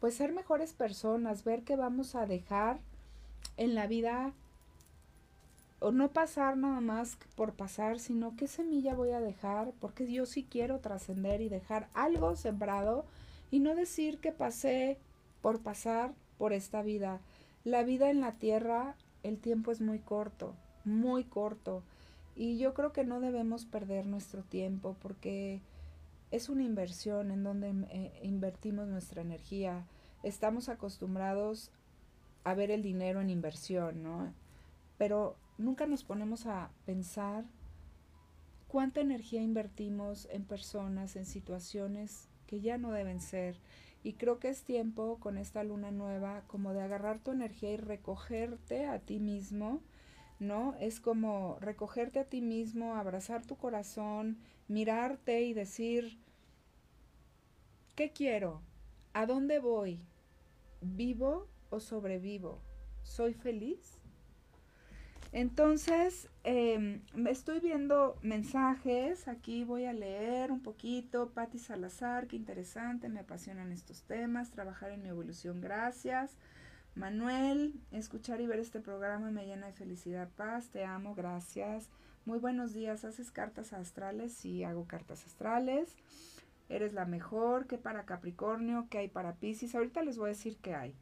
pues 0.01 0.15
ser 0.15 0.33
mejores 0.33 0.73
personas, 0.73 1.45
ver 1.45 1.63
que 1.63 1.77
vamos 1.77 2.15
a 2.15 2.27
dejar 2.27 2.79
en 3.57 3.75
la 3.75 3.87
vida 3.87 4.33
o 5.81 5.93
no 5.93 6.11
pasar 6.11 6.57
nada 6.57 6.81
más 6.81 7.19
por 7.37 7.53
pasar, 7.55 8.01
sino 8.01 8.37
qué 8.37 8.49
semilla 8.49 8.95
voy 8.95 9.11
a 9.11 9.21
dejar, 9.21 9.73
porque 9.81 10.11
yo 10.11 10.27
sí 10.27 10.47
quiero 10.49 10.81
trascender 10.81 11.41
y 11.41 11.49
dejar 11.49 11.89
algo 11.95 12.35
sembrado 12.37 13.05
y 13.51 13.61
no 13.61 13.75
decir 13.75 14.19
que 14.19 14.33
pasé 14.33 14.99
por 15.41 15.61
pasar 15.61 16.15
por 16.37 16.53
esta 16.53 16.83
vida. 16.83 17.21
La 17.65 17.83
vida 17.83 18.11
en 18.11 18.21
la 18.21 18.33
tierra, 18.33 18.97
el 19.23 19.39
tiempo 19.39 19.71
es 19.71 19.81
muy 19.81 19.99
corto, 19.99 20.55
muy 20.85 21.25
corto. 21.25 21.83
Y 22.35 22.59
yo 22.59 22.75
creo 22.75 22.93
que 22.93 23.05
no 23.05 23.21
debemos 23.21 23.65
perder 23.65 24.07
nuestro 24.07 24.43
tiempo 24.43 24.97
porque 25.01 25.61
es 26.31 26.49
una 26.49 26.63
inversión 26.63 27.31
en 27.31 27.43
donde 27.43 27.71
eh, 27.91 28.21
invertimos 28.23 28.89
nuestra 28.89 29.23
energía. 29.23 29.87
Estamos 30.23 30.69
acostumbrados 30.69 31.71
a 32.45 32.55
ver 32.55 32.71
el 32.71 32.83
dinero 32.83 33.21
en 33.21 33.31
inversión, 33.31 34.03
¿no? 34.03 34.33
Pero 34.97 35.37
nunca 35.57 35.87
nos 35.87 36.05
ponemos 36.05 36.47
a 36.47 36.71
pensar 36.87 37.45
cuánta 38.67 39.01
energía 39.01 39.43
invertimos 39.43 40.29
en 40.31 40.45
personas, 40.45 41.17
en 41.17 41.25
situaciones 41.25 42.29
que 42.47 42.61
ya 42.61 42.79
no 42.79 42.93
deben 42.93 43.21
ser 43.21 43.57
y 44.03 44.15
creo 44.15 44.39
que 44.39 44.49
es 44.49 44.63
tiempo 44.63 45.19
con 45.19 45.39
esta 45.39 45.65
luna 45.65 45.91
nueva 45.91 46.43
como 46.47 46.73
de 46.73 46.83
agarrar 46.83 47.19
tu 47.19 47.33
energía 47.33 47.73
y 47.73 47.77
recogerte 47.77 48.87
a 48.87 49.01
ti 49.01 49.19
mismo, 49.19 49.81
¿no? 50.39 50.75
Es 50.81 51.01
como 51.01 51.59
recogerte 51.61 52.21
a 52.21 52.25
ti 52.25 52.41
mismo, 52.41 52.95
abrazar 52.95 53.45
tu 53.45 53.57
corazón, 53.57 54.39
mirarte 54.69 55.43
y 55.43 55.55
decir, 55.55 56.19
¿qué 57.97 58.13
quiero? 58.13 58.63
¿A 59.13 59.27
dónde 59.27 59.59
voy? 59.59 60.01
¿Vivo 60.81 61.49
o 61.71 61.81
sobrevivo? 61.81 62.61
¿Soy 63.03 63.35
feliz? 63.35 63.99
Entonces, 65.33 66.29
eh, 66.45 67.01
estoy 67.29 67.61
viendo 67.61 68.19
mensajes, 68.23 69.29
aquí 69.29 69.63
voy 69.63 69.85
a 69.85 69.93
leer 69.93 70.51
un 70.51 70.63
poquito, 70.63 71.31
Patti 71.31 71.59
Salazar, 71.59 72.29
qué 72.29 72.37
interesante, 72.37 73.11
me 73.11 73.21
apasionan 73.21 73.71
estos 73.71 74.05
temas, 74.05 74.51
trabajar 74.51 74.91
en 74.91 75.03
mi 75.03 75.11
evolución, 75.11 75.61
gracias. 75.61 76.39
Manuel, 76.95 77.75
escuchar 77.93 78.41
y 78.41 78.47
ver 78.47 78.59
este 78.59 78.81
programa 78.81 79.31
me 79.31 79.45
llena 79.45 79.67
de 79.67 79.73
felicidad, 79.75 80.31
paz, 80.35 80.71
te 80.71 80.85
amo, 80.85 81.15
gracias. 81.15 81.91
Muy 82.29 82.41
buenos 82.41 82.75
días, 82.75 83.07
¿haces 83.07 83.31
cartas 83.31 83.73
astrales? 83.73 84.35
Sí, 84.35 84.63
hago 84.63 84.85
cartas 84.85 85.25
astrales. 85.25 85.97
Eres 86.69 86.93
la 86.93 87.07
mejor, 87.07 87.67
¿qué 87.67 87.79
para 87.79 88.05
Capricornio? 88.05 88.87
¿Qué 88.91 88.99
hay 88.99 89.09
para 89.09 89.37
Pisces? 89.37 89.75
Ahorita 89.75 90.03
les 90.03 90.19
voy 90.19 90.27
a 90.27 90.35
decir 90.35 90.59
qué 90.59 90.75
hay. 90.75 90.95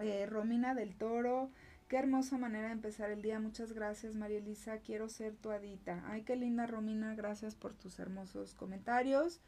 Eh, 0.00 0.26
Romina 0.26 0.74
del 0.74 0.96
Toro, 0.96 1.52
Qué 1.86 1.96
hermosa 1.96 2.38
manera 2.38 2.66
de 2.66 2.72
empezar 2.72 3.12
el 3.12 3.22
día. 3.22 3.38
Muchas 3.38 3.72
gracias, 3.72 4.16
María 4.16 4.38
Elisa. 4.38 4.78
Quiero 4.78 5.08
ser 5.08 5.36
tu 5.36 5.52
adita. 5.52 6.02
Ay, 6.08 6.22
qué 6.22 6.34
linda, 6.34 6.66
Romina. 6.66 7.14
Gracias 7.14 7.54
por 7.54 7.74
tus 7.74 8.00
hermosos 8.00 8.54
comentarios. 8.54 9.38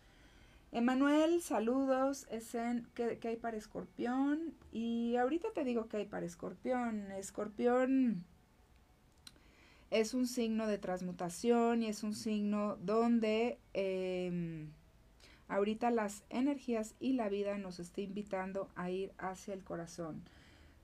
Emanuel, 0.70 1.42
saludos. 1.42 2.24
¿qué, 2.94 3.18
¿qué, 3.18 3.28
hay 3.28 3.36
para 3.36 3.56
escorpión? 3.56 4.54
Y 4.70 5.16
ahorita 5.16 5.48
te 5.54 5.64
digo 5.64 5.88
qué 5.88 5.96
hay 5.96 6.06
para 6.06 6.24
escorpión. 6.24 7.10
Escorpión 7.10 8.24
es 9.94 10.12
un 10.12 10.26
signo 10.26 10.66
de 10.66 10.78
transmutación 10.78 11.84
y 11.84 11.86
es 11.86 12.02
un 12.02 12.14
signo 12.14 12.76
donde 12.80 13.60
eh, 13.74 14.66
ahorita 15.46 15.92
las 15.92 16.24
energías 16.30 16.96
y 16.98 17.12
la 17.12 17.28
vida 17.28 17.58
nos 17.58 17.78
está 17.78 18.00
invitando 18.00 18.68
a 18.74 18.90
ir 18.90 19.12
hacia 19.18 19.54
el 19.54 19.62
corazón. 19.62 20.24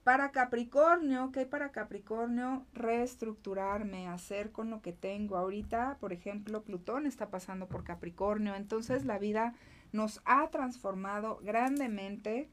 Para 0.04 0.30
Capricornio, 0.30 1.32
¿qué 1.32 1.40
hay 1.40 1.46
para 1.46 1.72
Capricornio? 1.72 2.64
Reestructurarme, 2.72 4.06
hacer 4.06 4.52
con 4.52 4.70
lo 4.70 4.80
que 4.80 4.92
tengo. 4.92 5.36
Ahorita, 5.36 5.96
por 5.98 6.12
ejemplo, 6.12 6.62
Plutón 6.62 7.04
está 7.04 7.30
pasando 7.30 7.66
por 7.66 7.82
Capricornio, 7.82 8.54
entonces 8.54 9.04
la 9.04 9.18
vida 9.18 9.54
nos 9.90 10.22
ha 10.24 10.48
transformado 10.50 11.40
grandemente 11.42 12.48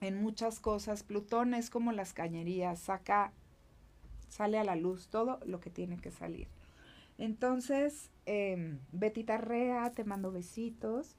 en 0.00 0.22
muchas 0.22 0.60
cosas. 0.60 1.02
Plutón 1.02 1.52
es 1.52 1.68
como 1.68 1.90
las 1.90 2.12
cañerías, 2.12 2.78
saca, 2.78 3.32
sale 4.28 4.58
a 4.58 4.64
la 4.64 4.76
luz 4.76 5.08
todo 5.08 5.40
lo 5.44 5.60
que 5.60 5.70
tiene 5.70 5.98
que 5.98 6.10
salir. 6.10 6.48
Entonces, 7.18 8.10
eh, 8.26 8.78
Betita 8.92 9.38
Rea, 9.38 9.90
te 9.90 10.04
mando 10.04 10.30
besitos. 10.30 11.16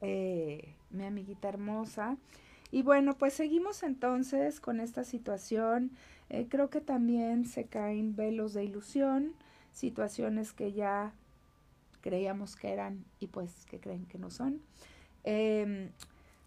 Eh, 0.00 0.74
mi 0.90 1.04
amiguita 1.04 1.48
hermosa. 1.48 2.16
Y 2.70 2.82
bueno, 2.82 3.16
pues 3.16 3.32
seguimos 3.32 3.82
entonces 3.82 4.60
con 4.60 4.80
esta 4.80 5.04
situación. 5.04 5.92
Eh, 6.28 6.46
creo 6.48 6.68
que 6.68 6.80
también 6.80 7.46
se 7.46 7.64
caen 7.64 8.14
velos 8.14 8.52
de 8.52 8.64
ilusión, 8.64 9.32
situaciones 9.72 10.52
que 10.52 10.72
ya 10.72 11.14
creíamos 12.02 12.56
que 12.56 12.70
eran 12.72 13.04
y 13.18 13.28
pues 13.28 13.64
que 13.66 13.80
creen 13.80 14.06
que 14.06 14.18
no 14.18 14.30
son. 14.30 14.60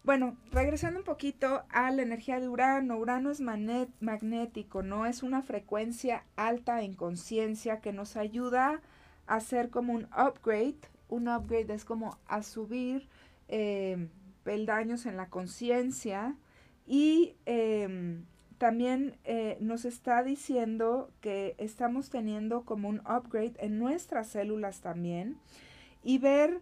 Bueno, 0.03 0.35
regresando 0.51 0.97
un 0.97 1.05
poquito 1.05 1.63
a 1.69 1.91
la 1.91 2.01
energía 2.01 2.39
de 2.39 2.49
Urano, 2.49 2.97
Urano 2.97 3.29
es 3.29 3.39
magnético, 3.39 4.81
¿no? 4.81 5.05
Es 5.05 5.21
una 5.21 5.43
frecuencia 5.43 6.25
alta 6.35 6.81
en 6.81 6.95
conciencia 6.95 7.81
que 7.81 7.93
nos 7.93 8.15
ayuda 8.15 8.81
a 9.27 9.35
hacer 9.35 9.69
como 9.69 9.93
un 9.93 10.05
upgrade. 10.05 10.79
Un 11.07 11.27
upgrade 11.27 11.71
es 11.75 11.85
como 11.85 12.17
a 12.25 12.41
subir 12.41 13.09
em, 13.47 14.09
peldaños 14.43 15.05
en 15.05 15.17
la 15.17 15.29
conciencia 15.29 16.35
y 16.87 17.35
em, 17.45 18.25
también 18.57 19.17
eh, 19.23 19.57
nos 19.59 19.85
está 19.85 20.23
diciendo 20.23 21.11
que 21.21 21.53
estamos 21.59 22.09
teniendo 22.09 22.63
como 22.63 22.89
un 22.89 23.01
upgrade 23.01 23.53
en 23.59 23.77
nuestras 23.77 24.29
células 24.29 24.81
también 24.81 25.37
y 26.03 26.17
ver 26.17 26.59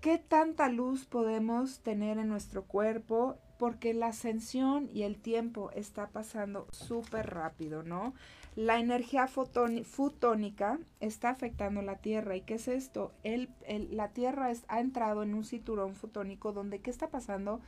qué 0.00 0.18
tanta 0.18 0.68
luz 0.68 1.06
podemos 1.06 1.80
tener 1.80 2.18
en 2.18 2.28
nuestro 2.28 2.64
cuerpo 2.64 3.38
porque 3.58 3.92
la 3.92 4.08
ascensión 4.08 4.88
y 4.92 5.02
el 5.02 5.18
tiempo 5.18 5.70
está 5.72 6.08
pasando 6.08 6.66
súper 6.70 7.28
rápido, 7.28 7.82
¿no? 7.82 8.14
La 8.56 8.78
energía 8.78 9.28
fotónica 9.28 10.78
está 10.98 11.28
afectando 11.28 11.82
la 11.82 11.96
Tierra. 11.96 12.36
¿Y 12.36 12.40
qué 12.40 12.54
es 12.54 12.68
esto? 12.68 13.12
El, 13.22 13.50
la 13.90 14.08
Tierra 14.08 14.50
ha 14.68 14.80
entrado 14.80 15.22
en 15.22 15.34
un 15.34 15.44
cinturón 15.44 15.94
fotónico 15.94 16.52
donde, 16.52 16.80
¿qué 16.80 16.90
está 16.90 17.10
pasando? 17.10 17.60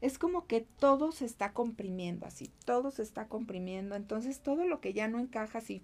es 0.00 0.18
como 0.18 0.46
que 0.46 0.60
todo 0.60 1.10
se 1.12 1.24
está 1.24 1.52
comprimiendo, 1.52 2.26
así, 2.26 2.50
todo 2.64 2.90
se 2.90 3.02
está 3.02 3.28
comprimiendo. 3.28 3.94
Entonces, 3.94 4.40
todo 4.40 4.66
lo 4.66 4.80
que 4.80 4.92
ya 4.92 5.08
no 5.08 5.18
encaja, 5.18 5.58
así. 5.58 5.82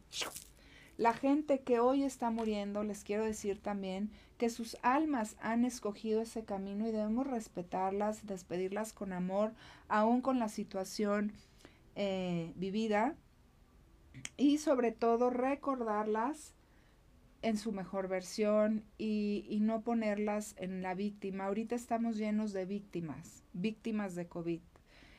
La 0.99 1.15
gente 1.15 1.61
que 1.61 1.81
hoy 1.81 2.05
está 2.05 2.31
muriendo, 2.31 2.85
les 2.85 3.05
quiero 3.05 3.25
decir 3.25 3.59
también 3.61 4.11
que 4.43 4.51
sus 4.51 4.77
almas 4.83 5.37
han 5.41 5.65
escogido 5.65 6.21
ese 6.21 6.45
camino 6.45 6.89
y 6.89 6.91
debemos 6.91 7.29
respetarlas, 7.29 8.27
despedirlas 8.27 8.93
con 8.93 9.13
amor, 9.13 9.53
aún 9.87 10.21
con 10.21 10.41
la 10.41 10.49
situación 10.49 11.33
eh, 11.95 12.53
vivida. 12.57 13.15
Y 14.37 14.59
sobre 14.59 14.91
todo 14.91 15.31
recordarlas 15.31 16.55
en 17.43 17.57
su 17.57 17.71
mejor 17.71 18.09
versión 18.09 18.83
y, 18.99 19.47
y, 19.49 19.61
no 19.61 19.83
ponerlas 19.83 20.57
en 20.59 20.83
la 20.83 20.95
víctima. 20.95 21.45
Ahorita 21.45 21.77
estamos 21.77 22.17
llenos 22.17 22.53
de 22.53 22.65
víctimas, 22.65 23.45
víctimas 23.53 24.17
de 24.17 24.27
COVID. 24.27 24.61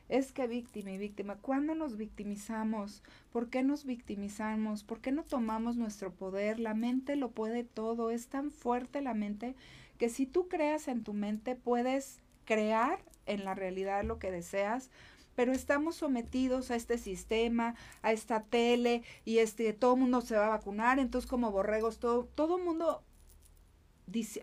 Es 0.10 0.32
que 0.32 0.48
víctima 0.48 0.92
y 0.92 0.98
víctima, 0.98 1.38
¿cuándo 1.38 1.76
nos 1.76 1.98
victimizamos? 1.98 3.04
¿Por 3.32 3.50
qué 3.50 3.64
nos 3.64 3.86
victimizamos? 3.86 4.84
¿Por 4.84 5.00
qué 5.00 5.12
no 5.12 5.24
tomamos 5.24 5.78
nuestro 5.78 6.12
poder? 6.12 6.60
La 6.60 6.74
mente 6.74 7.16
lo 7.16 7.32
puede 7.32 7.64
todo, 7.64 8.12
es 8.12 8.28
tan 8.28 8.52
fuerte 8.52 9.02
la 9.02 9.14
mente 9.14 9.56
que 9.98 10.10
si 10.10 10.26
tú 10.26 10.48
creas 10.50 10.88
en 10.88 11.04
tu 11.04 11.14
mente 11.14 11.56
puedes 11.56 12.20
crear 12.46 13.00
en 13.26 13.46
la 13.46 13.56
realidad 13.56 14.04
lo 14.04 14.20
que 14.20 14.32
deseas, 14.32 14.90
pero 15.36 15.54
estamos 15.54 15.96
sometidos 15.96 16.72
a 16.72 16.76
este 16.76 16.98
sistema, 16.98 17.76
a 18.02 18.12
esta 18.12 18.44
tele 18.44 19.04
y 19.26 19.40
este 19.40 19.72
todo 19.74 19.96
mundo 19.96 20.22
se 20.22 20.36
va 20.36 20.48
a 20.48 20.58
vacunar, 20.58 21.00
entonces 21.00 21.30
como 21.30 21.52
borregos 21.52 22.00
todo 22.00 22.26
todo 22.36 22.60
mundo 22.60 23.02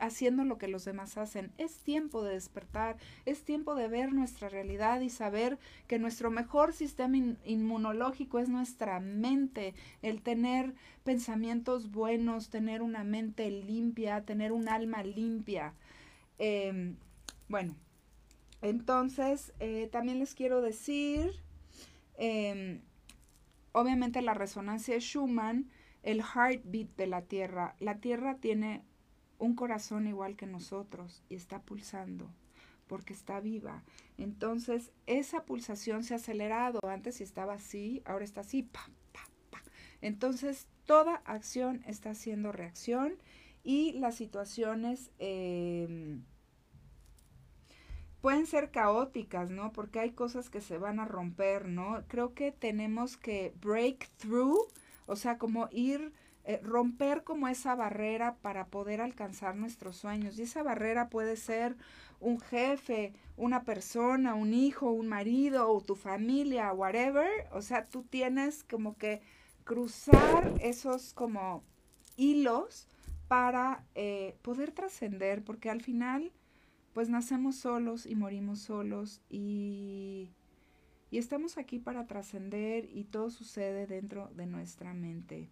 haciendo 0.00 0.44
lo 0.44 0.58
que 0.58 0.68
los 0.68 0.84
demás 0.84 1.16
hacen. 1.16 1.52
Es 1.58 1.78
tiempo 1.78 2.22
de 2.22 2.34
despertar, 2.34 2.96
es 3.26 3.42
tiempo 3.44 3.74
de 3.74 3.88
ver 3.88 4.12
nuestra 4.12 4.48
realidad 4.48 5.00
y 5.00 5.10
saber 5.10 5.58
que 5.86 5.98
nuestro 5.98 6.30
mejor 6.30 6.72
sistema 6.72 7.16
inmunológico 7.44 8.38
es 8.38 8.48
nuestra 8.48 9.00
mente, 9.00 9.74
el 10.02 10.22
tener 10.22 10.74
pensamientos 11.04 11.90
buenos, 11.90 12.50
tener 12.50 12.82
una 12.82 13.04
mente 13.04 13.50
limpia, 13.50 14.24
tener 14.24 14.52
un 14.52 14.68
alma 14.68 15.02
limpia. 15.02 15.74
Em, 16.38 16.96
bueno, 17.48 17.76
entonces, 18.62 19.52
eh, 19.60 19.88
también 19.90 20.18
les 20.18 20.34
quiero 20.34 20.60
decir, 20.60 21.32
em, 22.18 22.80
obviamente 23.72 24.22
la 24.22 24.34
resonancia 24.34 24.94
de 24.94 25.00
Schumann, 25.00 25.70
el 26.02 26.20
heartbeat 26.20 26.96
de 26.96 27.06
la 27.06 27.22
Tierra. 27.22 27.76
La 27.78 27.98
Tierra 28.00 28.36
tiene 28.36 28.84
un 29.40 29.57
corazón 29.57 30.07
igual 30.07 30.37
que 30.37 30.46
nosotros 30.46 31.24
y 31.29 31.35
está 31.35 31.61
pulsando 31.62 32.31
porque 32.87 33.12
está 33.12 33.40
viva. 33.40 33.83
Entonces, 34.18 34.92
esa 35.07 35.44
pulsación 35.44 36.03
se 36.03 36.14
ha 36.14 36.16
acelerado. 36.16 36.81
Antes 36.83 37.20
estaba 37.20 37.55
así, 37.55 38.03
ahora 38.05 38.24
está 38.24 38.40
así. 38.40 38.64
Pa, 38.64 38.88
pa, 39.12 39.20
pa. 39.50 39.62
Entonces, 40.00 40.66
toda 40.87 41.22
acción 41.24 41.83
está 41.87 42.11
haciendo 42.11 42.53
reacción 42.53 43.14
y 43.64 43.92
las 43.92 44.16
situaciones... 44.16 45.11
Eh, 45.18 46.20
pueden 48.20 48.46
ser 48.46 48.70
caóticas, 48.70 49.50
¿no? 49.50 49.72
Porque 49.72 50.00
hay 50.00 50.11
cosas 50.12 50.50
que 50.50 50.61
se 50.61 50.79
van 50.79 51.00
a 51.00 51.07
romper, 51.07 51.68
¿no? 51.68 52.05
Creo 52.09 52.35
que 52.35 52.53
tenemos 52.53 53.16
que 53.16 53.55
break 53.61 54.09
through, 54.18 54.68
o 55.07 55.16
sea, 55.16 55.38
como 55.38 55.68
ir, 55.72 56.12
eh, 56.44 56.61
romper 56.62 57.22
como 57.22 57.48
esa 57.48 57.74
barrera 57.74 58.37
para 58.37 58.66
poder 58.66 59.00
alcanzar 59.00 59.57
nuestros 59.57 59.96
sueños. 59.96 60.38
Y 60.38 60.42
esa 60.42 60.62
barrera 60.62 61.09
puede 61.09 61.37
ser 61.37 61.76
un 62.18 62.40
jefe, 62.40 63.12
una 63.37 63.64
persona, 63.64 64.35
un 64.35 64.55
hijo, 64.55 64.90
un 64.90 65.09
marido 65.09 65.70
o 65.70 65.81
tu 65.81 65.96
familia, 65.96 66.72
whatever. 66.72 67.29
O 67.53 67.62
sea, 67.62 67.85
tú 67.85 68.03
tienes 68.03 68.64
como 68.64 68.96
que 68.96 69.20
cruzar 69.64 70.55
esos 70.61 71.12
como 71.14 71.62
hilos 72.16 72.88
para 73.29 73.85
eh, 73.94 74.37
poder 74.42 74.72
trascender, 74.72 75.44
porque 75.44 75.70
al 75.70 75.83
final 75.83 76.33
pues 76.92 77.09
nacemos 77.09 77.57
solos 77.57 78.07
y 78.07 78.16
morimos 78.16 78.61
solos 78.61 79.20
y, 79.29 80.33
y 81.11 81.18
estamos 81.18 81.57
aquí 81.57 81.79
para 81.79 82.07
trascender 82.07 82.88
y 82.92 83.05
todo 83.05 83.31
sucede 83.31 83.87
dentro 83.87 84.29
de 84.35 84.46
nuestra 84.46 84.92
mente. 84.92 85.48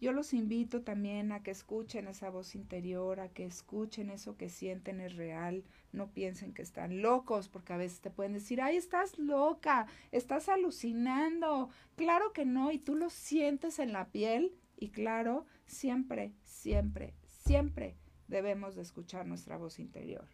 Yo 0.00 0.12
los 0.12 0.32
invito 0.32 0.82
también 0.82 1.30
a 1.32 1.42
que 1.42 1.50
escuchen 1.50 2.08
esa 2.08 2.30
voz 2.30 2.54
interior, 2.54 3.20
a 3.20 3.28
que 3.28 3.44
escuchen 3.44 4.10
eso 4.10 4.36
que 4.36 4.48
sienten 4.48 5.00
es 5.00 5.14
real, 5.14 5.64
no 5.92 6.10
piensen 6.10 6.54
que 6.54 6.62
están 6.62 7.02
locos, 7.02 7.48
porque 7.48 7.74
a 7.74 7.76
veces 7.76 8.00
te 8.00 8.10
pueden 8.10 8.32
decir, 8.32 8.62
ay, 8.62 8.76
estás 8.76 9.18
loca, 9.18 9.86
estás 10.10 10.48
alucinando. 10.48 11.68
Claro 11.96 12.32
que 12.32 12.46
no, 12.46 12.72
y 12.72 12.78
tú 12.78 12.94
lo 12.94 13.10
sientes 13.10 13.78
en 13.78 13.92
la 13.92 14.08
piel, 14.08 14.54
y 14.78 14.88
claro, 14.88 15.44
siempre, 15.66 16.32
siempre, 16.44 17.12
siempre 17.26 17.96
debemos 18.28 18.76
de 18.76 18.82
escuchar 18.82 19.26
nuestra 19.26 19.58
voz 19.58 19.78
interior 19.78 20.26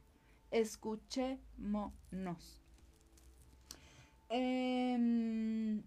escuchémonos. 0.51 2.63
Em, 4.29 5.83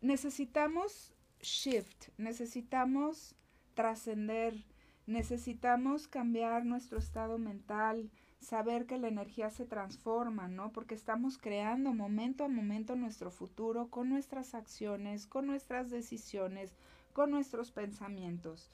necesitamos 0.00 1.12
shift, 1.46 2.08
necesitamos 2.18 3.36
trascender, 3.74 4.64
necesitamos 5.06 6.08
cambiar 6.08 6.64
nuestro 6.66 6.98
estado 6.98 7.38
mental, 7.38 8.10
saber 8.40 8.86
que 8.86 8.98
la 8.98 9.08
energía 9.08 9.50
se 9.50 9.64
transforma, 9.64 10.48
¿no? 10.48 10.72
Porque 10.72 10.94
estamos 10.96 11.38
creando 11.38 11.94
momento 11.94 12.44
a 12.44 12.48
momento 12.48 12.96
nuestro 12.96 13.30
futuro 13.30 13.88
con 13.90 14.08
nuestras 14.08 14.54
acciones, 14.54 15.26
con 15.26 15.46
nuestras 15.46 15.88
decisiones, 15.90 16.76
con 17.12 17.30
nuestros 17.30 17.70
pensamientos. 17.70 18.70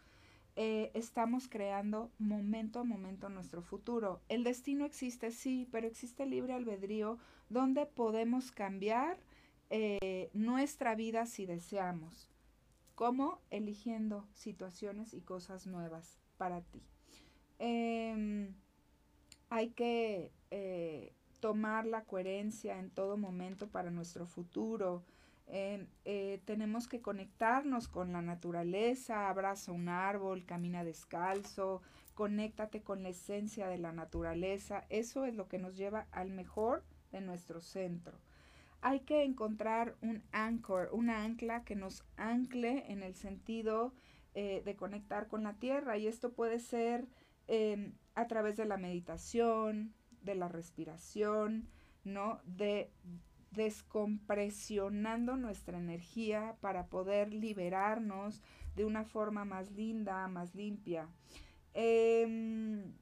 eh, 0.57 0.91
estamos 0.95 1.49
creando 1.49 2.11
momento 2.19 2.81
a 2.81 2.85
momento 2.85 3.29
nuestro 3.31 3.63
futuro. 3.63 4.21
El 4.29 4.45
destino 4.45 4.85
existe, 4.85 5.31
sí, 5.31 5.67
pero 5.73 5.87
existe 5.87 6.27
libre 6.27 6.53
albedrío 6.53 7.19
donde 7.49 7.87
podemos 7.87 8.53
cambiar 8.53 9.19
eh, 9.71 10.29
nuestra 10.35 10.95
vida 10.95 11.25
si 11.27 11.47
deseamos. 11.47 12.32
Como 13.03 13.41
Eligiendo 13.51 14.29
situaciones 14.33 15.13
y 15.13 15.23
cosas 15.23 15.67
nuevas 15.67 16.21
para 16.37 16.61
ti. 16.61 16.81
Em, 17.59 18.55
hay 19.51 19.71
que 19.71 20.31
eh, 20.53 21.13
tomar 21.41 21.85
la 21.85 22.05
coherencia 22.05 22.79
en 22.79 22.91
todo 22.91 23.17
momento 23.17 23.67
para 23.67 23.91
nuestro 23.91 24.25
futuro. 24.25 25.03
Eh, 25.49 26.41
tenemos 26.45 26.87
que 26.87 27.01
conectarnos 27.01 27.89
con 27.89 28.13
la 28.13 28.23
naturaleza, 28.23 29.29
abraza 29.29 29.73
un 29.73 29.89
árbol, 29.89 30.45
camina 30.45 30.85
descalzo, 30.85 31.83
conéctate 32.15 32.83
con 32.83 33.03
la 33.03 33.09
esencia 33.09 33.67
de 33.67 33.79
la 33.79 33.91
naturaleza. 33.91 34.85
Eso 34.91 35.25
es 35.25 35.35
lo 35.35 35.49
que 35.49 35.59
nos 35.59 35.77
lleva 35.77 36.07
al 36.13 36.31
mejor 36.31 36.85
de 37.11 37.21
nuestro 37.21 37.61
centro. 37.61 38.17
Hay 38.83 39.01
que 39.01 39.23
encontrar 39.23 39.97
un 40.03 40.23
anchor, 40.33 40.91
una 40.93 41.23
ancla 41.25 41.65
que 41.65 41.77
nos 41.77 42.05
ancle 42.17 42.85
en 42.93 43.03
el 43.03 43.15
sentido 43.15 43.95
eh, 44.35 44.63
de 44.65 44.77
conectar 44.77 45.29
con 45.29 45.45
la 45.45 45.55
tierra 45.55 45.97
y 45.99 46.07
esto 46.07 46.33
puede 46.33 46.59
ser 46.59 47.07
em, 47.47 47.95
a 48.15 48.27
través 48.27 48.57
de 48.57 48.67
la 48.67 48.77
meditación, 48.77 49.95
de 50.21 50.35
la 50.35 50.49
respiración, 50.49 51.69
¿no? 52.05 52.41
De 52.45 52.91
descompresionando 53.53 55.37
nuestra 55.37 55.79
energía 55.79 56.57
para 56.61 56.87
poder 56.87 57.33
liberarnos 57.33 58.43
de 58.75 58.85
una 58.85 59.05
forma 59.05 59.45
más 59.45 59.71
linda, 59.73 60.27
más 60.29 60.55
limpia. 60.55 61.09
Em, 61.75 62.95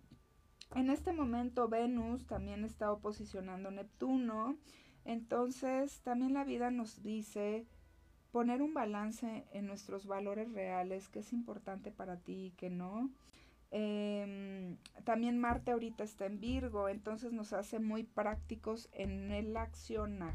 en 0.75 0.90
este 0.90 1.12
momento 1.12 1.69
Venus 1.69 2.27
también 2.27 2.64
está 2.64 2.93
oposicionando 2.93 3.71
Neptuno, 3.71 4.59
entonces 5.04 6.00
también 6.00 6.34
la 6.34 6.44
vida 6.44 6.70
nos 6.70 7.02
dice 7.02 7.66
poner 8.32 8.62
un 8.62 8.74
balance 8.74 9.44
en 9.52 9.66
nuestros 9.66 10.06
valores 10.06 10.52
reales, 10.52 11.08
que 11.08 11.20
es 11.20 11.32
importante 11.32 11.90
para 11.90 12.16
ti 12.16 12.46
y 12.46 12.50
que 12.50 12.70
no. 12.70 13.10
Em, 13.72 14.76
también 15.04 15.38
Marte 15.38 15.70
ahorita 15.72 16.02
está 16.04 16.26
en 16.26 16.40
Virgo, 16.40 16.88
entonces 16.88 17.32
nos 17.32 17.52
hace 17.52 17.78
muy 17.78 18.04
prácticos 18.04 18.88
en 18.92 19.30
el 19.30 19.56
accionar. 19.56 20.34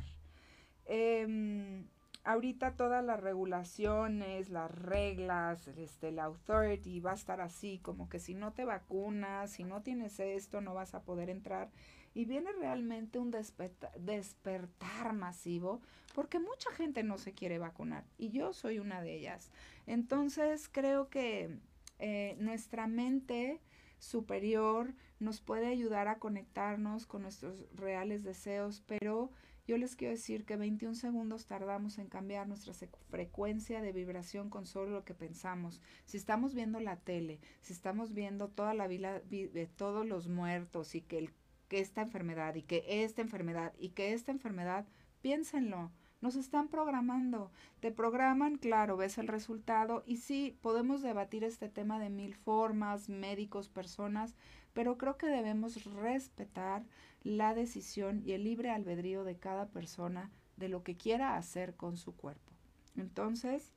Em, 0.86 1.88
ahorita 2.24 2.76
todas 2.76 3.04
las 3.04 3.20
regulaciones, 3.20 4.50
las 4.50 4.72
reglas, 4.72 5.68
este, 5.68 6.12
la 6.12 6.26
authority 6.26 7.00
va 7.00 7.12
a 7.12 7.16
estar 7.16 7.42
así, 7.42 7.80
como 7.80 8.10
que 8.10 8.20
si 8.20 8.34
no 8.36 8.54
te 8.54 8.66
vacunas, 8.66 9.52
si 9.52 9.64
no 9.64 9.82
tienes 9.82 10.20
esto, 10.20 10.62
no 10.62 10.74
vas 10.74 10.96
a 10.96 11.04
poder 11.04 11.30
entrar. 11.30 11.70
Y 12.16 12.26
viene 12.26 12.52
realmente 12.54 13.20
un 13.20 13.30
despertar 13.30 15.14
masivo, 15.14 15.82
porque 16.16 16.40
mucha 16.40 16.72
gente 16.72 17.04
no 17.04 17.20
se 17.20 17.34
quiere 17.34 17.60
vacunar, 17.60 18.06
y 18.18 18.32
yo 18.32 18.54
soy 18.54 18.80
una 18.80 19.02
de 19.02 19.16
ellas. 19.16 19.52
Entonces 19.86 20.68
creo 20.72 21.10
que 21.10 21.60
eh, 22.00 22.36
nuestra 22.40 22.88
mente 22.88 23.62
superior 24.00 24.96
nos 25.20 25.42
puede 25.42 25.68
ayudar 25.68 26.08
a 26.08 26.20
conectarnos 26.20 27.06
con 27.06 27.22
nuestros 27.22 27.66
reales 27.74 28.24
deseos, 28.24 28.82
pero 28.88 29.32
yo 29.68 29.78
les 29.78 29.96
quiero 29.96 30.14
decir 30.14 30.46
que 30.46 30.58
21 30.58 30.94
segundos 30.94 31.48
tardamos 31.48 31.98
en 31.98 32.08
cambiar 32.08 32.48
nuestra 32.48 32.74
frecuencia 33.10 33.82
de 33.82 33.94
vibración 33.94 34.50
con 34.50 34.68
solo 34.68 34.92
lo 34.92 35.06
que 35.06 35.16
pensamos. 35.16 35.82
Si 36.06 36.18
estamos 36.18 36.54
viendo 36.54 36.80
la 36.80 36.98
tele, 36.98 37.40
si 37.62 37.74
estamos 37.74 38.14
viendo 38.14 38.48
toda 38.48 38.76
la 38.76 38.88
vida 38.88 39.22
de 39.22 39.70
todos 39.76 40.06
los 40.06 40.28
muertos 40.28 40.94
y 40.94 41.02
que, 41.02 41.18
el, 41.18 41.32
que 41.68 41.80
esta 41.80 42.02
enfermedad 42.02 42.56
y 42.56 42.64
que 42.64 43.04
esta 43.04 43.22
enfermedad 43.22 43.74
y 43.78 43.90
que 43.90 44.14
esta 44.14 44.32
enfermedad, 44.32 44.86
piénsenlo 45.22 45.92
nos 46.22 46.36
están 46.36 46.70
programando. 46.70 47.52
Te 47.82 47.92
programan, 47.92 48.58
claro, 48.58 48.98
ves 48.98 49.18
el 49.18 49.28
resultado 49.28 50.04
y 50.08 50.18
sí, 50.18 50.58
podemos 50.62 51.02
debatir 51.02 51.44
este 51.44 51.70
tema 51.70 52.00
de 52.00 52.10
mil 52.10 52.34
formas, 52.36 53.10
médicos, 53.10 53.70
personas, 53.70 54.34
pero 54.74 54.98
creo 54.98 55.18
que 55.18 55.28
debemos 55.28 55.84
respetar 55.86 56.84
la 57.24 57.54
decisión 57.54 58.22
y 58.26 58.32
el 58.32 58.44
libre 58.44 58.72
albedrío 58.72 59.24
de 59.24 59.38
cada 59.38 59.68
persona 59.68 60.32
de 60.58 60.70
lo 60.70 60.84
que 60.84 60.96
quiera 60.96 61.38
hacer 61.38 61.76
con 61.76 61.96
su 61.98 62.16
cuerpo. 62.16 62.52
Entonces, 62.96 63.72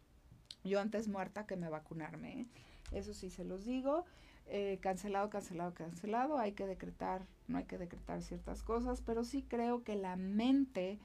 yo 0.65 0.81
antes 0.81 1.09
muerta 1.09 1.47
que 1.47 1.57
me 1.57 1.69
vacunarme. 1.69 2.41
¿eh? 2.41 2.47
Eso 2.93 3.15
sí 3.15 3.31
se 3.31 3.45
los 3.45 3.65
digo. 3.65 4.05
Eh, 4.47 4.79
cancelado, 4.81 5.29
cancelado, 5.29 5.75
cancelado. 5.75 6.39
Hay 6.39 6.53
que 6.53 6.67
decretar, 6.67 7.27
no 7.49 7.59
hay 7.59 7.65
que 7.65 7.79
decretar 7.79 8.23
ciertas 8.23 8.63
cosas, 8.63 9.03
pero 9.03 9.25
sí 9.25 9.43
creo 9.43 9.83
que 9.83 9.97
la 9.97 10.17
mente 10.17 10.99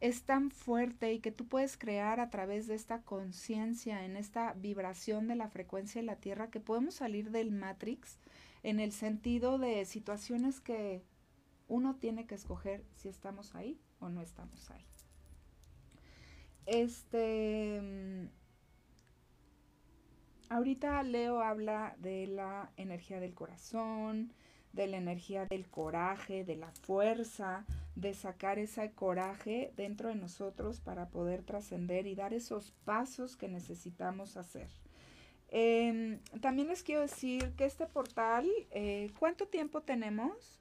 es 0.00 0.22
tan 0.22 0.50
fuerte 0.50 1.12
y 1.12 1.18
que 1.18 1.32
tú 1.32 1.48
puedes 1.48 1.76
crear 1.76 2.20
a 2.20 2.30
través 2.30 2.68
de 2.68 2.74
esta 2.74 3.02
conciencia, 3.02 4.04
en 4.04 4.16
esta 4.16 4.52
vibración 4.52 5.26
de 5.26 5.34
la 5.34 5.48
frecuencia 5.48 6.00
de 6.00 6.06
la 6.06 6.16
Tierra, 6.16 6.50
que 6.50 6.60
podemos 6.60 6.94
salir 6.94 7.30
del 7.30 7.50
Matrix 7.50 8.18
en 8.62 8.80
el 8.80 8.92
sentido 8.92 9.58
de 9.58 9.84
situaciones 9.84 10.60
que 10.60 11.02
uno 11.66 11.96
tiene 11.96 12.26
que 12.26 12.34
escoger 12.34 12.84
si 12.94 13.08
estamos 13.08 13.54
ahí 13.54 13.80
o 13.98 14.08
no 14.08 14.22
estamos 14.22 14.70
ahí. 14.70 14.86
Este. 16.66 17.80
Mm, 17.80 18.28
ahorita 20.50 21.02
Leo 21.02 21.40
habla 21.40 21.96
de 21.98 22.26
la 22.26 22.72
energía 22.76 23.20
del 23.20 23.34
corazón, 23.34 24.32
de 24.78 24.86
la 24.86 24.96
energía 24.96 25.44
del 25.44 25.66
coraje, 25.66 26.44
de 26.44 26.54
la 26.54 26.70
fuerza, 26.70 27.64
de 27.96 28.14
sacar 28.14 28.60
ese 28.60 28.92
coraje 28.92 29.72
dentro 29.76 30.08
de 30.08 30.14
nosotros 30.14 30.78
para 30.78 31.08
poder 31.08 31.42
trascender 31.42 32.06
y 32.06 32.14
dar 32.14 32.32
esos 32.32 32.70
pasos 32.84 33.36
que 33.36 33.48
necesitamos 33.48 34.36
hacer. 34.36 34.68
Em, 35.50 36.20
también 36.40 36.68
les 36.68 36.84
quiero 36.84 37.00
decir 37.00 37.52
que 37.56 37.64
este 37.64 37.86
portal, 37.86 38.48
eh, 38.70 39.10
¿cuánto 39.18 39.48
tiempo 39.48 39.80
tenemos? 39.80 40.60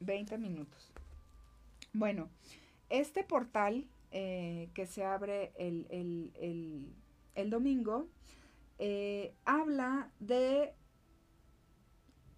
Veinte 0.00 0.36
minutos. 0.38 0.90
Bueno, 1.92 2.28
este 2.88 3.22
portal 3.22 3.86
eh, 4.12 4.70
que 4.74 4.86
se 4.86 5.04
abre 5.04 5.52
el, 5.56 6.92
domingo, 7.48 8.08
eh, 8.78 9.34
habla 9.44 10.10
de 10.18 10.72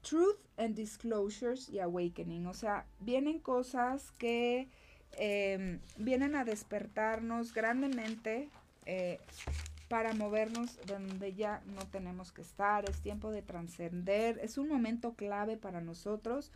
truth 0.03 0.39
and 0.59 0.75
disclosures 0.75 1.69
y 1.69 1.81
awakening. 1.81 2.47
O 2.47 2.55
sea, 2.55 2.87
vienen 3.01 3.39
cosas 3.39 4.11
que 4.13 4.69
em, 5.13 5.81
vienen 5.97 6.37
a 6.37 6.45
despertarnos 6.45 7.55
grandemente 7.55 8.49
eh, 8.87 9.19
para 9.89 10.15
movernos 10.15 10.79
donde 10.87 11.35
ya 11.35 11.63
no 11.67 11.87
tenemos 11.87 12.33
que 12.33 12.43
estar. 12.43 12.89
Es 12.89 13.01
tiempo 13.01 13.31
de 13.31 13.43
trascender. 13.43 14.39
Es 14.43 14.59
un 14.59 14.69
momento 14.69 15.15
clave 15.15 15.57
para 15.57 15.81
nosotros 15.81 16.51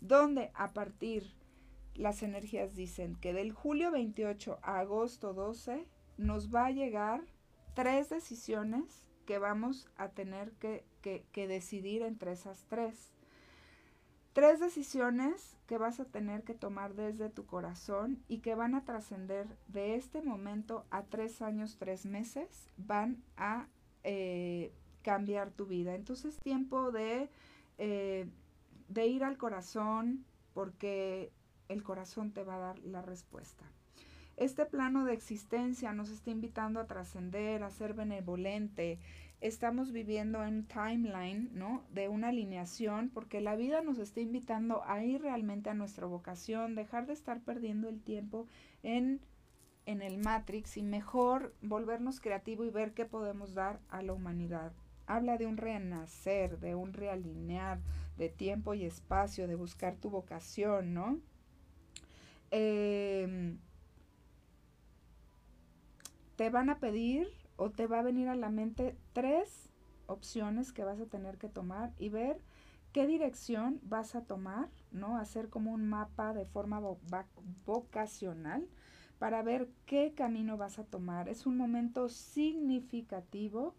donde 0.00 0.50
a 0.54 0.72
partir 0.72 1.30
las 1.94 2.22
energías 2.22 2.74
dicen 2.74 3.16
que 3.16 3.32
del 3.32 3.52
julio 3.52 3.90
28 3.90 4.58
a 4.62 4.80
agosto 4.80 5.34
12 5.34 5.86
nos 6.16 6.54
va 6.54 6.66
a 6.66 6.70
llegar 6.70 7.22
tres 7.74 8.10
decisiones 8.10 9.04
que 9.26 9.38
vamos 9.38 9.88
a 9.96 10.08
tener 10.08 10.52
que, 10.52 10.84
decidir 11.34 12.02
entre 12.02 12.32
esas 12.32 12.64
tres. 12.68 13.12
Tres 14.32 14.60
decisiones 14.60 15.58
que 15.66 15.78
vas 15.78 16.00
a 16.00 16.06
tener 16.06 16.42
que 16.42 16.54
tomar 16.54 16.94
desde 16.94 17.28
tu 17.28 17.44
corazón 17.44 18.22
y 18.28 18.38
que 18.38 18.54
van 18.54 18.74
a 18.74 18.84
trascender 18.84 19.46
de 19.68 19.94
este 19.94 20.22
momento 20.22 20.86
a 20.90 21.02
tres 21.04 21.42
años, 21.42 21.76
tres 21.78 22.06
meses, 22.06 22.68
van 22.78 23.22
a 23.36 23.68
eh, 24.04 24.72
cambiar 25.02 25.50
tu 25.50 25.66
vida. 25.66 25.94
Entonces 25.94 26.38
tiempo 26.40 26.92
de, 26.92 27.28
eh, 27.78 28.26
de 28.88 29.06
ir 29.06 29.22
al 29.22 29.36
corazón 29.36 30.24
porque 30.54 31.30
el 31.68 31.82
corazón 31.82 32.32
te 32.32 32.44
va 32.44 32.56
a 32.56 32.60
dar 32.60 32.78
la 32.80 33.02
respuesta. 33.02 33.64
Este 34.36 34.64
plano 34.64 35.04
de 35.04 35.12
existencia 35.12 35.92
nos 35.92 36.10
está 36.10 36.30
invitando 36.30 36.80
a 36.80 36.86
trascender, 36.86 37.62
a 37.62 37.70
ser 37.70 37.94
benevolente. 37.94 38.98
Estamos 39.40 39.92
viviendo 39.92 40.44
en 40.44 40.66
timeline, 40.66 41.50
¿no? 41.52 41.84
De 41.92 42.08
una 42.08 42.28
alineación, 42.28 43.10
porque 43.10 43.40
la 43.40 43.56
vida 43.56 43.82
nos 43.82 43.98
está 43.98 44.20
invitando 44.20 44.82
a 44.84 45.04
ir 45.04 45.20
realmente 45.20 45.68
a 45.68 45.74
nuestra 45.74 46.06
vocación, 46.06 46.74
dejar 46.74 47.06
de 47.06 47.12
estar 47.12 47.40
perdiendo 47.40 47.88
el 47.88 48.00
tiempo 48.00 48.46
en, 48.82 49.20
en 49.84 50.00
el 50.00 50.18
Matrix 50.18 50.76
y 50.76 50.82
mejor 50.82 51.54
volvernos 51.60 52.20
creativo 52.20 52.64
y 52.64 52.70
ver 52.70 52.94
qué 52.94 53.04
podemos 53.04 53.52
dar 53.54 53.80
a 53.88 54.02
la 54.02 54.12
humanidad. 54.12 54.72
Habla 55.06 55.36
de 55.36 55.46
un 55.46 55.56
renacer, 55.56 56.58
de 56.58 56.74
un 56.74 56.94
realinear, 56.94 57.80
de 58.16 58.28
tiempo 58.28 58.72
y 58.74 58.84
espacio, 58.84 59.46
de 59.46 59.56
buscar 59.56 59.96
tu 59.96 60.08
vocación, 60.08 60.94
¿no? 60.94 61.20
Eh, 62.52 63.56
te 66.36 66.50
van 66.50 66.70
a 66.70 66.78
pedir 66.78 67.26
o 67.56 67.70
te 67.70 67.86
va 67.86 68.00
a 68.00 68.02
venir 68.02 68.28
a 68.28 68.36
la 68.36 68.50
mente 68.50 68.96
tres 69.12 69.70
opciones 70.06 70.72
que 70.72 70.84
vas 70.84 71.00
a 71.00 71.06
tener 71.06 71.38
que 71.38 71.48
tomar 71.48 71.92
y 71.98 72.08
ver 72.08 72.42
qué 72.92 73.06
dirección 73.06 73.80
vas 73.82 74.14
a 74.14 74.24
tomar, 74.24 74.68
¿no? 74.90 75.16
Hacer 75.16 75.48
como 75.48 75.72
un 75.72 75.88
mapa 75.88 76.34
de 76.34 76.44
forma 76.44 76.80
vocacional 77.64 78.68
para 79.18 79.42
ver 79.42 79.70
qué 79.86 80.12
camino 80.14 80.56
vas 80.56 80.78
a 80.78 80.84
tomar. 80.84 81.28
Es 81.28 81.46
un 81.46 81.56
momento 81.56 82.08
significativo 82.08 83.74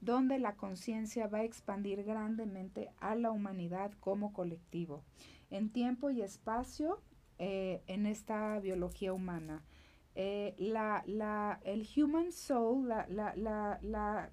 donde 0.00 0.38
la 0.38 0.56
conciencia 0.56 1.26
va 1.28 1.38
a 1.38 1.44
expandir 1.44 2.04
grandemente 2.04 2.90
a 3.00 3.14
la 3.14 3.30
humanidad 3.30 3.92
como 4.00 4.32
colectivo, 4.32 5.02
en 5.50 5.70
tiempo 5.70 6.10
y 6.10 6.20
espacio, 6.20 7.00
eh, 7.38 7.82
en 7.86 8.06
esta 8.06 8.58
biología 8.60 9.12
humana. 9.12 9.62
Eh, 10.14 10.54
la, 10.58 11.04
la, 11.06 11.60
el 11.64 11.86
human 11.96 12.32
soul, 12.32 12.88
la, 12.88 13.06
la, 13.08 14.30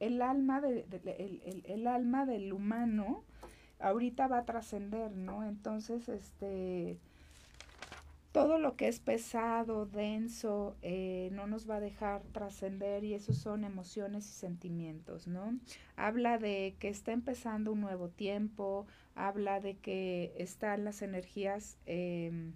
el 0.00 0.22
alma, 0.22 0.60
de, 0.62 0.86
el, 1.18 1.62
el, 1.66 1.86
alma 1.86 2.24
del 2.24 2.52
humano 2.52 3.24
ahorita 3.78 4.28
va 4.28 4.38
a 4.38 4.44
trascender, 4.44 5.12
¿no? 5.12 5.44
Entonces, 5.44 6.08
este, 6.08 6.98
todo 8.32 8.58
lo 8.58 8.76
que 8.76 8.88
es 8.88 9.00
pesado, 9.00 9.84
denso, 9.84 10.76
eh, 10.80 11.28
no 11.32 11.46
nos 11.46 11.68
va 11.68 11.76
a 11.76 11.80
dejar 11.80 12.22
trascender 12.32 13.04
y 13.04 13.12
esos 13.12 13.36
son 13.36 13.64
emociones 13.64 14.24
y 14.26 14.32
sentimientos, 14.32 15.26
¿no? 15.26 15.58
Habla 15.96 16.38
de 16.38 16.74
que 16.78 16.88
está 16.88 17.12
empezando 17.12 17.72
un 17.72 17.82
nuevo 17.82 18.08
tiempo, 18.08 18.86
habla 19.14 19.60
de 19.60 19.76
que 19.76 20.34
están 20.36 20.84
las 20.84 21.02
energías 21.02 21.76
em, 21.86 22.52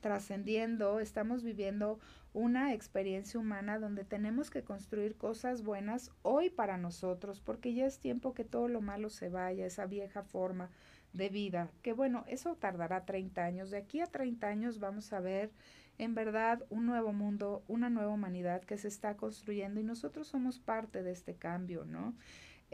trascendiendo, 0.00 1.00
estamos 1.00 1.42
viviendo 1.42 1.98
una 2.34 2.74
experiencia 2.74 3.38
humana 3.38 3.78
donde 3.78 4.04
tenemos 4.04 4.50
que 4.50 4.62
construir 4.62 5.16
cosas 5.16 5.62
buenas 5.62 6.10
hoy 6.22 6.50
para 6.50 6.76
nosotros, 6.76 7.40
porque 7.40 7.74
ya 7.74 7.86
es 7.86 8.00
tiempo 8.00 8.34
que 8.34 8.44
todo 8.44 8.68
lo 8.68 8.80
malo 8.80 9.08
se 9.08 9.28
vaya, 9.28 9.64
esa 9.64 9.86
vieja 9.86 10.22
forma 10.22 10.68
de 11.12 11.28
vida, 11.28 11.70
que 11.82 11.92
bueno, 11.92 12.24
eso 12.26 12.56
tardará 12.56 13.04
30 13.04 13.44
años, 13.44 13.70
de 13.70 13.78
aquí 13.78 14.00
a 14.00 14.06
30 14.06 14.48
años 14.48 14.80
vamos 14.80 15.12
a 15.12 15.20
ver 15.20 15.52
en 15.96 16.14
verdad 16.14 16.64
un 16.70 16.86
nuevo 16.86 17.12
mundo, 17.12 17.62
una 17.68 17.88
nueva 17.88 18.12
humanidad 18.12 18.62
que 18.64 18.78
se 18.78 18.88
está 18.88 19.16
construyendo 19.16 19.80
y 19.80 19.84
nosotros 19.84 20.26
somos 20.26 20.58
parte 20.58 21.04
de 21.04 21.12
este 21.12 21.34
cambio, 21.36 21.84
¿no? 21.84 22.14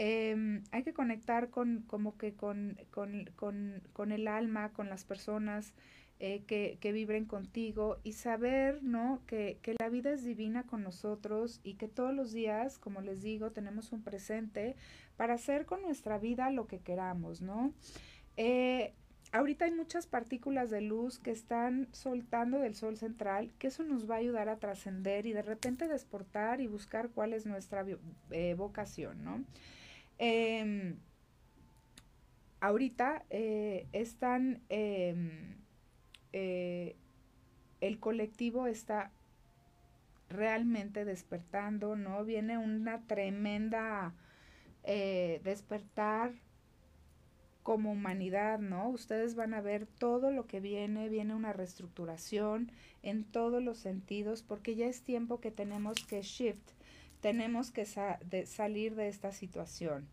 Em, 0.02 0.62
hay 0.70 0.82
que 0.82 0.94
conectar 0.94 1.50
con 1.50 1.82
como 1.82 2.16
que 2.16 2.32
con, 2.32 2.78
con, 2.90 3.26
con, 3.36 3.82
con 3.92 4.12
el 4.12 4.28
alma, 4.28 4.72
con 4.72 4.88
las 4.88 5.04
personas, 5.04 5.74
eh, 6.20 6.42
que, 6.46 6.78
que, 6.80 6.92
vibren 6.92 7.26
contigo 7.26 7.98
y 8.02 8.14
saber, 8.14 8.82
¿no? 8.82 9.20
Que, 9.26 9.58
que, 9.60 9.74
la 9.78 9.90
vida 9.90 10.10
es 10.10 10.24
divina 10.24 10.62
con 10.62 10.82
nosotros 10.82 11.60
y 11.64 11.74
que 11.74 11.86
todos 11.86 12.14
los 12.14 12.32
días, 12.32 12.78
como 12.78 13.02
les 13.02 13.20
digo, 13.20 13.50
tenemos 13.50 13.92
un 13.92 14.02
presente 14.02 14.74
para 15.18 15.34
hacer 15.34 15.66
con 15.66 15.82
nuestra 15.82 16.16
vida 16.18 16.50
lo 16.50 16.66
que 16.66 16.78
queramos, 16.78 17.42
¿no? 17.42 17.74
Eh, 18.38 18.94
ahorita 19.32 19.66
hay 19.66 19.72
muchas 19.72 20.06
partículas 20.06 20.70
de 20.70 20.80
luz 20.80 21.18
que 21.18 21.30
están 21.30 21.88
soltando 21.92 22.58
del 22.58 22.74
sol 22.74 22.96
central, 22.96 23.52
que 23.58 23.66
eso 23.66 23.82
nos 23.82 24.08
va 24.08 24.14
a 24.14 24.18
ayudar 24.18 24.48
a 24.48 24.56
trascender 24.56 25.26
y 25.26 25.34
de 25.34 25.42
repente 25.42 25.88
desportar 25.88 26.62
y 26.62 26.68
buscar 26.68 27.10
cuál 27.10 27.34
es 27.34 27.44
nuestra 27.44 27.84
eh, 28.30 28.54
vocación, 28.54 29.22
¿no? 29.24 29.44
Em, 30.22 30.98
ahorita 32.60 33.24
están 33.92 34.60
em, 34.68 35.56
eh, 36.32 36.96
el 37.80 37.98
colectivo 37.98 38.66
está 38.66 39.10
realmente 40.28 41.04
despertando, 41.04 41.96
¿no? 41.96 42.24
Viene 42.24 42.58
una 42.58 43.00
tremenda 43.06 44.14
eh, 44.84 45.40
despertar 45.42 46.34
como 47.62 47.92
humanidad, 47.92 48.58
¿no? 48.58 48.88
Ustedes 48.88 49.34
van 49.34 49.54
a 49.54 49.60
ver 49.60 49.86
todo 49.86 50.30
lo 50.30 50.46
que 50.46 50.60
viene, 50.60 51.08
viene 51.08 51.34
una 51.34 51.52
reestructuración 51.52 52.70
en 53.02 53.24
todos 53.24 53.62
los 53.62 53.78
sentidos, 53.78 54.42
porque 54.42 54.76
ya 54.76 54.86
es 54.86 55.02
tiempo 55.02 55.40
que 55.40 55.50
tenemos 55.50 56.04
que 56.06 56.22
shift, 56.22 56.70
tenemos 57.20 57.70
que 57.70 57.84
salir 57.84 58.94
de 58.94 59.08
esta 59.08 59.32
situación. 59.32 60.08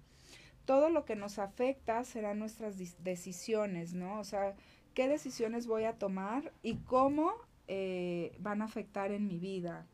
Todo 0.65 0.89
lo 0.89 1.05
que 1.05 1.15
nos 1.15 1.39
afecta 1.39 2.03
serán 2.03 2.39
nuestras 2.39 2.77
decisiones, 3.03 3.93
¿no? 3.93 4.19
O 4.19 4.23
sea, 4.23 4.55
qué 4.93 5.07
decisiones 5.07 5.67
voy 5.67 5.85
a 5.85 5.93
tomar 5.93 6.51
y 6.61 6.75
cómo 6.75 7.33
eh, 7.67 8.35
van 8.39 8.61
a 8.61 8.65
afectar 8.65 9.11
en 9.11 9.27
mi 9.27 9.39
vida. 9.39 9.85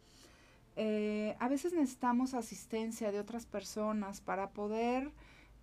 Eh, 0.75 1.35
a 1.39 1.47
veces 1.47 1.73
necesitamos 1.73 2.33
asistencia 2.33 3.11
de 3.11 3.19
otras 3.19 3.45
personas 3.45 4.21
para 4.21 4.49
poder 4.49 5.11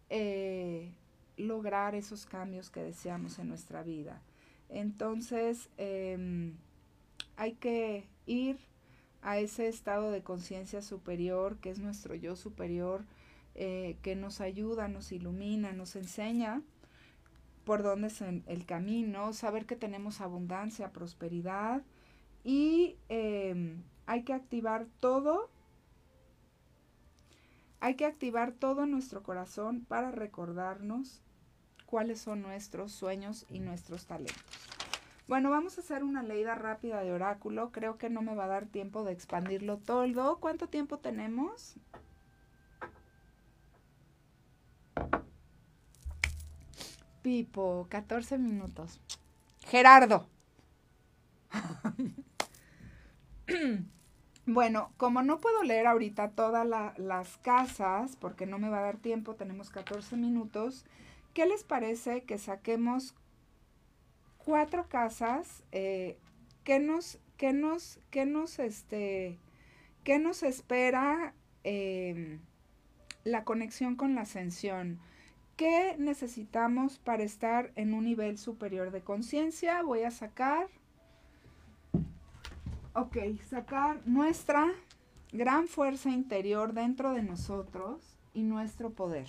eh, 0.09 0.93
lograr 1.37 1.95
esos 1.95 2.27
cambios 2.27 2.71
que 2.71 2.81
deseamos 2.81 3.39
en 3.39 3.49
nuestra 3.49 3.83
vida. 3.83 4.23
Entonces, 4.69 5.69
em, 5.79 6.55
hay 7.37 7.55
que 7.55 8.07
ir 8.27 8.59
a 9.23 9.39
ese 9.39 9.69
estado 9.69 10.11
de 10.11 10.23
conciencia 10.23 10.83
superior, 10.83 11.59
que 11.59 11.71
es 11.71 11.79
nuestro 11.79 12.15
yo 12.15 12.37
superior, 12.37 13.05
que 13.55 14.17
nos 14.17 14.41
ayuda, 14.41 14.89
nos 14.89 15.13
ilumina, 15.13 15.73
nos 15.73 15.97
enseña 15.97 16.63
por 17.65 17.83
dónde 17.83 18.09
es 18.09 18.21
el 18.23 18.67
camino, 18.67 19.33
saber 19.33 19.67
que 19.67 19.77
tenemos 19.77 20.21
abundancia, 20.21 20.93
prosperidad 20.93 21.83
y 22.43 22.97
em, 23.09 23.83
hay 24.07 24.23
que 24.23 24.33
activar 24.33 24.87
todo, 24.99 25.51
hay 27.81 27.95
que 27.95 28.07
activar 28.07 28.53
todo 28.53 28.87
nuestro 28.87 29.23
corazón 29.23 29.85
para 29.85 30.11
recordarnos 30.11 31.23
cuáles 31.87 32.21
son 32.21 32.43
nuestros 32.43 32.93
sueños 32.93 33.47
y 33.51 33.61
nuestros 33.61 34.07
talentos. 34.07 34.80
Bueno, 35.31 35.49
vamos 35.49 35.79
a 35.79 35.83
hacer 35.83 36.03
una 36.03 36.25
leída 36.25 36.57
rápida 36.57 37.05
de 37.05 37.13
oráculo. 37.13 37.71
Creo 37.71 37.99
que 37.99 38.11
no 38.11 38.21
me 38.21 38.35
va 38.35 38.47
a 38.47 38.49
dar 38.49 38.67
tiempo 38.67 39.05
de 39.05 39.13
expandirlo 39.13 39.77
todo. 39.79 40.41
¿Cuánto 40.41 40.67
tiempo 40.67 40.99
tenemos? 40.99 41.77
Pipo, 47.23 47.87
14 47.89 48.39
minutos. 48.39 49.01
Gerardo. 49.69 50.27
bueno, 54.47 54.91
como 54.97 55.23
no 55.23 55.39
puedo 55.39 55.63
leer 55.63 55.87
ahorita 55.87 56.31
todas 56.31 56.67
las 56.99 57.37
casas, 57.37 58.17
porque 58.17 58.47
no 58.47 58.59
me 58.59 58.69
va 58.69 58.81
a 58.81 58.83
dar 58.83 58.97
tiempo, 58.97 59.37
tenemos 59.37 59.71
14 59.71 60.17
minutos, 60.17 60.85
¿qué 61.35 61.47
les 61.47 61.63
parece 61.63 62.25
que 62.25 62.37
saquemos 62.37 63.15
cuatro 64.45 64.89
casas? 64.89 65.63
Eh, 65.73 66.19
¿Qué 66.65 66.79
nos, 66.79 67.19
nos, 67.53 68.01
nos, 68.27 68.59
este, 68.59 69.39
nos 70.21 70.43
espera 70.43 71.35
eh, 71.65 72.39
la 73.25 73.45
conexión 73.45 73.97
con 73.97 74.15
la 74.15 74.23
ascensión? 74.23 75.01
¿Qué 75.57 75.97
necesitamos 75.99 76.99
para 76.99 77.23
estar 77.23 77.73
en 77.77 77.93
un 77.93 78.05
nivel 78.05 78.39
superior 78.39 78.91
de 78.91 79.03
conciencia? 79.03 79.83
Voy 79.83 80.03
a 80.05 80.11
sacar, 80.11 80.69
ok, 82.95 83.19
sacar 83.49 84.01
nuestra 84.07 84.73
gran 85.33 85.69
fuerza 85.69 86.11
interior 86.11 86.73
dentro 86.73 87.13
de 87.13 87.23
nosotros 87.23 88.17
y 88.33 88.43
nuestro 88.43 88.91
poder. 88.91 89.29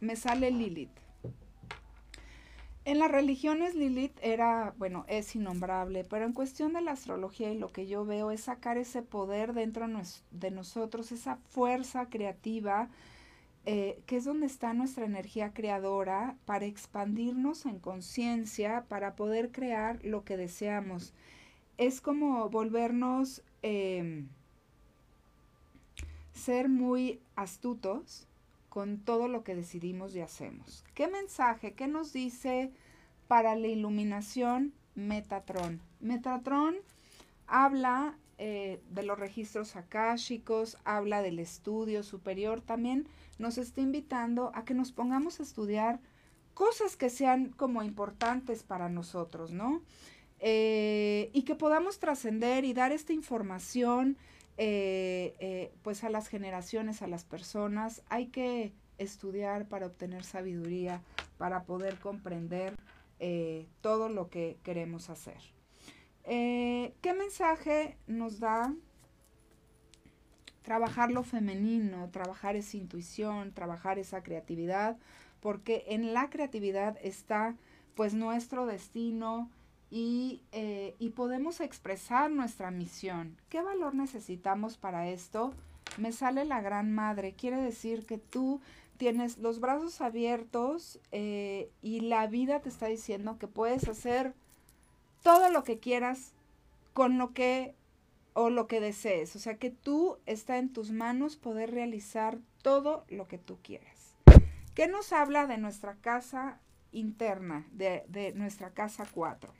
Me 0.00 0.16
sale 0.16 0.50
Lilith. 0.50 0.90
En 2.84 2.98
las 2.98 3.12
religiones 3.12 3.76
Lilith 3.76 4.18
era, 4.22 4.74
bueno, 4.76 5.04
es 5.06 5.36
innombrable, 5.36 6.02
pero 6.02 6.24
en 6.24 6.32
cuestión 6.32 6.72
de 6.72 6.80
la 6.80 6.92
astrología 6.92 7.52
y 7.52 7.58
lo 7.58 7.68
que 7.68 7.86
yo 7.86 8.04
veo 8.04 8.32
es 8.32 8.42
sacar 8.42 8.76
ese 8.76 9.02
poder 9.02 9.52
dentro 9.52 9.86
de 10.32 10.50
nosotros, 10.50 11.12
esa 11.12 11.36
fuerza 11.48 12.06
creativa, 12.06 12.88
eh, 13.66 14.02
que 14.06 14.16
es 14.16 14.24
donde 14.24 14.46
está 14.46 14.74
nuestra 14.74 15.04
energía 15.04 15.52
creadora 15.54 16.36
para 16.44 16.66
expandirnos 16.66 17.66
en 17.66 17.78
conciencia, 17.78 18.84
para 18.88 19.14
poder 19.14 19.52
crear 19.52 20.04
lo 20.04 20.24
que 20.24 20.36
deseamos. 20.36 21.14
Es 21.78 22.00
como 22.00 22.50
volvernos 22.50 23.44
em, 23.62 24.26
ser 26.32 26.68
muy 26.68 27.20
astutos 27.36 28.26
con 28.72 29.00
todo 29.00 29.28
lo 29.28 29.44
que 29.44 29.54
decidimos 29.54 30.16
y 30.16 30.20
hacemos. 30.20 30.82
¿Qué 30.94 31.06
mensaje, 31.06 31.74
qué 31.74 31.88
nos 31.88 32.14
dice 32.14 32.72
para 33.28 33.54
la 33.54 33.66
iluminación 33.66 34.72
Metatron? 34.94 35.82
Metatron 36.00 36.76
habla 37.46 38.16
eh, 38.38 38.80
de 38.88 39.02
los 39.02 39.18
registros 39.18 39.76
akáshicos, 39.76 40.78
habla 40.84 41.20
del 41.20 41.38
estudio 41.38 42.02
superior, 42.02 42.62
también 42.62 43.06
nos 43.38 43.58
está 43.58 43.82
invitando 43.82 44.50
a 44.54 44.64
que 44.64 44.72
nos 44.72 44.90
pongamos 44.90 45.38
a 45.38 45.42
estudiar 45.42 46.00
cosas 46.54 46.96
que 46.96 47.10
sean 47.10 47.50
como 47.50 47.82
importantes 47.82 48.62
para 48.62 48.88
nosotros, 48.88 49.52
¿no? 49.52 49.82
Eh, 50.38 51.28
y 51.34 51.42
que 51.42 51.56
podamos 51.56 51.98
trascender 51.98 52.64
y 52.64 52.72
dar 52.72 52.90
esta 52.90 53.12
información 53.12 54.16
eh, 54.58 55.34
eh, 55.38 55.72
pues 55.82 56.04
a 56.04 56.10
las 56.10 56.28
generaciones, 56.28 57.02
a 57.02 57.06
las 57.06 57.24
personas. 57.24 58.02
Hay 58.08 58.26
que 58.26 58.72
estudiar 58.98 59.66
para 59.66 59.86
obtener 59.86 60.24
sabiduría, 60.24 61.02
para 61.38 61.64
poder 61.64 61.98
comprender 61.98 62.76
eh, 63.18 63.66
todo 63.80 64.08
lo 64.08 64.28
que 64.28 64.58
queremos 64.62 65.10
hacer. 65.10 65.38
¿Qué 66.24 67.14
mensaje 67.18 67.96
nos 68.06 68.38
da 68.38 68.72
trabajar 70.62 71.10
lo 71.10 71.24
femenino, 71.24 72.08
trabajar 72.10 72.54
esa 72.54 72.76
intuición, 72.76 73.52
trabajar 73.52 73.98
esa 73.98 74.22
creatividad? 74.22 74.96
Porque 75.40 75.84
en 75.88 76.14
la 76.14 76.30
creatividad 76.30 76.96
está 77.02 77.56
pues 77.96 78.14
nuestro 78.14 78.66
destino, 78.66 79.50
eh, 79.94 80.94
y, 80.98 81.10
podemos 81.10 81.60
expresar 81.60 82.30
nuestra 82.30 82.70
misión. 82.70 83.36
¿Qué 83.50 83.60
valor 83.60 83.94
necesitamos 83.94 84.78
para 84.78 85.10
esto? 85.10 85.52
Me 85.98 86.12
sale 86.12 86.46
la 86.46 86.62
gran 86.62 86.94
madre. 86.94 87.34
Quiere 87.34 87.60
decir 87.60 88.06
que 88.06 88.16
tú 88.16 88.62
tienes 88.96 89.36
los 89.36 89.60
brazos 89.60 90.00
abiertos 90.00 90.98
eh, 91.10 91.70
y 91.82 92.00
la 92.00 92.26
vida 92.26 92.60
te 92.60 92.70
está 92.70 92.86
diciendo 92.86 93.38
que 93.38 93.48
puedes 93.48 93.86
hacer 93.86 94.32
todo 95.22 95.50
lo 95.50 95.62
que 95.62 95.78
quieras 95.78 96.32
con 96.94 97.18
lo 97.18 97.34
que 97.34 97.74
o 98.32 98.48
lo 98.48 98.66
que 98.68 98.80
desees. 98.80 99.36
O 99.36 99.40
sea 99.40 99.58
que 99.58 99.70
tú 99.70 100.16
está 100.24 100.56
en 100.56 100.72
tus 100.72 100.90
manos 100.90 101.36
poder 101.36 101.70
realizar 101.70 102.38
todo 102.62 103.04
lo 103.08 103.28
que 103.28 103.36
tú 103.36 103.58
quieras. 103.62 104.16
¿Qué 104.74 104.88
nos 104.88 105.12
habla 105.12 105.46
de 105.46 105.58
nuestra 105.58 105.96
casa 105.96 106.60
interna, 106.92 107.66
de, 107.72 108.06
de 108.08 108.32
nuestra 108.32 108.70
casa 108.70 109.06
4? 109.12 109.52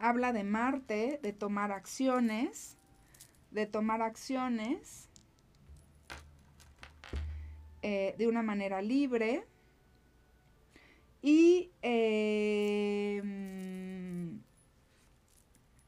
Habla 0.00 0.32
de 0.32 0.42
Marte, 0.42 1.20
de 1.22 1.32
tomar 1.32 1.70
acciones, 1.70 2.76
de 3.50 3.66
tomar 3.66 4.02
acciones 4.02 5.08
eh, 7.82 8.14
de 8.18 8.26
una 8.26 8.42
manera 8.42 8.82
libre. 8.82 9.46
Y 11.22 11.70
eh, 11.82 13.22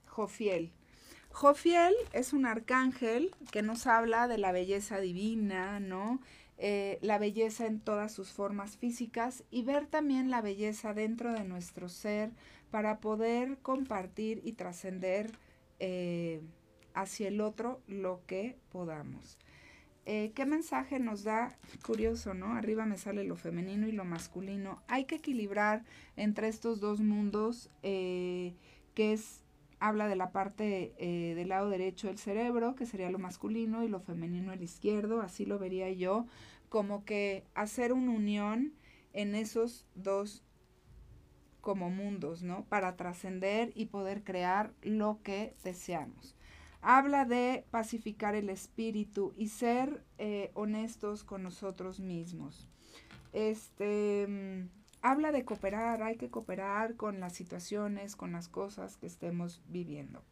Jofiel. 0.07 0.73
Jofiel 1.31 1.95
es 2.13 2.35
un 2.35 2.45
arcángel 2.45 3.35
que 3.51 3.63
nos 3.63 3.87
habla 3.87 4.29
de 4.29 4.37
la 4.37 4.53
belleza 4.53 5.01
divina, 5.01 5.81
¿no? 5.81 6.21
Eh, 6.59 6.99
la 7.01 7.19
belleza 7.19 7.67
en 7.67 7.81
todas 7.81 8.13
sus 8.13 8.31
formas 8.31 8.77
físicas 8.77 9.43
y 9.51 9.63
ver 9.63 9.87
también 9.87 10.31
la 10.31 10.43
belleza 10.43 10.93
dentro 10.95 11.33
de 11.33 11.45
nuestro 11.45 11.89
ser, 11.89 12.31
para 12.73 13.01
poder 13.01 13.59
compartir 13.59 14.41
y 14.45 14.55
trascender 14.55 15.31
eh, 15.79 16.41
hacia 16.95 17.29
el 17.29 17.43
otro 17.43 17.83
lo 17.87 18.23
que 18.27 18.57
podamos. 18.71 19.39
Eh, 20.07 20.33
¿Qué 20.35 20.47
mensaje 20.47 20.99
nos 20.99 21.23
da? 21.23 21.59
Curioso, 21.85 22.33
¿no? 22.33 22.55
Arriba 22.55 22.87
me 22.87 22.97
sale 22.97 23.25
lo 23.25 23.37
femenino 23.37 23.87
y 23.89 23.93
lo 23.93 24.07
masculino. 24.07 24.83
Hay 24.89 25.05
que 25.05 25.17
equilibrar 25.17 25.85
entre 26.17 26.49
estos 26.49 26.81
dos 26.81 27.01
mundos, 27.01 27.69
eh, 27.83 28.55
que 28.95 29.13
es, 29.13 29.45
habla 29.79 30.09
de 30.09 30.17
la 30.17 30.33
parte 30.33 30.95
del 30.99 31.49
lado 31.51 31.69
derecho 31.69 32.07
del 32.07 32.17
cerebro, 32.17 32.75
que 32.75 32.87
sería 32.87 33.11
lo 33.11 33.19
masculino, 33.19 33.85
y 33.85 33.89
lo 33.89 34.01
femenino 34.01 34.51
el 34.51 34.63
izquierdo, 34.63 35.21
así 35.21 35.45
lo 35.45 35.59
vería 35.59 35.91
yo, 35.91 36.27
como 36.71 37.05
que 37.05 37.45
hacer 37.55 37.93
una 37.93 38.13
unión 38.13 38.73
en 39.13 39.35
esos 39.35 39.85
dos 39.95 40.43
como 41.63 41.89
mundos, 41.89 42.43
¿no? 42.43 42.65
Para 42.65 42.97
trascender 42.97 43.73
y 43.75 43.87
poder 43.87 44.23
crear 44.25 44.75
lo 44.83 45.21
que 45.23 45.55
deseamos. 45.65 46.37
Habla 46.83 47.25
de 47.25 47.65
pacificar 47.71 48.35
el 48.35 48.51
espíritu 48.51 49.33
y 49.37 49.49
ser 49.49 50.05
eh, 50.19 50.51
honestos 50.55 51.23
con 51.23 51.45
nosotros 51.45 52.01
mismos. 52.01 52.69
Este 53.33 54.27
mm, 54.29 54.69
habla 55.01 55.31
de 55.31 55.45
cooperar, 55.45 56.03
hay 56.03 56.17
que 56.17 56.29
cooperar 56.29 56.97
con 56.97 57.21
las 57.21 57.33
situaciones, 57.33 58.17
con 58.17 58.33
las 58.33 58.49
cosas 58.49 58.97
que 58.97 59.07
estemos 59.07 59.63
viviendo. 59.69 60.25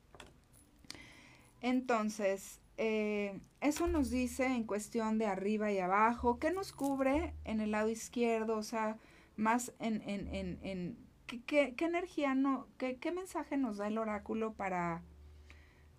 Entonces, 1.61 2.59
eh, 2.77 3.41
eso 3.61 3.87
nos 3.87 4.11
dice 4.11 4.47
en 4.47 4.65
cuestión 4.65 5.19
de 5.19 5.27
arriba 5.27 5.71
y 5.71 5.79
abajo, 5.79 6.41
¿qué 6.41 6.51
nos 6.51 6.73
cubre 6.73 7.35
en 7.45 7.61
el 7.61 7.71
lado 7.71 7.89
izquierdo? 7.89 8.57
O 8.57 8.65
sea, 8.65 8.99
más 9.37 9.73
en, 9.79 10.03
en, 10.03 10.59
en 10.63 11.10
¿Qué, 11.47 11.75
energía 11.79 12.35
no, 12.35 12.67
qué, 12.77 12.97
qué 12.97 13.13
mensaje 13.13 13.57
nos 13.57 13.77
da 13.77 13.87
el 13.87 13.99
oráculo 13.99 14.53
para 14.55 15.03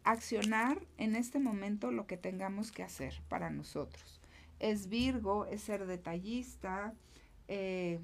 accionar 0.04 0.86
en 0.98 1.16
este 1.16 1.40
momento 1.40 1.92
lo 1.92 2.06
que 2.06 2.18
tengamos 2.18 2.72
que 2.72 2.84
hacer 2.84 3.22
para 3.30 3.50
nosotros? 3.50 4.20
Es 4.60 4.88
Virgo, 4.88 5.46
es 5.46 5.62
ser 5.62 5.86
detallista, 5.86 6.94
eh, 7.48 8.00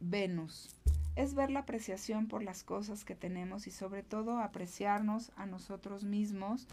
Venus. 0.00 0.76
Es 1.16 1.34
ver 1.34 1.50
la 1.50 1.60
apreciación 1.60 2.26
por 2.26 2.42
las 2.42 2.62
cosas 2.62 3.04
que 3.04 3.14
tenemos 3.14 3.66
y 3.66 3.70
sobre 3.70 4.02
todo 4.02 4.38
apreciarnos 4.38 5.32
a 5.36 5.46
nosotros 5.46 6.04
mismos 6.04 6.68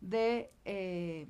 de, 0.00 0.50
eh, 0.64 1.26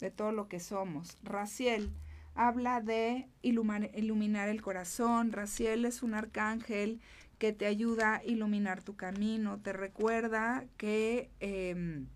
de 0.00 0.10
todo 0.10 0.32
lo 0.32 0.48
que 0.48 0.60
somos. 0.60 1.18
Raciel 1.22 1.92
habla 2.38 2.80
de 2.80 3.28
iluminar, 3.42 4.48
el 4.48 4.62
corazón. 4.62 5.32
Raciel 5.32 5.84
es 5.84 6.04
un 6.04 6.14
arcángel 6.14 7.00
que 7.38 7.52
te 7.52 7.66
ayuda 7.66 8.16
a 8.16 8.24
iluminar 8.24 8.80
tu 8.80 8.94
camino, 8.94 9.58
te 9.58 9.72
recuerda 9.72 10.64
que, 10.76 11.30
em, 11.40 12.06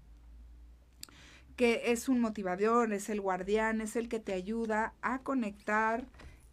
que 1.57 1.91
es 1.91 2.09
un 2.09 2.20
motivador, 2.20 2.93
es 2.93 3.09
el 3.09 3.20
guardián, 3.20 3.81
es 3.81 3.97
el 3.97 4.09
que 4.09 4.20
te 4.20 4.33
ayuda 4.33 4.95
a 5.03 5.18
conectar 5.23 6.07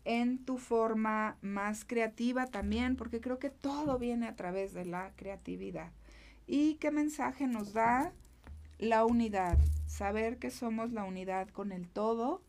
en 0.04 0.44
tu 0.44 0.58
forma 0.58 1.38
más 1.42 1.86
creativa 1.86 2.48
también, 2.48 2.96
porque 2.96 3.22
creo 3.22 3.38
que 3.38 3.52
todo 3.52 4.00
viene 4.00 4.28
a 4.28 4.36
través 4.36 4.74
de 4.74 4.86
la 4.86 5.12
creatividad. 5.16 5.92
¿Y 6.48 6.76
qué 6.76 6.90
mensaje 6.90 7.46
nos 7.46 7.74
da? 7.74 8.14
La 8.80 9.06
unidad, 9.06 9.60
saber 9.86 10.40
que 10.40 10.50
somos 10.50 10.92
la 10.92 11.04
unidad 11.04 11.50
con 11.50 11.72
el 11.72 11.88
todo 11.88 12.42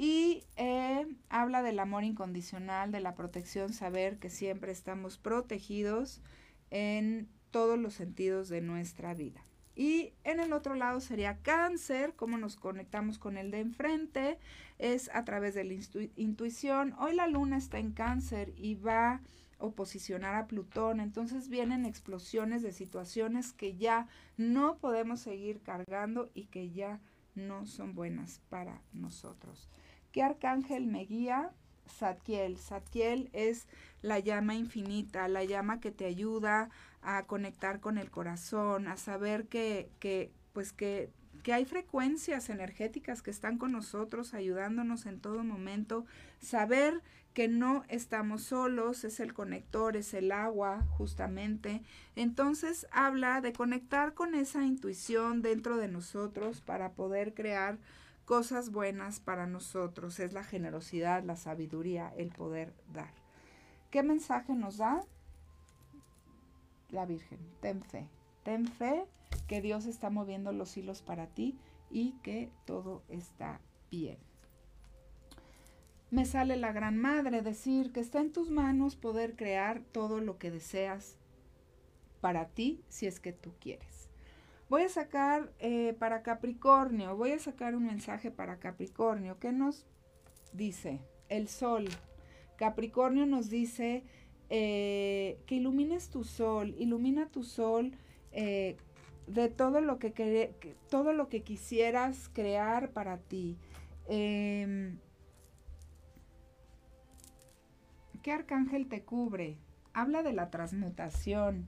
y 0.00 0.44
eh, 0.54 1.08
habla 1.28 1.60
del 1.60 1.80
amor 1.80 2.04
incondicional, 2.04 2.92
de 2.92 3.00
la 3.00 3.16
protección, 3.16 3.72
saber 3.72 4.20
que 4.20 4.30
siempre 4.30 4.70
estamos 4.70 5.18
protegidos 5.18 6.22
en 6.70 7.28
todos 7.50 7.76
los 7.76 7.94
sentidos 7.94 8.48
de 8.48 8.60
nuestra 8.60 9.12
vida. 9.14 9.44
Y 9.74 10.12
en 10.22 10.38
el 10.38 10.52
otro 10.52 10.76
lado 10.76 11.00
sería 11.00 11.38
cáncer, 11.38 12.14
cómo 12.14 12.38
nos 12.38 12.54
conectamos 12.54 13.18
con 13.18 13.36
el 13.36 13.50
de 13.50 13.58
enfrente, 13.58 14.38
es 14.78 15.10
a 15.12 15.24
través 15.24 15.54
de 15.56 15.64
la 15.64 15.74
intuición. 16.14 16.94
Hoy 17.00 17.16
la 17.16 17.26
luna 17.26 17.56
está 17.56 17.80
en 17.80 17.90
cáncer 17.90 18.52
y 18.56 18.76
va 18.76 19.14
a 19.14 19.20
oposicionar 19.58 20.36
a 20.36 20.46
Plutón, 20.46 21.00
entonces 21.00 21.48
vienen 21.48 21.84
explosiones 21.84 22.62
de 22.62 22.70
situaciones 22.70 23.52
que 23.52 23.76
ya 23.76 24.06
no 24.36 24.78
podemos 24.78 25.18
seguir 25.18 25.60
cargando 25.60 26.30
y 26.34 26.44
que 26.44 26.70
ya 26.70 27.00
no 27.34 27.66
son 27.66 27.96
buenas 27.96 28.40
para 28.48 28.80
nosotros. 28.92 29.68
¿Qué 30.12 30.22
arcángel 30.22 30.86
me 30.86 31.04
guía? 31.04 31.50
Satiel. 31.86 32.58
Satiel 32.58 33.30
es 33.32 33.66
la 34.02 34.18
llama 34.18 34.54
infinita, 34.54 35.28
la 35.28 35.44
llama 35.44 35.80
que 35.80 35.90
te 35.90 36.06
ayuda 36.06 36.70
a 37.02 37.24
conectar 37.24 37.80
con 37.80 37.98
el 37.98 38.10
corazón, 38.10 38.88
a 38.88 38.96
saber 38.96 39.46
que, 39.46 39.90
que 39.98 40.30
pues 40.52 40.72
que, 40.72 41.10
que 41.42 41.52
hay 41.52 41.64
frecuencias 41.64 42.50
energéticas 42.50 43.22
que 43.22 43.30
están 43.30 43.58
con 43.58 43.72
nosotros, 43.72 44.34
ayudándonos 44.34 45.06
en 45.06 45.20
todo 45.20 45.44
momento. 45.44 46.04
Saber 46.40 47.02
que 47.34 47.46
no 47.46 47.84
estamos 47.88 48.42
solos, 48.42 49.04
es 49.04 49.20
el 49.20 49.32
conector, 49.32 49.96
es 49.96 50.12
el 50.14 50.32
agua, 50.32 50.84
justamente. 50.90 51.82
Entonces 52.16 52.86
habla 52.90 53.40
de 53.40 53.52
conectar 53.52 54.14
con 54.14 54.34
esa 54.34 54.64
intuición 54.64 55.40
dentro 55.42 55.76
de 55.76 55.86
nosotros 55.86 56.60
para 56.60 56.92
poder 56.92 57.34
crear 57.34 57.78
cosas 58.28 58.70
buenas 58.70 59.20
para 59.20 59.46
nosotros. 59.46 60.20
Es 60.20 60.34
la 60.34 60.44
generosidad, 60.44 61.24
la 61.24 61.34
sabiduría, 61.34 62.12
el 62.18 62.28
poder 62.28 62.74
dar. 62.92 63.14
¿Qué 63.90 64.02
mensaje 64.02 64.54
nos 64.54 64.76
da? 64.76 65.00
La 66.90 67.06
Virgen. 67.06 67.38
Ten 67.62 67.82
fe. 67.82 68.06
Ten 68.42 68.68
fe 68.68 69.06
que 69.46 69.62
Dios 69.62 69.86
está 69.86 70.10
moviendo 70.10 70.52
los 70.52 70.76
hilos 70.76 71.00
para 71.00 71.28
ti 71.28 71.58
y 71.90 72.12
que 72.22 72.52
todo 72.66 73.02
está 73.08 73.62
bien. 73.90 74.18
Me 76.10 76.26
sale 76.26 76.56
la 76.56 76.72
Gran 76.72 76.98
Madre 76.98 77.40
decir 77.40 77.92
que 77.92 78.00
está 78.00 78.20
en 78.20 78.30
tus 78.30 78.50
manos 78.50 78.94
poder 78.94 79.36
crear 79.36 79.80
todo 79.90 80.20
lo 80.20 80.36
que 80.36 80.50
deseas 80.50 81.16
para 82.20 82.48
ti 82.48 82.84
si 82.88 83.06
es 83.06 83.20
que 83.20 83.32
tú 83.32 83.54
quieres. 83.58 83.97
Voy 84.68 84.82
a 84.82 84.88
sacar 84.90 85.50
eh, 85.60 85.96
para 85.98 86.22
Capricornio, 86.22 87.16
voy 87.16 87.32
a 87.32 87.38
sacar 87.38 87.74
un 87.74 87.86
mensaje 87.86 88.30
para 88.30 88.58
Capricornio. 88.58 89.38
¿Qué 89.38 89.50
nos 89.50 89.86
dice? 90.52 91.00
El 91.30 91.48
sol. 91.48 91.88
Capricornio 92.56 93.24
nos 93.24 93.48
dice 93.48 94.04
eh, 94.50 95.40
que 95.46 95.54
ilumines 95.54 96.10
tu 96.10 96.22
sol, 96.22 96.74
ilumina 96.78 97.30
tu 97.30 97.44
sol 97.44 97.92
eh, 98.32 98.76
de 99.26 99.48
todo 99.48 99.80
lo 99.80 99.98
que, 99.98 100.54
todo 100.90 101.14
lo 101.14 101.28
que 101.30 101.42
quisieras 101.42 102.28
crear 102.28 102.90
para 102.90 103.16
ti. 103.18 103.56
Em, 104.06 104.98
¿Qué 108.22 108.32
arcángel 108.32 108.86
te 108.88 109.02
cubre? 109.02 109.56
Habla 109.94 110.22
de 110.22 110.34
la 110.34 110.50
transmutación. 110.50 111.66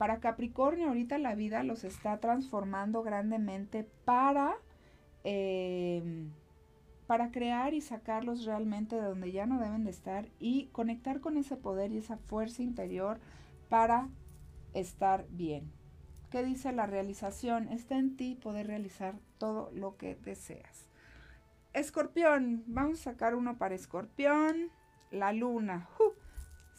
Para 0.00 0.18
Capricornio 0.18 0.88
ahorita 0.88 1.18
la 1.18 1.34
vida 1.34 1.62
los 1.62 1.84
está 1.84 2.20
transformando 2.20 3.02
grandemente 3.02 3.86
para, 4.06 4.56
em, 5.24 6.30
para 7.06 7.30
crear 7.30 7.74
y 7.74 7.82
sacarlos 7.82 8.46
realmente 8.46 8.96
de 8.96 9.02
donde 9.02 9.30
ya 9.30 9.44
no 9.44 9.60
deben 9.60 9.84
de 9.84 9.90
estar 9.90 10.26
y 10.38 10.68
conectar 10.68 11.20
con 11.20 11.36
ese 11.36 11.58
poder 11.58 11.92
y 11.92 11.98
esa 11.98 12.16
fuerza 12.16 12.62
interior 12.62 13.20
para 13.68 14.08
estar 14.72 15.26
bien. 15.28 15.70
¿Qué 16.30 16.44
dice 16.44 16.72
la 16.72 16.86
realización? 16.86 17.68
Está 17.68 17.98
en 17.98 18.16
ti 18.16 18.36
poder 18.36 18.68
realizar 18.68 19.16
todo 19.36 19.70
lo 19.70 19.98
que 19.98 20.14
deseas. 20.14 20.88
Escorpión, 21.74 22.64
vamos 22.66 23.00
a 23.00 23.10
sacar 23.12 23.34
uno 23.34 23.58
para 23.58 23.74
escorpión. 23.74 24.70
La 25.10 25.34
luna, 25.34 25.90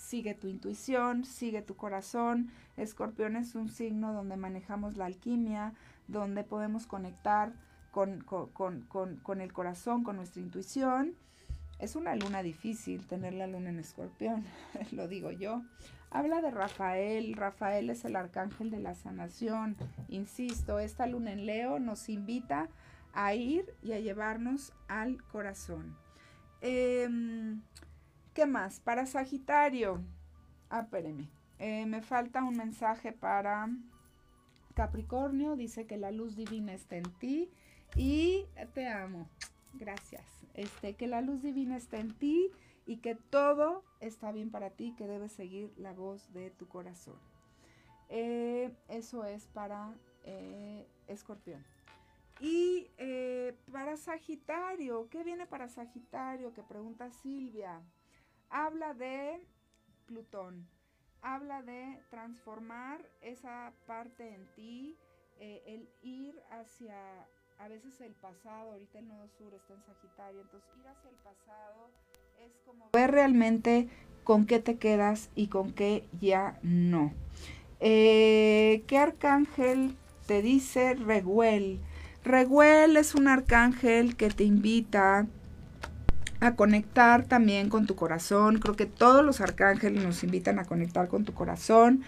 sigue 0.02 0.34
tu 0.34 0.48
intuición, 0.48 1.24
sigue 1.26 1.62
tu 1.62 1.76
corazón. 1.76 2.52
Escorpión 2.78 3.36
es 3.36 3.56
un 3.56 3.70
signo 3.70 4.14
donde 4.14 4.36
manejamos 4.36 4.98
la 4.98 5.06
alquimia, 5.06 5.74
donde 6.08 6.44
podemos 6.44 6.88
conectar 6.88 7.54
con, 7.92 8.22
con 8.22 9.42
el 9.42 9.54
corazón, 9.54 10.04
con 10.04 10.16
nuestra 10.18 10.42
intuición. 10.42 11.16
Es 11.80 11.96
una 11.96 12.16
luna 12.16 12.44
difícil 12.44 13.08
tener 13.08 13.34
la 13.34 13.48
luna 13.48 13.70
en 13.70 13.80
escorpión, 13.80 14.46
lo 14.92 15.08
digo 15.08 15.32
yo. 15.32 15.64
Habla 16.12 16.42
de 16.42 16.52
Rafael. 16.52 17.34
Rafael 17.34 17.90
es 17.90 18.06
el 18.06 18.16
arcángel 18.16 18.70
de 18.70 18.80
la 18.80 18.94
sanación. 18.94 19.78
Insisto, 20.10 20.80
esta 20.80 21.08
luna 21.08 21.32
en 21.32 21.46
Leo 21.46 21.80
nos 21.80 22.10
invita 22.10 22.70
a 23.14 23.34
ir 23.34 23.74
y 23.82 23.94
a 23.94 24.00
llevarnos 24.00 24.74
al 24.88 25.24
corazón. 25.24 25.96
Em, 26.62 27.62
¿Qué 28.34 28.46
más? 28.46 28.80
Para 28.80 29.06
Sagitario. 29.06 30.02
Ah, 30.70 30.82
espéreme. 30.82 31.30
Eh, 31.60 31.86
me 31.86 32.02
falta 32.02 32.44
un 32.44 32.56
mensaje 32.56 33.12
para 33.12 33.70
Capricornio. 34.74 35.56
Dice 35.56 35.86
que 35.86 35.98
la 35.98 36.12
luz 36.12 36.36
divina 36.36 36.74
está 36.74 36.96
en 36.96 37.12
ti 37.20 37.52
y 37.96 38.46
te 38.74 38.88
amo. 38.88 39.28
Gracias. 39.74 40.26
Este, 40.54 40.96
que 40.96 41.08
la 41.08 41.22
luz 41.22 41.42
divina 41.42 41.76
está 41.76 41.98
en 41.98 42.14
ti 42.18 42.52
y 42.86 42.98
que 42.98 43.16
todo 43.16 43.84
está 44.00 44.32
bien 44.32 44.50
para 44.50 44.70
ti, 44.70 44.94
que 44.98 45.08
debes 45.08 45.34
seguir 45.34 45.74
la 45.78 45.94
voz 45.94 46.32
de 46.34 46.52
tu 46.52 46.68
corazón. 46.68 47.20
Eh, 48.10 48.72
eso 48.90 49.26
es 49.26 49.48
para 49.48 49.94
eh, 50.24 50.88
Escorpión. 51.08 51.64
Y 52.40 52.88
eh, 52.98 53.56
para 53.72 53.98
Sagitario, 53.98 55.08
¿qué 55.10 55.24
viene 55.24 55.46
para 55.46 55.70
Sagitario? 55.70 56.54
Que 56.54 56.64
pregunta 56.64 57.12
Silvia. 57.12 57.82
Habla 58.52 58.94
de 58.94 59.40
Plutón. 60.08 60.68
Habla 61.22 61.62
de 61.62 62.00
transformar 62.10 63.02
esa 63.22 63.72
parte 63.88 64.34
en 64.34 64.46
ti, 64.56 64.98
el 65.40 65.88
ir 66.02 66.36
hacia, 66.52 66.96
a 67.60 67.68
veces 67.68 68.02
el 68.02 68.14
pasado, 68.14 68.72
ahorita 68.72 69.00
el 69.00 69.08
nodo 69.08 69.28
sur 69.38 69.54
está 69.54 69.74
en 69.74 69.84
Sagitario, 69.84 70.42
entonces 70.42 70.70
ir 70.78 70.88
hacia 70.88 71.10
el 71.10 71.16
pasado 71.18 71.90
es 72.40 72.52
como 72.66 72.90
ver 72.92 73.12
realmente 73.12 73.88
con 74.24 74.46
qué 74.46 74.60
te 74.60 74.78
quedas 74.78 75.30
y 75.36 75.48
con 75.48 75.72
qué 75.72 76.08
ya 76.20 76.60
no. 76.62 77.14
Eh, 77.80 78.84
¿Qué 78.88 78.98
arcángel 78.98 79.96
te 80.28 80.42
dice 80.42 80.96
Reguel? 80.96 81.80
Reguel 82.24 82.98
es 82.98 83.16
un 83.16 83.28
arcángel 83.28 84.16
que 84.16 84.30
te 84.30 84.44
invita 84.44 85.20
a 85.20 85.28
conectar 86.56 87.26
también 87.26 87.70
con 87.70 87.86
tu 87.86 87.96
corazón. 87.96 88.60
Creo 88.60 88.76
que 88.76 88.88
todos 88.88 89.24
los 89.24 89.42
arcángeles 89.42 90.04
nos 90.04 90.24
invitan 90.24 90.60
a 90.60 90.66
conectar 90.66 91.08
con 91.08 91.24
tu 91.24 91.34
corazón, 91.34 92.04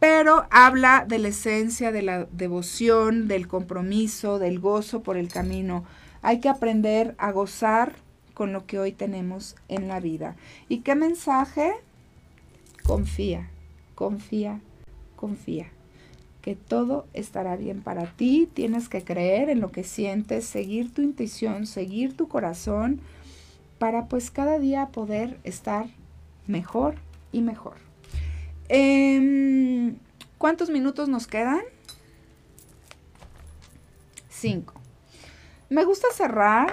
pero 0.00 0.46
habla 0.50 1.04
de 1.06 1.18
la 1.18 1.28
esencia 1.28 1.92
de 1.92 2.02
la 2.02 2.24
devoción, 2.24 3.28
del 3.28 3.46
compromiso, 3.46 4.38
del 4.38 4.58
gozo 4.58 5.02
por 5.02 5.16
el 5.16 5.28
camino. 5.28 5.84
Hay 6.22 6.40
que 6.40 6.48
aprender 6.48 7.14
a 7.18 7.30
gozar 7.30 7.92
con 8.32 8.52
lo 8.52 8.66
que 8.66 8.78
hoy 8.78 8.92
tenemos 8.92 9.54
en 9.68 9.86
la 9.86 10.00
vida. 10.00 10.34
¿Y 10.68 10.78
qué 10.78 10.94
mensaje? 10.94 11.72
Confía, 12.84 13.50
confía, 13.94 14.60
confía. 15.14 15.68
Que 16.40 16.56
todo 16.56 17.06
estará 17.14 17.56
bien 17.56 17.82
para 17.82 18.06
ti. 18.06 18.48
Tienes 18.52 18.88
que 18.88 19.04
creer 19.04 19.48
en 19.48 19.60
lo 19.60 19.72
que 19.72 19.84
sientes, 19.84 20.44
seguir 20.44 20.92
tu 20.92 21.00
intuición, 21.00 21.66
seguir 21.66 22.16
tu 22.16 22.28
corazón 22.28 23.00
para 23.84 24.06
pues 24.06 24.30
cada 24.30 24.58
día 24.58 24.86
poder 24.86 25.38
estar 25.44 25.84
mejor 26.46 26.94
y 27.32 27.42
mejor. 27.42 27.74
Em, 28.70 29.98
¿Cuántos 30.38 30.70
minutos 30.70 31.10
nos 31.10 31.26
quedan? 31.26 31.60
Cinco. 34.30 34.72
Me 35.68 35.84
gusta 35.84 36.08
cerrar 36.14 36.72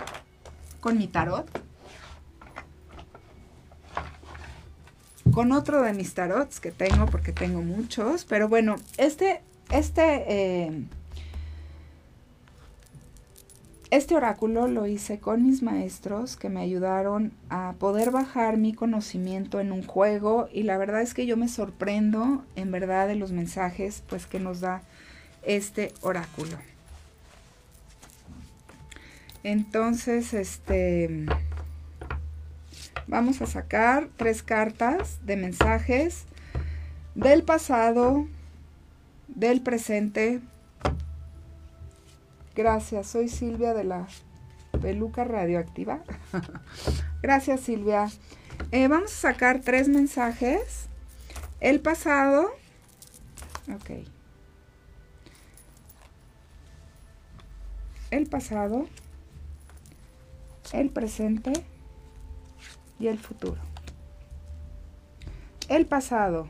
con 0.79 0.97
mi 0.97 1.07
tarot. 1.07 1.49
Con 5.33 5.51
otro 5.51 5.81
de 5.81 5.91
mis 5.91 6.13
tarots 6.13 6.61
que 6.61 6.71
tengo, 6.71 7.07
porque 7.07 7.33
tengo 7.33 7.61
muchos. 7.61 8.23
Pero 8.23 8.47
bueno, 8.47 8.77
este, 8.95 9.41
este, 9.69 10.23
eh, 10.29 10.85
este 13.91 14.15
oráculo 14.15 14.67
lo 14.67 14.87
hice 14.87 15.19
con 15.19 15.43
mis 15.43 15.61
maestros 15.61 16.37
que 16.37 16.47
me 16.47 16.61
ayudaron 16.61 17.33
a 17.49 17.73
poder 17.77 18.09
bajar 18.09 18.55
mi 18.55 18.73
conocimiento 18.73 19.59
en 19.59 19.73
un 19.73 19.85
juego. 19.85 20.47
Y 20.53 20.63
la 20.63 20.77
verdad 20.77 21.01
es 21.01 21.13
que 21.13 21.25
yo 21.25 21.35
me 21.35 21.49
sorprendo, 21.49 22.45
en 22.55 22.71
verdad, 22.71 23.09
de 23.09 23.15
los 23.15 23.33
mensajes 23.33 24.01
pues 24.07 24.27
que 24.27 24.39
nos 24.39 24.61
da 24.61 24.81
este 25.43 25.93
oráculo. 26.01 26.57
Entonces, 29.43 30.33
este, 30.33 31.25
vamos 33.07 33.41
a 33.41 33.45
sacar 33.45 34.07
tres 34.15 34.41
cartas 34.41 35.19
de 35.25 35.35
mensajes 35.35 36.23
del 37.15 37.43
pasado, 37.43 38.25
del 39.27 39.61
presente. 39.61 40.39
Gracias, 42.55 43.07
soy 43.07 43.29
Silvia 43.29 43.73
de 43.73 43.83
la 43.83 44.07
peluca 44.81 45.23
radioactiva. 45.23 46.03
Gracias, 47.21 47.61
Silvia. 47.61 48.09
Eh, 48.71 48.87
vamos 48.87 49.11
a 49.11 49.31
sacar 49.33 49.61
tres 49.61 49.87
mensajes. 49.87 50.87
El 51.59 51.79
pasado. 51.79 52.51
Ok. 53.73 54.05
El 58.11 58.27
pasado 58.27 58.87
el 60.73 60.89
presente 60.89 61.51
y 62.99 63.07
el 63.07 63.19
futuro. 63.19 63.59
El 65.67 65.85
pasado 65.85 66.47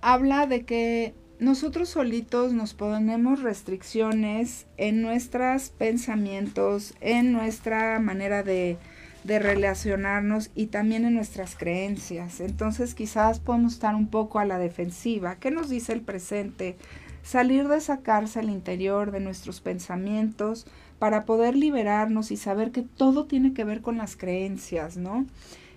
habla 0.00 0.46
de 0.46 0.64
que 0.64 1.14
nosotros 1.40 1.88
solitos 1.88 2.52
nos 2.52 2.74
ponemos 2.74 3.42
restricciones 3.42 4.66
en 4.76 5.00
nuestros 5.00 5.70
pensamientos, 5.70 6.94
en 7.00 7.32
nuestra 7.32 7.98
manera 7.98 8.42
de, 8.42 8.76
relacionarnos 9.24 10.50
y 10.54 10.66
también 10.66 11.04
en 11.04 11.14
nuestras 11.14 11.56
creencias. 11.56 12.40
Entonces 12.40 12.94
quizás 12.94 13.40
podemos 13.40 13.74
estar 13.74 13.94
un 13.94 14.08
poco 14.08 14.38
a 14.38 14.44
la 14.44 14.58
defensiva. 14.58 15.36
¿Qué 15.36 15.50
nos 15.50 15.70
dice 15.70 15.94
el 15.94 16.02
presente? 16.02 16.76
Salir 17.22 17.68
de 17.68 17.78
esa 17.78 18.00
cárcel 18.00 18.50
interior 18.50 19.10
de 19.10 19.20
nuestros 19.20 19.60
pensamientos, 19.60 20.66
para 20.98 21.24
poder 21.24 21.56
liberarnos 21.56 22.30
y 22.30 22.36
saber 22.36 22.70
que 22.70 22.82
todo 22.82 23.24
tiene 23.24 23.54
que 23.54 23.64
ver 23.64 23.80
con 23.80 23.96
las 23.96 24.16
creencias, 24.16 24.98
¿no? 24.98 25.24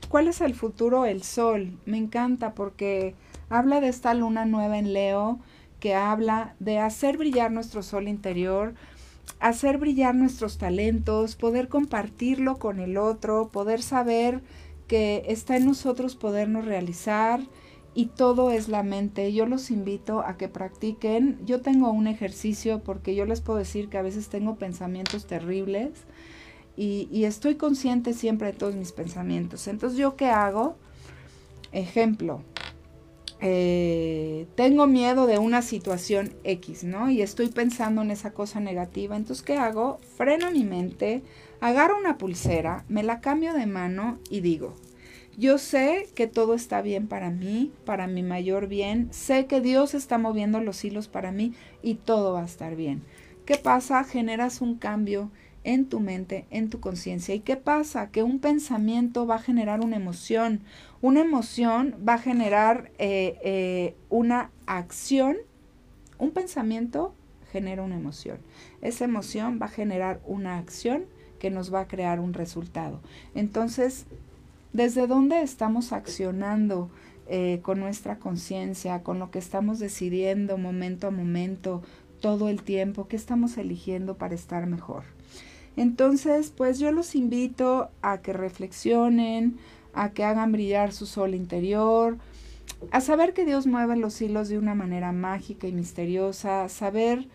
¿Cuál 0.09 0.27
es 0.27 0.41
el 0.41 0.53
futuro? 0.53 1.05
El 1.05 1.23
sol. 1.23 1.79
Me 1.85 1.97
encanta 1.97 2.53
porque 2.53 3.15
habla 3.57 3.81
de 3.81 3.89
esta 3.89 4.13
luna 4.13 4.45
nueva 4.45 4.77
en 4.77 4.93
Leo 4.93 5.39
que 5.79 5.95
habla 5.95 6.55
de 6.59 6.79
hacer 6.79 7.17
brillar 7.17 7.51
nuestro 7.51 7.83
sol 7.83 8.07
interior, 8.07 8.73
hacer 9.39 9.77
brillar 9.77 10.15
nuestros 10.15 10.57
talentos, 10.57 11.35
poder 11.35 11.67
compartirlo 11.67 12.57
con 12.57 12.79
el 12.79 12.97
otro, 12.97 13.49
poder 13.49 13.81
saber 13.81 14.41
que 14.87 15.23
está 15.27 15.57
en 15.57 15.65
nosotros 15.65 16.15
podernos 16.15 16.65
realizar, 16.65 17.41
y 17.95 18.07
todo 18.07 18.51
es 18.51 18.69
la 18.69 18.83
mente. 18.83 19.33
Yo 19.33 19.45
los 19.45 19.69
invito 19.69 20.21
a 20.21 20.37
que 20.37 20.47
practiquen. 20.47 21.39
Yo 21.45 21.61
tengo 21.61 21.91
un 21.91 22.07
ejercicio 22.07 22.79
porque 22.83 23.15
yo 23.15 23.25
les 23.25 23.41
puedo 23.41 23.59
decir 23.59 23.89
que 23.89 23.97
a 23.97 24.01
veces 24.01 24.29
tengo 24.29 24.55
pensamientos 24.55 25.27
terribles 25.27 25.91
y, 26.75 27.23
estoy 27.25 27.55
consciente 27.55 28.13
siempre 28.13 28.47
de 28.51 28.57
todos 28.57 28.75
mis 28.75 28.91
pensamientos. 28.91 29.67
Entonces, 29.67 29.97
¿yo 29.99 30.15
qué 30.15 30.27
hago? 30.27 30.75
Ejemplo, 31.71 32.41
eh, 33.45 34.47
tengo 34.55 34.87
miedo 34.87 35.27
de 35.27 35.37
una 35.37 35.61
situación 35.61 36.33
X, 36.45 36.85
¿no? 36.85 37.09
Y 37.09 37.21
estoy 37.21 37.49
pensando 37.49 38.01
en 38.01 38.09
esa 38.09 38.31
cosa 38.31 38.61
negativa. 38.61 39.17
Entonces, 39.17 39.43
¿qué 39.43 39.57
hago? 39.57 39.99
Freno 40.15 40.49
mi 40.49 40.63
mente, 40.63 41.23
agarro 41.59 41.97
una 41.97 42.17
pulsera, 42.17 42.85
me 42.87 43.03
la 43.03 43.19
cambio 43.19 43.53
de 43.53 43.65
mano 43.65 44.17
y 44.29 44.39
digo, 44.39 44.75
yo 45.37 45.57
sé 45.57 46.07
que 46.15 46.25
todo 46.25 46.53
está 46.53 46.81
bien 46.81 47.09
para 47.09 47.31
mí, 47.31 47.73
para 47.83 48.07
mi 48.07 48.23
mayor 48.23 48.67
bien. 48.67 49.09
Sé 49.11 49.45
que 49.45 49.59
Dios 49.59 49.93
está 49.93 50.17
moviendo 50.17 50.61
los 50.61 50.85
hilos 50.85 51.09
para 51.09 51.33
mí 51.33 51.53
y 51.81 51.95
todo 51.95 52.31
va 52.31 52.43
a 52.43 52.45
estar 52.45 52.77
bien. 52.77 53.03
¿Qué 53.45 53.57
pasa? 53.57 54.05
Generas 54.05 54.61
un 54.61 54.75
cambio 54.77 55.31
en 55.63 55.85
tu 55.85 55.99
mente, 55.99 56.45
en 56.49 56.69
tu 56.69 56.79
conciencia. 56.79 57.33
¿Y 57.35 57.39
qué 57.39 57.55
pasa? 57.55 58.11
Que 58.11 58.23
un 58.23 58.39
pensamiento 58.39 59.25
va 59.25 59.35
a 59.35 59.39
generar 59.39 59.81
una 59.81 59.95
emoción. 59.95 60.61
Una 61.01 61.21
emoción 61.21 61.95
va 62.07 62.15
a 62.15 62.19
generar 62.19 62.91
eh, 62.97 63.39
eh, 63.43 63.95
una 64.09 64.51
acción. 64.65 65.37
Un 66.17 66.31
pensamiento 66.31 67.13
genera 67.51 67.83
una 67.83 67.95
emoción. 67.95 68.39
Esa 68.81 69.05
emoción 69.05 69.59
va 69.61 69.67
a 69.67 69.69
generar 69.69 70.19
una 70.25 70.57
acción 70.57 71.05
que 71.39 71.51
nos 71.51 71.73
va 71.73 71.81
a 71.81 71.87
crear 71.87 72.19
un 72.19 72.33
resultado. 72.33 72.99
Entonces, 73.35 74.05
¿desde 74.71 75.07
dónde 75.07 75.41
estamos 75.41 75.93
accionando 75.93 76.89
eh, 77.27 77.59
con 77.61 77.79
nuestra 77.79 78.17
conciencia, 78.17 79.03
con 79.03 79.19
lo 79.19 79.29
que 79.29 79.39
estamos 79.39 79.79
decidiendo 79.79 80.57
momento 80.57 81.07
a 81.07 81.11
momento, 81.11 81.83
todo 82.21 82.49
el 82.49 82.63
tiempo? 82.63 83.07
¿Qué 83.07 83.15
estamos 83.15 83.57
eligiendo 83.57 84.17
para 84.17 84.35
estar 84.35 84.65
mejor? 84.65 85.12
Entonces, 85.75 86.51
pues 86.55 86.79
yo 86.79 86.91
los 86.91 87.15
invito 87.15 87.89
a 88.01 88.19
que 88.19 88.33
reflexionen, 88.33 89.57
a 89.93 90.11
que 90.11 90.23
hagan 90.23 90.51
brillar 90.51 90.91
su 90.91 91.05
sol 91.05 91.33
interior, 91.35 92.17
a 92.91 93.01
saber 93.01 93.33
que 93.33 93.45
Dios 93.45 93.65
mueve 93.67 93.95
los 93.97 94.21
hilos 94.21 94.49
de 94.49 94.57
una 94.57 94.75
manera 94.75 95.11
mágica 95.11 95.67
y 95.67 95.71
misteriosa, 95.71 96.69
saber 96.69 97.27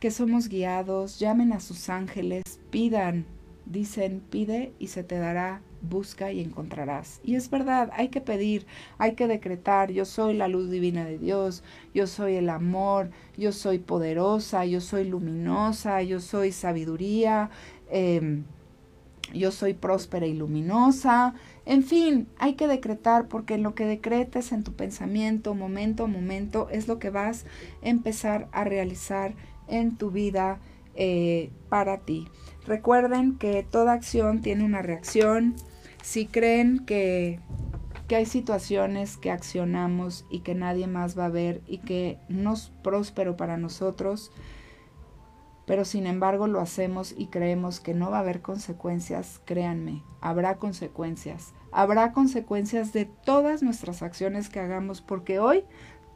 que 0.00 0.10
somos 0.10 0.48
guiados, 0.48 1.18
llamen 1.18 1.52
a 1.52 1.60
sus 1.60 1.88
ángeles, 1.88 2.42
pidan, 2.70 3.24
dicen, 3.66 4.22
pide 4.30 4.72
y 4.78 4.88
se 4.88 5.02
te 5.02 5.18
dará, 5.18 5.60
busca 5.82 6.32
y 6.32 6.40
encontrarás. 6.40 7.20
Y 7.24 7.34
es 7.34 7.50
verdad, 7.50 7.90
hay 7.92 8.08
que 8.08 8.20
pedir, 8.20 8.66
hay 8.98 9.14
que 9.14 9.26
decretar, 9.26 9.90
yo 9.90 10.04
soy 10.04 10.34
la 10.34 10.48
luz 10.48 10.70
divina 10.70 11.04
de 11.04 11.18
Dios, 11.18 11.62
yo 11.92 12.06
soy 12.06 12.36
el 12.36 12.48
amor, 12.48 13.10
yo 13.36 13.52
soy 13.52 13.78
poderosa, 13.78 14.64
yo 14.64 14.80
soy 14.80 15.04
luminosa, 15.04 16.02
yo 16.02 16.20
soy 16.20 16.52
sabiduría, 16.52 17.50
em, 17.90 18.44
yo 19.34 19.50
soy 19.50 19.74
próspera 19.74 20.26
y 20.26 20.34
luminosa. 20.34 21.34
En 21.64 21.82
fin, 21.82 22.28
hay 22.38 22.54
que 22.54 22.68
decretar 22.68 23.26
porque 23.26 23.58
lo 23.58 23.74
que 23.74 23.84
decretes 23.84 24.52
en 24.52 24.62
tu 24.62 24.72
pensamiento, 24.74 25.54
momento 25.54 26.04
a 26.04 26.06
momento, 26.06 26.68
es 26.70 26.86
lo 26.86 27.00
que 27.00 27.10
vas 27.10 27.44
a 27.82 27.88
empezar 27.88 28.48
a 28.52 28.62
realizar 28.62 29.34
en 29.68 29.96
tu 29.96 30.12
vida 30.12 30.60
eh, 30.94 31.50
para 31.68 31.98
ti. 31.98 32.28
Recuerden 32.66 33.38
que 33.38 33.62
toda 33.62 33.92
acción 33.92 34.42
tiene 34.42 34.64
una 34.64 34.82
reacción. 34.82 35.54
Si 36.02 36.26
creen 36.26 36.84
que, 36.84 37.38
que 38.08 38.16
hay 38.16 38.26
situaciones 38.26 39.16
que 39.16 39.30
accionamos 39.30 40.24
y 40.30 40.40
que 40.40 40.54
nadie 40.54 40.88
más 40.88 41.16
va 41.16 41.26
a 41.26 41.30
ver 41.30 41.62
y 41.66 41.78
que 41.78 42.18
no 42.28 42.54
es 42.54 42.72
próspero 42.82 43.36
para 43.36 43.56
nosotros, 43.56 44.32
pero 45.64 45.84
sin 45.84 46.06
embargo 46.06 46.46
lo 46.46 46.60
hacemos 46.60 47.14
y 47.16 47.26
creemos 47.26 47.80
que 47.80 47.94
no 47.94 48.10
va 48.10 48.18
a 48.18 48.20
haber 48.20 48.40
consecuencias, 48.40 49.40
créanme, 49.44 50.02
habrá 50.20 50.56
consecuencias. 50.56 51.52
Habrá 51.72 52.12
consecuencias 52.12 52.92
de 52.92 53.04
todas 53.04 53.62
nuestras 53.62 54.02
acciones 54.02 54.48
que 54.48 54.60
hagamos 54.60 55.02
porque 55.02 55.38
hoy 55.38 55.64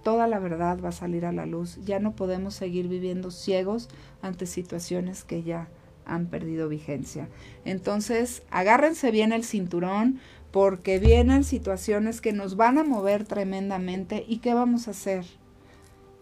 toda 0.03 0.27
la 0.27 0.39
verdad 0.39 0.81
va 0.83 0.89
a 0.89 0.93
salir 0.93 1.27
a 1.27 1.33
la 1.33 1.47
luz. 1.47 1.79
Ya 1.85 1.99
no 2.01 2.17
podemos 2.17 2.55
seguir 2.55 2.89
viviendo 2.89 3.31
ciegos 3.31 3.89
ante 4.23 4.47
situaciones 4.47 5.25
que 5.25 5.43
ya 5.43 5.69
han 6.05 6.27
perdido 6.27 6.69
vigencia. 6.69 7.29
Entonces, 7.65 8.43
agárrense 8.51 9.11
bien 9.11 9.33
el 9.33 9.45
cinturón 9.45 10.21
porque 10.51 10.99
vienen 10.99 11.45
situaciones 11.45 12.21
que 12.21 12.33
nos 12.33 12.57
van 12.57 12.79
a 12.79 12.85
mover 12.85 13.25
tremendamente 13.25 14.25
y 14.27 14.39
¿qué 14.39 14.55
vamos 14.55 14.89
a 14.89 14.93
hacer? 14.93 15.25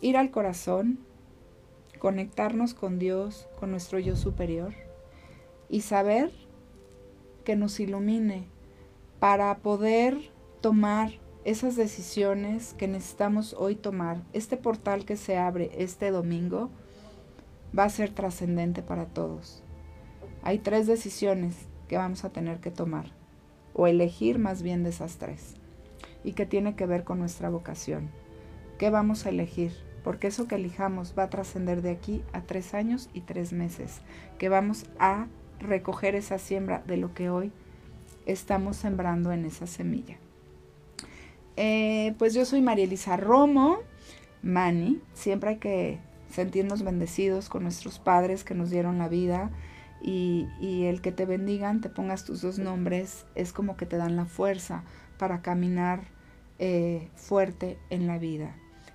Ir 0.01 0.17
al 0.17 0.31
corazón, 0.31 0.99
conectarnos 1.99 2.75
con 2.75 2.99
Dios, 2.99 3.49
con 3.59 3.71
nuestro 3.71 3.99
yo 3.99 4.17
superior 4.17 4.75
y 5.69 5.81
saber 5.81 6.31
que 7.45 7.57
nos 7.57 7.81
ilumine 7.81 8.45
para 9.19 9.57
poder 9.59 10.31
tomar 10.61 11.13
esas 11.45 11.77
decisiones 11.77 12.75
que 12.75 12.89
necesitamos 12.89 13.55
hoy 13.59 13.75
tomar. 13.75 14.23
Este 14.33 14.57
portal 14.57 15.05
que 15.05 15.17
se 15.17 15.39
abre 15.39 15.71
este 15.79 16.11
domingo 16.11 16.71
va 17.77 17.85
a 17.85 17.91
ser 17.91 18.11
trascendente 18.11 18.83
para 18.83 19.07
todos. 19.07 19.63
Hay 20.43 20.59
tres 20.59 20.87
decisiones 20.87 21.57
que 21.89 21.97
vamos 21.97 22.25
a 22.25 22.31
tener 22.31 22.61
que 22.61 22.71
tomar, 22.71 23.07
o 23.75 23.87
elegir 23.87 24.39
más 24.39 24.63
bien 24.63 24.83
de 24.83 24.91
esas 24.91 25.17
tres, 25.17 25.55
y 26.25 26.33
que 26.33 26.47
tiene 26.47 26.77
que 26.77 26.87
ver 26.87 27.05
con 27.05 27.19
nuestra 27.19 27.51
vocación. 27.51 28.11
¿Qué 28.79 28.91
vamos 28.91 29.27
a 29.27 29.31
elegir? 29.31 29.73
Porque 30.05 30.29
eso 30.29 30.47
que 30.47 30.55
elijamos 30.55 31.15
va 31.19 31.25
a 31.25 31.31
trascender 31.31 31.83
de 31.83 31.91
aquí 31.91 32.23
a 32.33 32.43
tres 32.43 32.75
años 32.75 33.11
y 33.13 33.23
tres 33.23 33.53
meses, 33.53 34.01
que 34.39 34.49
vamos 34.49 34.87
a 34.99 35.27
recoger 35.59 36.15
esa 36.15 36.39
siembra 36.39 36.83
de 36.87 36.97
lo 36.97 37.15
que 37.15 37.31
hoy 37.31 37.53
estamos 38.27 38.77
sembrando 38.77 39.33
en 39.33 39.45
esa 39.45 39.67
semilla. 39.67 40.19
Eh, 41.57 42.15
pues 42.19 42.35
yo 42.35 42.45
soy 42.45 42.61
María 42.61 42.85
Elisa 42.85 43.17
Romo, 43.17 43.79
Mani. 44.43 45.01
Siempre 45.15 45.51
hay 45.51 45.57
que 45.57 45.99
sentirnos 46.31 46.83
bendecidos 46.83 47.49
con 47.49 47.65
nuestros 47.65 47.99
padres 47.99 48.45
que 48.45 48.55
nos 48.55 48.71
dieron 48.71 48.99
la 48.99 49.09
vida 49.09 49.51
y, 50.01 50.47
el 50.85 51.01
que 51.01 51.13
te 51.13 51.27
bendigan, 51.27 51.81
te 51.81 51.89
pongas 51.89 52.25
tus 52.25 52.43
dos 52.43 52.59
nombres, 52.59 53.27
es 53.35 53.53
como 53.53 53.77
que 53.77 53.87
te 53.87 53.97
dan 53.97 54.17
la 54.17 54.27
fuerza 54.27 54.85
para 55.19 55.43
caminar 55.43 56.01
eh, 56.59 57.11
fuerte 57.17 57.79
en 57.91 58.07
la 58.07 58.19
vida. 58.19 58.55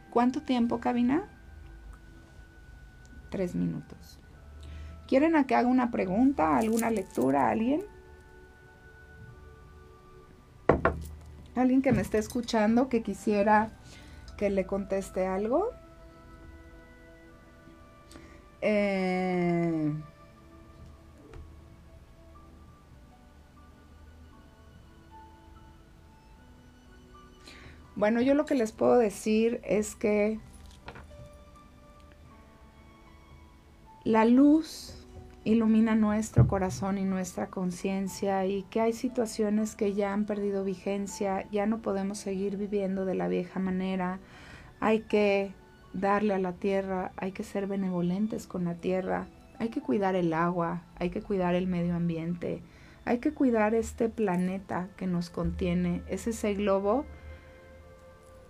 ¿Cuánto 0.09 0.41
tiempo, 0.41 0.79
cabina? 0.79 1.29
Tres 3.29 3.55
minutos. 3.55 4.19
¿Quieren 5.07 5.35
a 5.35 5.45
que 5.45 5.55
haga 5.55 5.67
una 5.67 5.91
pregunta, 5.91 6.57
alguna 6.57 6.89
lectura 6.89 7.49
alguien? 7.49 7.81
¿Alguien 11.55 11.81
que 11.81 11.91
me 11.91 12.01
esté 12.01 12.17
escuchando 12.17 12.89
que 12.89 13.03
quisiera 13.03 13.69
que 14.37 14.49
le 14.49 14.65
conteste 14.65 15.27
algo? 15.27 15.69
Eh, 18.61 19.93
Bueno, 27.95 28.21
yo 28.21 28.33
lo 28.33 28.45
que 28.45 28.55
les 28.55 28.71
puedo 28.71 28.97
decir 28.97 29.61
es 29.63 29.95
que 29.95 30.39
la 34.03 34.25
luz 34.25 35.05
ilumina 35.43 35.95
nuestro 35.95 36.47
corazón 36.47 36.97
y 36.97 37.03
nuestra 37.03 37.47
conciencia 37.47 38.45
y 38.45 38.63
que 38.63 38.81
hay 38.81 38.93
situaciones 38.93 39.75
que 39.75 39.93
ya 39.93 40.11
han 40.11 40.25
perdido 40.25 40.63
vigencia, 40.63 41.47
ya 41.51 41.67
no 41.67 41.81
podemos 41.81 42.17
seguir 42.17 42.57
viviendo 42.57 43.05
de 43.05 43.15
la 43.15 43.27
vieja 43.27 43.59
manera, 43.59 44.19
hay 44.79 45.01
que 45.01 45.51
darle 45.93 46.33
a 46.33 46.39
la 46.39 46.53
tierra, 46.53 47.11
hay 47.17 47.31
que 47.31 47.43
ser 47.43 47.67
benevolentes 47.67 48.47
con 48.47 48.65
la 48.65 48.73
tierra, 48.75 49.27
hay 49.59 49.69
que 49.69 49.81
cuidar 49.81 50.15
el 50.15 50.33
agua, 50.33 50.81
hay 50.95 51.11
que 51.11 51.21
cuidar 51.21 51.53
el 51.53 51.67
medio 51.67 51.95
ambiente, 51.95 52.63
hay 53.05 53.19
que 53.19 53.33
cuidar 53.33 53.75
este 53.75 54.09
planeta 54.09 54.87
que 54.97 55.05
nos 55.05 55.29
contiene, 55.29 56.01
es 56.07 56.25
ese 56.25 56.55
globo 56.55 57.05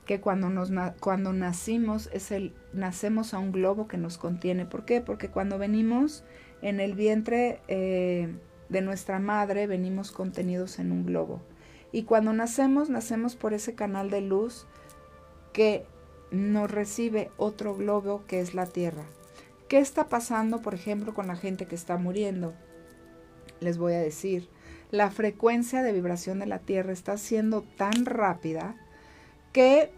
que 0.05 0.19
cuando, 0.19 0.49
nos, 0.49 0.71
cuando 0.99 1.33
nacimos 1.33 2.09
es 2.11 2.31
el, 2.31 2.53
nacemos 2.73 3.33
a 3.33 3.39
un 3.39 3.51
globo 3.51 3.87
que 3.87 3.97
nos 3.97 4.17
contiene. 4.17 4.65
¿Por 4.65 4.85
qué? 4.85 5.01
Porque 5.01 5.29
cuando 5.29 5.57
venimos 5.57 6.23
en 6.61 6.79
el 6.79 6.93
vientre 6.93 7.61
eh, 7.67 8.35
de 8.69 8.81
nuestra 8.81 9.19
madre, 9.19 9.67
venimos 9.67 10.11
contenidos 10.11 10.79
en 10.79 10.91
un 10.91 11.05
globo. 11.05 11.41
Y 11.91 12.03
cuando 12.03 12.33
nacemos, 12.33 12.89
nacemos 12.89 13.35
por 13.35 13.53
ese 13.53 13.75
canal 13.75 14.09
de 14.09 14.21
luz 14.21 14.65
que 15.53 15.85
nos 16.31 16.69
recibe 16.69 17.29
otro 17.37 17.75
globo 17.75 18.23
que 18.27 18.41
es 18.41 18.55
la 18.55 18.65
Tierra. 18.65 19.03
¿Qué 19.69 19.77
está 19.77 20.09
pasando, 20.09 20.61
por 20.61 20.73
ejemplo, 20.73 21.13
con 21.13 21.27
la 21.27 21.35
gente 21.35 21.65
que 21.65 21.75
está 21.75 21.97
muriendo? 21.97 22.53
Les 23.59 23.77
voy 23.77 23.93
a 23.93 23.99
decir, 23.99 24.49
la 24.91 25.11
frecuencia 25.11 25.81
de 25.83 25.93
vibración 25.93 26.39
de 26.39 26.47
la 26.47 26.59
Tierra 26.59 26.91
está 26.91 27.17
siendo 27.17 27.61
tan 27.61 28.05
rápida 28.05 28.75
que 29.53 29.89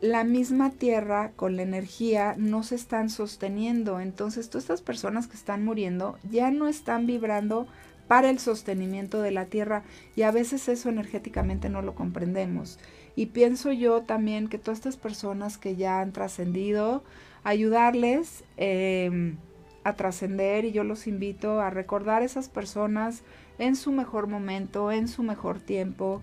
la 0.00 0.24
misma 0.24 0.70
tierra 0.70 1.32
con 1.36 1.56
la 1.56 1.62
energía 1.62 2.34
no 2.38 2.62
se 2.62 2.74
están 2.74 3.10
sosteniendo. 3.10 4.00
Entonces, 4.00 4.48
todas 4.48 4.64
estas 4.64 4.80
personas 4.82 5.26
que 5.26 5.36
están 5.36 5.64
muriendo 5.64 6.18
ya 6.30 6.50
no 6.50 6.68
están 6.68 7.06
vibrando 7.06 7.66
para 8.08 8.30
el 8.30 8.38
sostenimiento 8.38 9.22
de 9.22 9.30
la 9.30 9.44
tierra 9.44 9.84
y 10.16 10.22
a 10.22 10.32
veces 10.32 10.68
eso 10.68 10.88
energéticamente 10.88 11.68
no 11.68 11.82
lo 11.82 11.94
comprendemos. 11.94 12.78
Y 13.14 13.26
pienso 13.26 13.70
yo 13.72 14.02
también 14.02 14.48
que 14.48 14.58
todas 14.58 14.78
estas 14.78 14.96
personas 14.96 15.58
que 15.58 15.76
ya 15.76 16.00
han 16.00 16.12
trascendido, 16.12 17.04
ayudarles 17.44 18.42
em, 18.56 19.36
a 19.84 19.94
trascender 19.94 20.64
y 20.64 20.72
yo 20.72 20.82
los 20.82 21.06
invito 21.06 21.60
a 21.60 21.70
recordar 21.70 22.22
a 22.22 22.24
esas 22.24 22.48
personas 22.48 23.22
en 23.58 23.76
su 23.76 23.92
mejor 23.92 24.26
momento, 24.26 24.90
en 24.90 25.06
su 25.06 25.22
mejor 25.22 25.60
tiempo. 25.60 26.22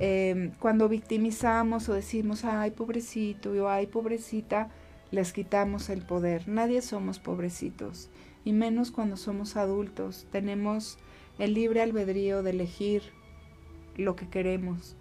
Em, 0.00 0.52
cuando 0.58 0.88
victimizamos 0.88 1.88
o 1.88 1.94
decimos, 1.94 2.44
ay, 2.44 2.70
pobrecito, 2.70 3.52
o 3.52 3.68
ay, 3.68 3.86
pobrecita, 3.86 4.70
les 5.10 5.32
quitamos 5.32 5.90
el 5.90 6.02
poder. 6.02 6.48
Nadie 6.48 6.80
somos 6.82 7.18
pobrecitos, 7.18 8.08
y 8.44 8.52
menos 8.52 8.90
cuando 8.90 9.16
somos 9.16 9.56
adultos. 9.56 10.26
Tenemos 10.32 10.98
el 11.38 11.54
libre 11.54 11.82
albedrío 11.82 12.42
de 12.42 12.50
elegir 12.50 13.02
lo 13.96 14.16
que 14.16 14.28
queremos. 14.28 14.96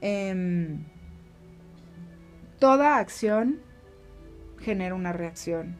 Em, 0.00 0.84
toda 2.58 2.96
acción 2.96 3.60
genera 4.58 4.94
una 4.94 5.12
reacción 5.12 5.76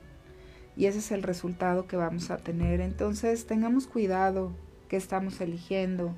y 0.77 0.87
ese 0.87 0.99
es 0.99 1.11
el 1.11 1.23
resultado 1.23 1.87
que 1.87 1.97
vamos 1.97 2.31
a 2.31 2.37
tener. 2.37 2.81
Entonces 2.81 3.47
tengamos 3.47 3.87
cuidado 3.87 4.53
que 4.89 4.97
estamos 4.97 5.41
eligiendo. 5.41 6.15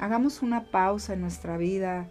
Hagamos 0.00 0.40
una 0.40 0.64
pausa 0.64 1.12
en 1.12 1.20
nuestra 1.20 1.58
vida 1.58 2.08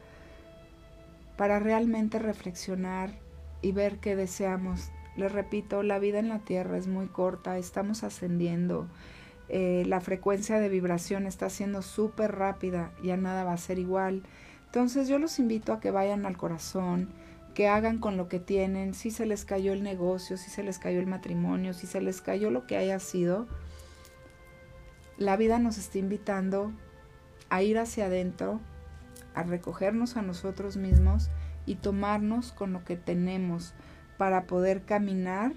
para 1.38 1.58
realmente 1.58 2.20
reflexionar 2.20 3.16
y 3.64 3.72
ver 3.72 3.98
qué 3.98 4.16
deseamos. 4.16 4.92
Les 5.18 5.32
repito, 5.32 5.82
la 5.82 5.98
vida 5.98 6.20
en 6.20 6.30
la 6.30 6.38
Tierra 6.38 6.78
es 6.78 6.86
muy 6.86 7.08
corta, 7.08 7.58
estamos 7.58 8.04
ascendiendo. 8.04 8.88
Eh, 9.48 9.86
la 9.88 10.02
frecuencia 10.02 10.60
de 10.60 10.70
vibración 10.70 11.26
está 11.26 11.50
siendo 11.50 11.82
súper 11.82 12.36
rápida, 12.36 12.92
ya 13.04 13.18
nada 13.18 13.44
va 13.44 13.54
a 13.54 13.58
ser 13.58 13.80
igual. 13.80 14.22
Entonces 14.68 15.08
yo 15.08 15.18
los 15.18 15.40
invito 15.40 15.74
a 15.74 15.80
que 15.80 15.90
vayan 15.90 16.28
al 16.28 16.38
corazón, 16.38 17.10
que 17.56 17.68
hagan 17.68 17.98
con 17.98 18.18
lo 18.18 18.30
que 18.30 18.40
tienen, 18.40 18.94
si 18.94 19.10
se 19.10 19.26
les 19.26 19.46
cayó 19.46 19.74
el 19.74 19.82
negocio, 19.82 20.38
si 20.38 20.52
se 20.52 20.62
les 20.62 20.78
cayó 20.78 21.00
el 21.00 21.08
matrimonio, 21.08 21.74
si 21.74 21.88
se 21.88 22.02
les 22.02 22.22
cayó 22.22 22.52
lo 22.52 22.68
que 22.68 22.78
haya 22.78 23.00
sido. 23.00 23.48
La 25.18 25.38
vida 25.38 25.58
nos 25.58 25.80
está 25.80 25.98
invitando 25.98 26.72
a 27.50 27.62
ir 27.64 27.78
hacia 27.78 28.06
adentro, 28.06 28.60
a 29.34 29.44
recogernos 29.44 30.18
a 30.18 30.22
nosotros 30.22 30.78
mismos 30.78 31.30
y 31.66 31.76
tomarnos 31.76 32.52
con 32.52 32.74
lo 32.74 32.84
que 32.84 32.96
tenemos 32.96 33.74
para 34.18 34.48
poder 34.48 34.84
caminar 34.84 35.54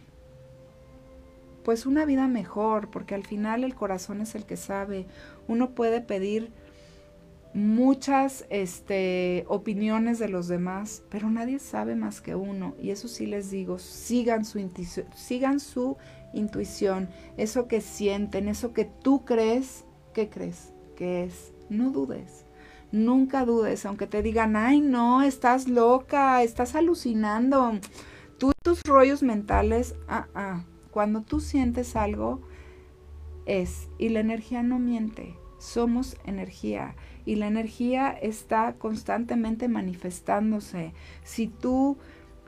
pues 1.65 1.87
una 1.87 2.05
vida 2.05 2.27
mejor, 2.27 2.91
porque 2.91 3.15
al 3.15 3.25
final 3.25 3.63
el 3.63 3.75
corazón 3.75 4.21
es 4.21 4.35
el 4.35 4.45
que 4.45 4.57
sabe. 4.57 5.07
Uno 5.47 5.77
puede 5.77 6.01
pedir 6.01 6.51
muchas 7.55 8.47
este, 8.51 9.45
opiniones 9.47 10.19
de 10.19 10.29
los 10.29 10.49
demás, 10.49 11.05
pero 11.09 11.31
nadie 11.31 11.61
sabe 11.61 11.95
más 11.95 12.21
que 12.21 12.35
uno. 12.35 12.75
Y 12.81 12.91
eso 12.91 13.07
sí 13.07 13.27
les 13.27 13.51
digo, 13.51 13.79
sigan 13.79 14.45
su, 14.45 14.59
intuición, 14.59 15.07
sigan 15.15 15.61
su 15.61 15.97
intuición, 16.33 17.11
eso 17.37 17.69
que 17.69 17.81
sienten, 17.81 18.49
eso 18.49 18.73
que 18.73 18.85
tú 18.85 19.25
crees, 19.25 19.85
¿qué 20.15 20.29
crees? 20.29 20.73
que 21.03 21.25
es? 21.25 21.52
No 21.73 21.91
dudes. 21.91 22.45
Nunca 22.93 23.47
dudes, 23.47 23.87
aunque 23.87 24.07
te 24.07 24.23
digan, 24.23 24.55
ay 24.55 24.83
no, 24.83 25.23
estás 25.23 25.67
loca, 25.67 26.43
estás 26.43 26.75
alucinando. 26.75 27.79
Tú 28.37 28.53
tus 28.63 28.83
rollos 28.83 29.23
mentales, 29.23 29.95
ah, 30.07 30.27
ah, 30.35 30.65
cuando 30.91 31.23
tú 31.23 31.41
sientes 31.41 31.97
algo, 31.97 32.43
es. 33.47 33.89
Y 33.99 34.11
la 34.11 34.21
energía 34.21 34.63
no 34.63 34.79
miente. 34.79 35.35
Somos 35.59 36.19
energía. 36.27 36.95
Y 37.25 37.37
la 37.37 37.47
energía 37.47 38.11
está 38.11 38.75
constantemente 38.75 39.69
manifestándose. 39.69 40.93
Si 41.25 41.49
tú, 41.49 41.97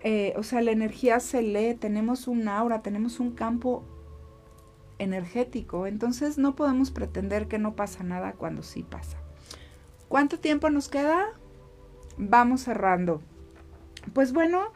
eh, 0.03 0.35
o 0.37 0.43
sea, 0.43 0.61
la 0.61 0.73
energía 0.73 1.21
se 1.21 1.41
lee, 1.41 1.75
tenemos 1.75 2.29
un 2.29 2.49
aura, 2.49 2.83
tenemos 2.83 3.19
un 3.21 3.31
campo 3.31 3.85
energético. 4.99 5.87
Entonces 5.87 6.39
no 6.39 6.55
podemos 6.55 6.91
pretender 6.91 7.49
que 7.49 7.59
no 7.59 7.75
pasa 7.75 8.05
nada 8.05 8.33
cuando 8.33 8.63
sí 8.63 8.83
pasa. 8.83 9.19
¿Cuánto 10.09 10.39
tiempo 10.39 10.71
nos 10.71 10.89
queda? 10.89 11.27
Vamos 12.17 12.63
cerrando. 12.63 13.21
Pues 14.13 14.33
bueno, 14.33 14.73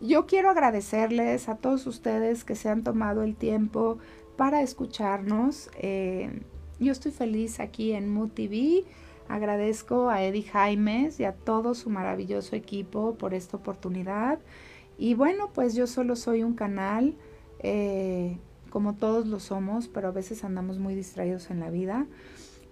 yo 0.00 0.26
quiero 0.26 0.50
agradecerles 0.50 1.48
a 1.48 1.56
todos 1.56 1.86
ustedes 1.86 2.44
que 2.44 2.54
se 2.54 2.68
han 2.68 2.82
tomado 2.82 3.22
el 3.22 3.36
tiempo 3.36 3.98
para 4.36 4.62
escucharnos. 4.62 5.70
Eh, 5.76 6.40
yo 6.80 6.90
estoy 6.90 7.12
feliz 7.12 7.60
aquí 7.60 7.92
en 7.92 8.12
Mood 8.12 8.30
TV. 8.30 8.84
Agradezco 9.28 10.10
a 10.10 10.22
Eddie 10.24 10.42
Jaimes 10.42 11.20
y 11.20 11.24
a 11.24 11.32
todo 11.32 11.74
su 11.74 11.90
maravilloso 11.90 12.56
equipo 12.56 13.14
por 13.14 13.34
esta 13.34 13.56
oportunidad. 13.56 14.40
Y 14.98 15.14
bueno, 15.14 15.50
pues 15.54 15.74
yo 15.74 15.86
solo 15.86 16.16
soy 16.16 16.42
un 16.42 16.54
canal, 16.54 17.14
eh, 17.60 18.38
como 18.72 18.94
todos 18.94 19.26
lo 19.26 19.38
somos, 19.38 19.88
pero 19.88 20.08
a 20.08 20.12
veces 20.12 20.44
andamos 20.44 20.78
muy 20.78 20.94
distraídos 20.94 21.50
en 21.50 21.60
la 21.60 21.68
vida. 21.68 22.06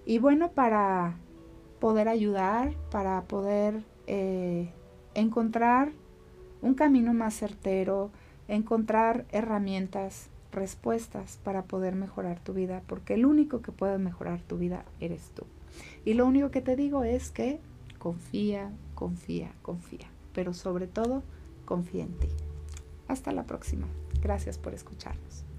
Y 0.06 0.18
bueno, 0.18 0.50
para 0.52 1.18
poder 1.78 2.08
ayudar, 2.08 2.74
para 2.90 3.20
poder 3.24 3.84
eh, 4.06 4.72
encontrar 5.14 5.92
un 6.62 6.72
camino 6.72 7.12
más 7.12 7.34
certero, 7.34 8.10
encontrar 8.48 9.26
herramientas, 9.30 10.30
respuestas 10.52 11.38
para 11.44 11.64
poder 11.64 11.96
mejorar 11.96 12.40
tu 12.40 12.54
vida, 12.54 12.82
porque 12.86 13.12
el 13.12 13.26
único 13.26 13.60
que 13.60 13.70
puede 13.70 13.98
mejorar 13.98 14.40
tu 14.40 14.56
vida 14.56 14.86
eres 15.00 15.32
tú. 15.34 15.44
Y 16.06 16.14
lo 16.14 16.24
único 16.24 16.50
que 16.50 16.62
te 16.62 16.76
digo 16.76 17.04
es 17.04 17.30
que 17.30 17.60
confía, 17.98 18.72
confía, 18.94 19.52
confía, 19.60 20.10
pero 20.32 20.54
sobre 20.54 20.86
todo 20.86 21.22
confía 21.66 22.04
en 22.04 22.14
ti. 22.14 22.28
Hasta 23.06 23.32
la 23.32 23.44
próxima. 23.44 23.86
Gracias 24.22 24.56
por 24.56 24.72
escucharnos. 24.72 25.49